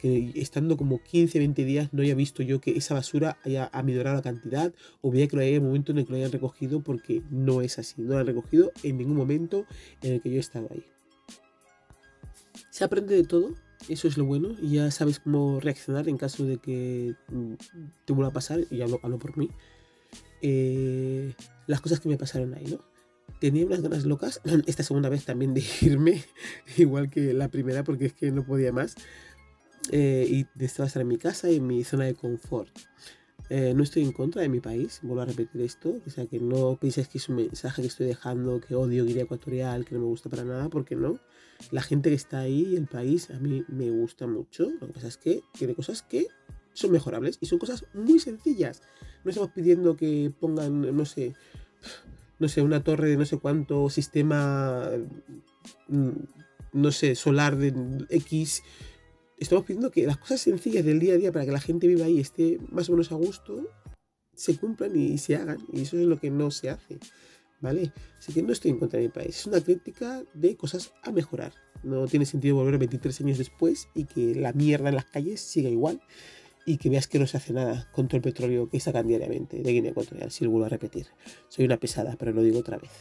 que 0.02 0.32
estando 0.36 0.78
como 0.78 1.04
15, 1.04 1.38
20 1.38 1.64
días 1.64 1.94
no 1.94 2.02
haya 2.02 2.16
visto 2.16 2.42
yo 2.42 2.60
que 2.60 2.76
esa 2.76 2.96
basura 2.96 3.38
haya 3.46 3.70
aminorado 3.72 4.16
la 4.16 4.24
cantidad 4.24 4.74
o 5.02 5.12
vea 5.12 5.28
que 5.28 5.36
no 5.36 5.44
haya 5.44 5.62
momento 5.62 5.92
en 5.92 6.00
el 6.00 6.06
que 6.06 6.12
lo 6.12 6.18
hayan 6.18 6.32
recogido 6.32 6.82
porque 6.82 7.22
no 7.30 7.62
es 7.62 7.78
así, 7.78 8.02
no 8.02 8.14
lo 8.14 8.20
han 8.20 8.26
recogido 8.26 8.72
en 8.82 8.98
ningún 8.98 9.16
momento 9.16 9.68
en 10.02 10.14
el 10.14 10.22
que 10.22 10.32
yo 10.32 10.38
he 10.38 10.40
estado 10.40 10.70
ahí. 10.72 10.84
Se 12.72 12.84
aprende 12.84 13.16
de 13.16 13.24
todo, 13.24 13.54
eso 13.90 14.08
es 14.08 14.18
lo 14.18 14.26
bueno, 14.26 14.56
y 14.60 14.72
ya 14.72 14.90
sabes 14.90 15.20
cómo 15.20 15.60
reaccionar 15.60 16.10
en 16.10 16.18
caso 16.18 16.46
de 16.46 16.58
que 16.58 17.14
mm, 17.30 17.54
te 18.06 18.14
vuelva 18.14 18.30
a 18.30 18.34
pasar, 18.34 18.62
y 18.72 18.82
hablo, 18.82 19.00
hablo 19.04 19.20
por 19.20 19.38
mí. 19.38 19.50
Eh, 20.42 21.34
las 21.68 21.82
cosas 21.82 22.00
que 22.00 22.10
me 22.10 22.18
pasaron 22.18 22.54
ahí, 22.54 22.66
¿no? 22.66 22.80
Tenía 23.40 23.66
unas 23.66 23.82
ganas 23.82 24.06
locas, 24.06 24.42
esta 24.68 24.84
segunda 24.84 25.10
vez 25.10 25.26
también 25.26 25.54
de 25.54 25.64
irme, 25.82 26.24
igual 26.78 27.10
que 27.10 27.34
la 27.34 27.50
primera, 27.50 27.84
porque 27.84 28.08
es 28.08 28.14
que 28.14 28.32
no 28.32 28.46
podía 28.46 28.72
más. 28.72 28.96
Eh, 29.92 30.28
y 30.30 30.64
estaba 30.64 30.88
estar 30.88 31.02
en 31.02 31.08
mi 31.08 31.18
casa, 31.18 31.50
en 31.50 31.66
mi 31.66 31.84
zona 31.84 32.06
de 32.06 32.14
confort. 32.14 32.70
Eh, 33.50 33.74
no 33.76 33.84
estoy 33.84 34.04
en 34.04 34.14
contra 34.14 34.42
de 34.42 34.48
mi 34.48 34.62
país, 34.62 35.00
vuelvo 35.02 35.24
a 35.24 35.26
repetir 35.26 35.62
esto, 35.62 35.98
o 36.06 36.10
sea 36.10 36.26
que 36.26 36.40
no 36.40 36.78
penséis 36.78 37.10
que 37.10 37.18
es 37.18 37.28
un 37.28 37.36
mensaje 37.36 37.82
que 37.82 37.90
estoy 37.90 38.08
dejando, 38.08 38.62
que 38.62 38.76
odio 38.76 39.04
Guinea 39.04 39.24
Ecuatorial, 39.24 39.84
que 39.84 39.96
no 39.96 40.02
me 40.02 40.08
gusta 40.08 40.30
para 40.30 40.46
nada, 40.46 40.70
porque 40.70 40.96
no. 40.96 41.20
La 41.70 41.82
gente 41.82 42.10
que 42.10 42.16
está 42.16 42.40
ahí, 42.40 42.76
el 42.78 42.88
país, 42.88 43.30
a 43.30 43.40
mí 43.40 43.66
me 43.68 43.90
gusta 43.90 44.26
mucho. 44.26 44.72
Lo 44.80 44.88
que 44.88 44.94
pasa 44.94 45.10
es 45.10 45.18
que 45.18 45.42
tiene 45.58 45.76
cosas 45.76 46.02
que 46.02 46.28
son 46.74 46.92
mejorables 46.92 47.40
y 47.42 47.46
son 47.46 47.60
cosas 47.60 47.86
muy 47.94 48.20
sencillas. 48.20 48.82
No 49.24 49.30
estamos 49.30 49.52
pidiendo 49.52 49.96
que 49.96 50.32
pongan, 50.40 50.96
no 50.96 51.06
sé, 51.06 51.34
no 52.40 52.48
sé, 52.48 52.62
una 52.62 52.84
torre 52.84 53.10
de 53.10 53.18
no 53.18 53.26
sé 53.26 53.38
cuánto 53.38 53.90
sistema, 53.90 54.90
mm, 55.88 56.10
no 56.74 56.92
sé, 56.92 57.16
solar 57.16 57.58
de 57.58 57.74
X 58.10 58.64
estamos 59.42 59.66
pidiendo 59.66 59.90
que 59.90 60.06
las 60.06 60.18
cosas 60.18 60.40
sencillas 60.40 60.86
del 60.86 61.00
día 61.00 61.16
a 61.16 61.18
día 61.18 61.32
para 61.32 61.46
que 61.46 61.52
la 61.52 61.60
gente 61.60 61.88
viva 61.88 62.06
ahí 62.06 62.20
esté 62.20 62.60
más 62.70 62.88
o 62.90 62.92
menos 62.94 63.12
a 63.12 63.16
gusto, 63.16 63.68
se 64.36 64.56
cumplan 64.56 64.96
y 64.96 65.18
se 65.18 65.36
hagan. 65.36 65.58
Y 65.74 65.82
eso 65.82 65.98
es 65.98 66.06
lo 66.06 66.20
que 66.20 66.30
no 66.30 66.52
se 66.52 66.70
hace. 66.70 67.00
¿Vale? 67.60 67.92
Así 68.18 68.34
que 68.34 68.42
no 68.42 68.54
estoy 68.54 68.72
en 68.72 68.80
contra 68.80 69.00
de 69.00 69.06
mi 69.06 69.12
país. 69.12 69.38
Es 69.38 69.46
una 69.46 69.62
crítica 69.62 70.24
de 70.34 70.56
cosas 70.56 70.94
a 71.04 71.12
mejorar. 71.12 71.54
No 71.84 72.08
tiene 72.08 72.26
sentido 72.26 72.56
volver 72.56 72.78
23 72.78 73.22
años 73.22 73.38
después 73.40 73.88
y 73.94 74.06
que 74.06 74.36
la 74.36 74.54
mierda 74.54 74.90
en 74.90 74.96
las 74.96 75.06
calles 75.06 75.42
siga 75.42 75.70
igual 75.70 76.02
y 76.66 76.78
que 76.78 76.90
veas 76.90 77.08
que 77.08 77.20
no 77.20 77.28
se 77.28 77.38
hace 77.38 77.54
nada 77.54 77.88
con 77.92 78.08
todo 78.08 78.18
el 78.18 78.24
petróleo 78.24 78.70
que 78.70 78.80
sacan 78.80 79.08
diariamente 79.08 79.62
de 79.62 79.72
Guinea 79.72 79.92
Ecuatorial, 79.92 80.32
si 80.32 80.44
lo 80.44 80.52
vuelvo 80.52 80.66
a 80.66 80.70
repetir. 80.70 81.08
Soy 81.50 81.66
una 81.66 81.78
pesada, 81.78 82.16
pero 82.18 82.32
lo 82.32 82.42
digo 82.42 82.60
otra 82.60 82.78
vez. 82.78 82.92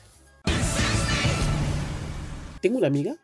Tengo 2.61 2.79
una 2.79 2.88
amiga 2.88 3.16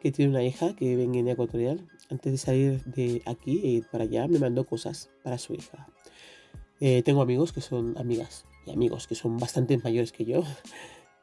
que 0.00 0.12
tiene 0.12 0.30
una 0.30 0.44
hija 0.44 0.76
que 0.76 0.84
vive 0.84 1.04
en 1.04 1.12
Guinea 1.12 1.32
Ecuatorial. 1.32 1.88
Antes 2.10 2.32
de 2.32 2.38
salir 2.38 2.84
de 2.84 3.22
aquí 3.24 3.60
e 3.64 3.68
ir 3.68 3.86
para 3.90 4.04
allá, 4.04 4.28
me 4.28 4.38
mandó 4.38 4.64
cosas 4.64 5.10
para 5.22 5.38
su 5.38 5.54
hija. 5.54 5.88
Eh, 6.80 7.02
tengo 7.02 7.22
amigos 7.22 7.52
que 7.52 7.60
son 7.60 7.96
amigas 7.96 8.44
y 8.66 8.70
amigos 8.72 9.06
que 9.06 9.14
son 9.14 9.38
bastante 9.38 9.78
mayores 9.78 10.12
que 10.12 10.24
yo. 10.24 10.42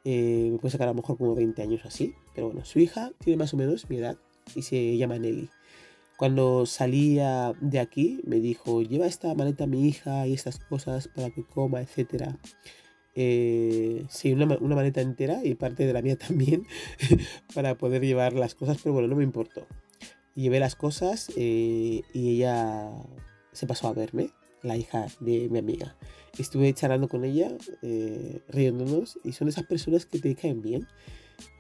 Eh, 0.04 0.50
me 0.52 0.58
puede 0.58 0.72
sacar 0.72 0.88
a 0.88 0.92
lo 0.94 0.96
mejor 0.96 1.16
como 1.16 1.36
20 1.36 1.62
años 1.62 1.86
o 1.86 1.88
así. 1.88 2.16
Pero 2.34 2.48
bueno, 2.48 2.66
su 2.66 2.80
hija 2.80 3.12
tiene 3.20 3.38
más 3.38 3.54
o 3.54 3.58
menos 3.58 3.88
mi 3.88 3.98
edad 3.98 4.18
y 4.56 4.64
se 4.64 4.98
llama 4.98 5.20
Nelly. 5.20 5.48
Cuando 6.22 6.68
salía 6.68 7.56
de 7.62 7.80
aquí 7.80 8.22
me 8.28 8.40
dijo, 8.40 8.84
lleva 8.84 9.08
esta 9.08 9.34
maleta 9.34 9.64
a 9.64 9.68
mi 9.68 9.88
hija 9.88 10.28
y 10.28 10.34
estas 10.34 10.60
cosas 10.60 11.08
para 11.08 11.32
que 11.32 11.44
coma, 11.44 11.82
etcétera. 11.82 12.38
Eh, 13.16 14.06
sí, 14.08 14.32
una, 14.32 14.46
una, 14.60 14.76
maleta 14.76 15.02
entera 15.02 15.44
y 15.44 15.56
parte 15.56 15.84
de 15.88 15.94
la 15.94 16.04
mía 16.04 16.16
también 16.28 16.68
para 17.56 17.76
poder 17.76 18.04
llevar 18.04 18.34
las 18.34 18.54
cosas, 18.54 18.78
pero 18.84 18.94
bueno, 18.94 19.08
no 19.08 19.16
me 19.16 19.24
importó. 19.24 19.66
Llevé 20.36 20.60
las 20.60 20.76
cosas 20.76 21.32
eh, 21.38 22.04
y 22.14 22.36
ella 22.36 22.92
se 23.52 23.66
pasó 23.66 23.88
a 23.88 23.94
verme, 23.94 24.30
la 24.62 24.78
hija 24.78 25.08
de 25.22 25.50
mi 25.50 25.58
amiga. 25.58 25.98
Estuve 26.38 26.72
charlando 26.76 27.08
con 27.08 27.26
ella, 27.26 27.52
eh, 27.82 28.44
riéndonos, 28.48 29.18
y 29.24 29.32
son 29.32 29.48
esas 29.48 29.66
personas 29.66 30.06
que 30.06 30.20
te 30.20 30.36
caen 30.36 30.62
bien, 30.62 30.88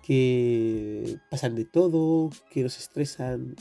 que 0.03 1.17
pasan 1.31 1.55
de 1.55 1.65
todo, 1.65 2.29
que 2.51 2.61
nos 2.61 2.77
estresan, 2.77 3.55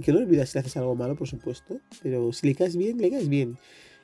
que 0.00 0.12
no 0.12 0.18
olvidas 0.18 0.50
si 0.50 0.56
le 0.56 0.60
haces 0.60 0.76
algo 0.76 0.94
malo, 0.94 1.16
por 1.16 1.28
supuesto, 1.28 1.80
pero 2.02 2.32
si 2.32 2.46
le 2.46 2.54
caes 2.54 2.76
bien, 2.76 2.98
le 2.98 3.10
caes 3.10 3.28
bien. 3.28 3.58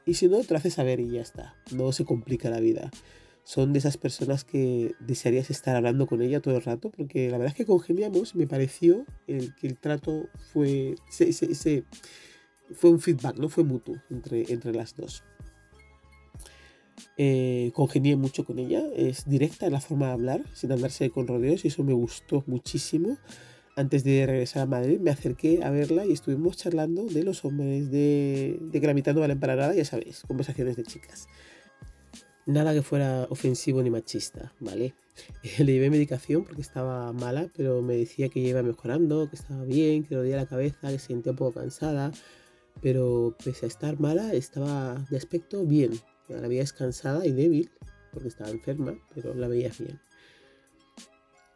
Y 0.05 0.15
si 0.15 0.29
no, 0.29 0.41
te 0.41 0.53
lo 0.53 0.59
haces 0.59 0.75
saber 0.75 1.01
y 1.01 1.11
ya 1.11 1.21
está. 1.21 1.55
No 1.73 1.93
se 1.93 2.05
complica 2.05 2.51
la 2.51 2.61
vida. 2.61 2.91
Son 3.45 3.73
de 3.73 3.79
esas 3.79 3.97
personas 3.97 4.45
que 4.45 4.95
desearías 5.01 5.51
estar 5.51 5.77
hablando 5.77 6.07
con 6.07 6.21
ella 6.21 6.41
todo 6.41 6.57
el 6.57 6.63
rato, 6.63 6.91
porque 6.91 7.31
la 7.31 7.39
verdad 7.39 7.53
es 7.53 7.57
que 7.57 7.65
congeniamos, 7.65 8.35
me 8.35 8.47
pareció 8.47 9.07
el, 9.27 9.55
que 9.55 9.67
el 9.67 9.79
trato 9.79 10.29
fue, 10.53 10.97
se, 11.09 11.85
fue 12.75 12.91
un 12.91 13.01
feedback, 13.01 13.39
no 13.39 13.49
fue 13.49 13.65
mutuo 13.65 13.97
entre, 14.11 14.53
entre 14.53 14.73
las 14.75 14.95
dos. 14.95 15.25
Eh, 17.17 17.73
congenié 17.75 18.17
mucho 18.17 18.45
con 18.45 18.59
ella, 18.59 18.83
es 18.95 19.29
directa 19.29 19.67
en 19.67 19.73
la 19.73 19.81
forma 19.81 20.07
de 20.07 20.13
hablar, 20.13 20.43
sin 20.53 20.71
andarse 20.73 21.09
con 21.11 21.27
rodeos, 21.27 21.65
y 21.65 21.69
eso 21.69 21.83
me 21.85 21.95
gustó 21.95 22.45
muchísimo 22.47 23.17
antes 23.79 24.03
de 24.03 24.27
regresar 24.27 24.63
a 24.63 24.67
Madrid, 24.67 24.99
me 24.99 25.13
acerqué 25.13 25.63
a 25.63 25.71
verla 25.71 26.05
y 26.05 26.13
estuvimos 26.13 26.57
charlando 26.57 27.05
de 27.05 27.23
los 27.23 27.45
hombres, 27.45 27.93
de, 27.93 28.59
de 28.61 28.81
que 28.81 28.87
la 28.89 28.93
mitad 28.93 29.15
no 29.15 29.21
valen 29.21 29.39
para 29.39 29.55
nada, 29.55 29.73
ya 29.73 29.85
sabéis, 29.85 30.23
conversaciones 30.27 30.75
de 30.75 30.83
chicas. 30.83 31.29
Nada 32.45 32.75
que 32.75 32.83
fuera 32.83 33.29
ofensivo 33.31 33.81
ni 33.81 33.91
machista, 33.91 34.53
¿vale? 34.59 34.95
Le 35.59 35.73
llevé 35.73 35.91
medicación 35.91 36.45
porque 36.45 36.61
estaba 36.61 37.13
mala, 37.13 37.53
pero 37.57 37.81
me 37.81 37.95
decía 37.95 38.29
que 38.29 38.41
iba 38.41 38.65
mejorando, 38.65 39.31
que 39.31 39.37
estaba 39.37 39.65
bien, 39.65 40.03
que 40.03 40.11
le 40.11 40.17
dolía 40.17 40.37
la 40.37 40.47
cabeza, 40.47 40.89
que 40.89 40.99
se 40.99 41.07
sentía 41.07 41.31
un 41.31 41.39
poco 41.39 41.61
cansada, 41.61 42.11
pero 42.83 43.37
pese 43.45 43.67
a 43.67 43.69
estar 43.69 44.01
mala, 44.01 44.33
estaba 44.33 45.07
de 45.09 45.17
aspecto 45.17 45.65
bien. 45.65 45.93
La 46.29 46.49
veías 46.49 46.73
cansada 46.73 47.25
y 47.25 47.31
débil, 47.31 47.71
porque 48.13 48.27
estaba 48.29 48.51
enferma, 48.51 48.99
pero 49.15 49.35
la 49.35 49.47
veías 49.47 49.79
bien. 49.79 50.01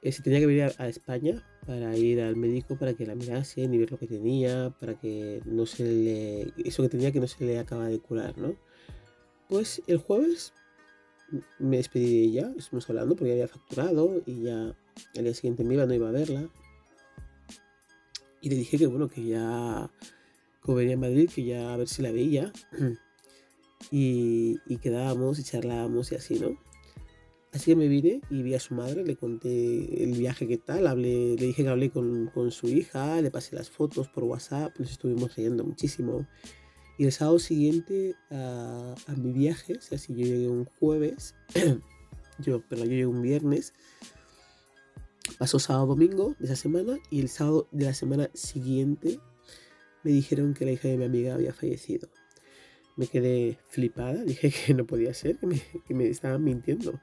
Eh, 0.03 0.13
si 0.13 0.23
tenía 0.23 0.39
que 0.39 0.47
venir 0.47 0.73
a 0.79 0.89
España, 0.89 1.43
para 1.67 1.97
ir 1.97 2.21
al 2.21 2.37
médico 2.37 2.77
para 2.77 2.95
que 2.95 3.07
la 3.07 3.15
mirasen 3.15 3.73
y 3.73 3.79
ver 3.79 3.91
lo 3.91 3.99
que 3.99 4.07
tenía, 4.07 4.75
para 4.81 4.99
que 4.99 5.41
no 5.45 5.67
se 5.67 5.85
le. 5.85 6.53
Eso 6.65 6.83
que 6.83 6.89
tenía 6.89 7.13
que 7.13 7.21
no 7.21 7.27
se 7.27 7.45
le 7.45 7.59
acaba 7.59 7.87
de 7.87 7.99
curar, 8.01 8.37
¿no? 8.39 8.57
Pues 9.49 9.83
el 9.87 9.99
jueves 9.99 10.53
me 11.59 11.79
despedí 11.79 12.07
de 12.07 12.25
ella, 12.25 12.53
estuvimos 12.57 12.89
hablando 12.91 13.17
porque 13.17 13.29
ya 13.29 13.35
había 13.35 13.49
facturado 13.49 14.23
y 14.27 14.43
ya 14.43 14.77
al 15.17 15.25
día 15.25 15.35
siguiente 15.35 15.65
me 15.65 15.75
iba, 15.75 15.87
no 15.87 15.95
iba 15.95 16.09
a 16.09 16.13
verla. 16.13 16.49
Y 18.41 18.51
le 18.51 18.57
dije 18.57 18.77
que 18.77 18.87
bueno, 18.87 19.09
que 19.09 19.25
ya, 19.25 19.91
como 20.61 20.79
venía 20.79 20.97
a 20.97 20.99
Madrid, 20.99 21.31
que 21.33 21.45
ya 21.45 21.73
a 21.73 21.77
ver 21.77 21.89
si 21.89 22.03
la 22.03 22.13
veía. 22.13 22.53
Y, 23.91 24.61
y 24.67 24.77
quedábamos 24.77 25.41
y 25.41 25.43
charlábamos 25.43 26.13
y 26.13 26.15
así, 26.15 26.39
¿no? 26.39 26.57
Así 27.53 27.73
que 27.73 27.77
me 27.77 27.87
vine 27.87 28.23
y 28.31 28.43
vi 28.43 28.55
a 28.55 28.61
su 28.61 28.75
madre, 28.75 29.05
le 29.05 29.15
conté 29.17 30.03
el 30.03 30.13
viaje 30.13 30.49
que 30.49 30.57
tal, 30.57 30.87
hablé, 30.87 31.37
le 31.37 31.47
dije 31.47 31.63
que 31.65 31.69
hablé 31.69 31.91
con, 31.91 32.29
con 32.29 32.51
su 32.51 32.67
hija, 32.69 33.21
le 33.21 33.31
pasé 33.31 33.55
las 33.55 33.69
fotos 33.69 34.09
por 34.09 34.25
WhatsApp, 34.25 34.79
nos 34.79 34.91
estuvimos 34.91 35.37
riendo 35.37 35.63
muchísimo. 35.63 36.27
Y 36.97 37.05
el 37.05 37.13
sábado 37.13 37.39
siguiente 37.39 38.15
a, 38.31 38.95
a 39.07 39.13
mi 39.17 39.33
viaje, 39.33 39.75
o 39.77 39.81
sea, 39.83 39.99
si 39.99 40.15
yo 40.15 40.25
llegué 40.25 40.49
un 40.49 40.65
jueves, 40.65 41.35
yo, 42.39 42.63
pero 42.69 42.85
yo 42.85 42.91
llegué 42.91 43.07
un 43.07 43.21
viernes, 43.21 43.75
pasó 45.39 45.59
sábado 45.59 45.89
domingo 45.89 46.35
de 46.39 46.47
esa 46.47 46.57
semana 46.57 46.99
y 47.11 47.21
el 47.21 47.29
sábado 47.29 47.69
de 47.71 47.85
la 47.85 47.95
semana 47.95 48.31
siguiente 48.33 49.21
me 50.05 50.11
dijeron 50.11 50.55
que 50.55 50.65
la 50.65 50.73
hija 50.73 50.89
de 50.89 50.97
mi 50.97 51.05
amiga 51.05 51.35
había 51.35 51.53
fallecido. 51.53 52.09
Me 52.97 53.07
quedé 53.07 53.59
flipada, 53.69 54.25
dije 54.25 54.51
que 54.51 54.73
no 54.73 54.87
podía 54.87 55.13
ser, 55.13 55.37
que 55.37 55.47
me, 55.47 55.63
que 55.87 55.95
me 55.95 56.09
estaban 56.09 56.43
mintiendo 56.43 56.99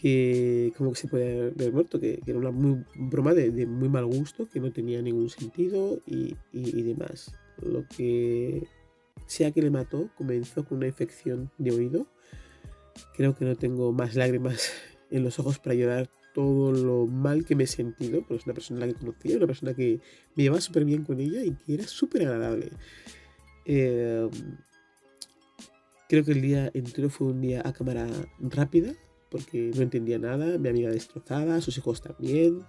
que 0.00 0.72
como 0.76 0.92
que 0.92 0.98
se 0.98 1.08
puede 1.08 1.50
haber 1.50 1.72
muerto, 1.72 1.98
que, 1.98 2.20
era 2.24 2.38
una 2.38 2.52
muy, 2.52 2.84
broma 2.94 3.34
de, 3.34 3.66
muy 3.66 3.88
mal 3.88 4.06
gusto, 4.06 4.48
que 4.48 4.60
no 4.60 4.72
tenía 4.72 5.02
ningún 5.02 5.28
sentido 5.28 6.00
y, 6.06 6.36
demás. 6.52 7.34
Lo 7.60 7.84
que 7.88 8.62
sea 9.26 9.50
que 9.50 9.60
le 9.60 9.70
mató, 9.70 10.08
comenzó 10.16 10.64
con 10.64 10.78
una 10.78 10.86
infección 10.86 11.50
de 11.58 11.72
oído. 11.72 12.06
Creo 13.16 13.34
que 13.34 13.44
no 13.44 13.56
tengo 13.56 13.92
más 13.92 14.14
lágrimas 14.14 14.70
en 15.10 15.24
los 15.24 15.38
ojos 15.40 15.58
para 15.58 15.74
llorar 15.74 16.08
todo 16.32 16.70
lo 16.72 17.06
mal 17.06 17.44
que 17.44 17.56
me 17.56 17.64
he 17.64 17.66
sentido, 17.66 18.20
porque 18.20 18.36
es 18.36 18.46
una 18.46 18.54
persona 18.54 18.80
la 18.80 18.86
que 18.86 18.94
conocía, 18.94 19.36
una 19.36 19.46
persona 19.48 19.74
que 19.74 20.00
me 20.36 20.44
llevaba 20.44 20.60
súper 20.60 20.84
bien 20.84 21.02
con 21.02 21.18
ella 21.18 21.42
y 21.42 21.50
que 21.56 21.74
era 21.74 21.86
súper 21.88 22.22
agradable. 22.22 22.70
Eh, 23.64 24.28
creo 26.08 26.24
que 26.24 26.32
el 26.32 26.40
día 26.40 26.70
entero 26.72 27.10
fue 27.10 27.26
un 27.26 27.40
día 27.40 27.62
a 27.64 27.72
cámara 27.72 28.06
rápida, 28.38 28.94
porque 29.30 29.70
no 29.74 29.82
entendía 29.82 30.18
nada, 30.18 30.58
mi 30.58 30.68
amiga 30.68 30.90
destrozada, 30.90 31.60
sus 31.60 31.76
hijos 31.78 32.02
también. 32.02 32.64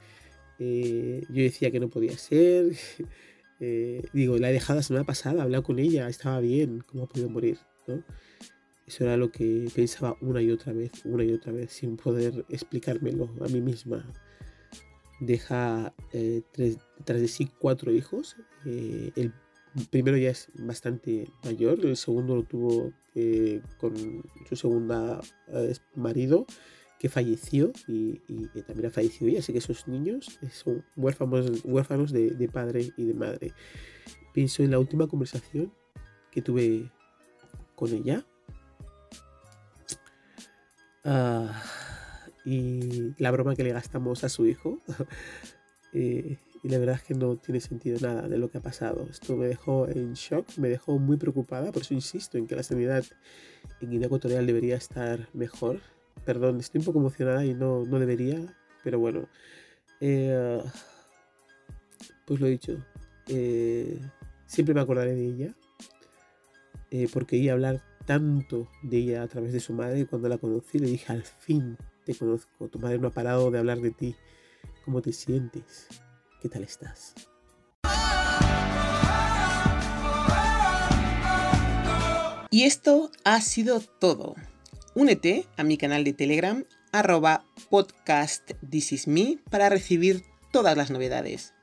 Eh, 0.60 1.24
yo 1.30 1.44
decía 1.44 1.72
que 1.72 1.80
no 1.80 1.90
podía 1.90 2.18
ser. 2.18 2.74
Eh, 3.62 4.04
digo, 4.14 4.38
la 4.38 4.50
he 4.50 4.54
dejado 4.54 4.78
la 4.78 4.84
semana 4.84 5.06
pasada, 5.06 5.40
he 5.40 5.42
hablado 5.42 5.64
con 5.64 5.80
ella, 5.80 6.08
estaba 6.08 6.40
bien, 6.40 6.82
¿cómo 6.88 7.04
ha 7.04 7.08
podido 7.08 7.30
morir? 7.30 7.58
¿no? 7.88 8.02
Eso 8.88 9.04
era 9.04 9.18
lo 9.18 9.34
que 9.34 9.70
pensaba 9.76 10.16
una 10.22 10.42
y 10.42 10.50
otra 10.50 10.72
vez, 10.72 10.92
una 11.04 11.26
y 11.26 11.34
otra 11.34 11.52
vez, 11.52 11.74
sin 11.74 11.98
poder 11.98 12.46
explicármelo 12.48 13.30
a 13.42 13.50
mí 13.50 13.60
misma. 13.60 14.10
Deja 15.20 15.94
eh, 16.14 16.42
tras 17.04 17.20
de 17.20 17.28
sí 17.28 17.52
cuatro 17.60 17.92
hijos. 17.92 18.38
el 18.64 19.34
primero 19.90 20.16
ya 20.16 20.30
es 20.30 20.48
bastante 20.54 21.28
mayor, 21.44 21.86
el 21.86 21.98
segundo 21.98 22.38
lo 22.38 22.44
tuvo 22.44 22.94
eh, 23.16 23.62
con 23.78 23.94
su 24.48 24.56
segunda 24.56 25.20
eh, 25.48 25.76
marido 25.96 26.46
que 27.00 27.10
falleció 27.10 27.72
y, 27.88 28.20
también 28.68 28.88
ha 28.88 28.92
fallecido 28.92 29.30
ella, 29.30 29.40
así 29.40 29.54
que 29.54 29.60
esos 29.60 29.88
niños 29.88 30.38
son 30.52 30.84
huérfanos, 30.98 31.64
huérfanos 31.64 32.12
de, 32.12 32.50
padre 32.52 32.92
y 32.98 33.06
de 33.06 33.14
madre. 33.14 33.54
Pienso 34.34 34.64
en 34.64 34.72
la 34.72 34.80
última 34.80 35.08
conversación 35.08 35.72
que 36.30 36.42
tuve 36.42 36.92
con 37.76 37.94
ella. 37.94 38.26
Ah, 41.06 41.64
y 42.44 43.14
la 43.18 43.32
broma 43.32 43.56
que 43.56 43.64
le 43.64 43.72
gastamos 43.72 44.24
a 44.24 44.30
su 44.30 44.46
hijo. 44.46 44.80
Eh, 45.92 46.38
y 46.62 46.70
la 46.70 46.78
verdad 46.78 46.96
es 46.96 47.04
que 47.04 47.14
no 47.14 47.38
tiene 47.38 47.62
sentido 47.62 47.98
nada 48.02 48.28
de 48.28 48.38
lo 48.38 48.50
que 48.50 48.58
ha 48.58 48.62
pasado. 48.62 49.08
Esto 49.10 49.36
me 49.38 49.48
dejó 49.48 49.88
en 49.88 50.14
shock, 50.14 50.46
me 50.58 50.70
dejó 50.70 51.00
muy 51.00 51.18
preocupada, 51.18 51.72
por 51.72 51.84
eso 51.84 51.94
insisto 51.94 52.38
en 52.38 52.48
que 52.48 52.56
la 52.56 52.64
sanidad 52.64 53.04
en 53.80 53.90
Guinea 53.90 54.08
Ecuatorial 54.08 54.46
debería 54.46 54.76
estar 54.76 55.30
mejor. 55.34 55.80
Perdón, 56.26 56.60
estoy 56.60 56.80
un 56.80 56.86
poco 56.86 57.00
emocionada 57.00 57.46
y 57.46 57.54
no, 57.54 57.86
no 57.86 58.00
debería, 58.00 58.40
pero 58.84 59.00
bueno. 59.00 59.28
Eh, 60.02 60.62
pues 62.26 62.40
lo 62.40 62.48
dicho, 62.48 62.78
eh, 63.28 64.00
siempre 64.46 64.76
me 64.76 64.82
acordaré 64.82 65.16
de 65.16 65.26
ella, 65.26 65.56
porque 67.14 67.38
iba 67.38 67.52
a 67.52 67.56
hablar 67.56 67.82
tanto 68.06 68.68
de 68.84 68.98
ella 68.98 69.24
a 69.24 69.28
través 69.28 69.54
de 69.54 69.60
su 69.60 69.74
madre. 69.74 70.06
Cuando 70.08 70.28
la 70.28 70.38
conocí 70.38 70.80
le 70.80 70.88
dije, 70.88 71.14
al 71.14 71.24
fin 71.24 71.78
te 72.06 72.16
conozco, 72.16 72.68
tu 72.68 72.80
madre 72.80 73.00
no 73.00 73.08
ha 73.08 73.12
parado 73.12 73.50
de 73.50 73.60
hablar 73.60 73.80
de 73.80 73.92
ti. 73.92 74.16
¿Cómo 74.84 75.02
te 75.02 75.14
sientes? 75.14 75.88
¿Qué 76.42 76.48
tal 76.48 76.64
estás? 76.64 77.16
Y 82.52 82.64
esto 82.64 83.12
ha 83.26 83.42
sido 83.42 83.82
todo. 83.82 84.36
Únete 84.96 85.46
a 85.58 85.64
mi 85.64 85.78
canal 85.78 86.04
de 86.04 86.14
Telegram 86.14 86.66
arroba 86.92 87.46
podcast 87.70 88.50
para 89.50 89.70
recibir 89.70 90.26
todas 90.52 90.76
las 90.76 90.90
novedades. 90.90 91.54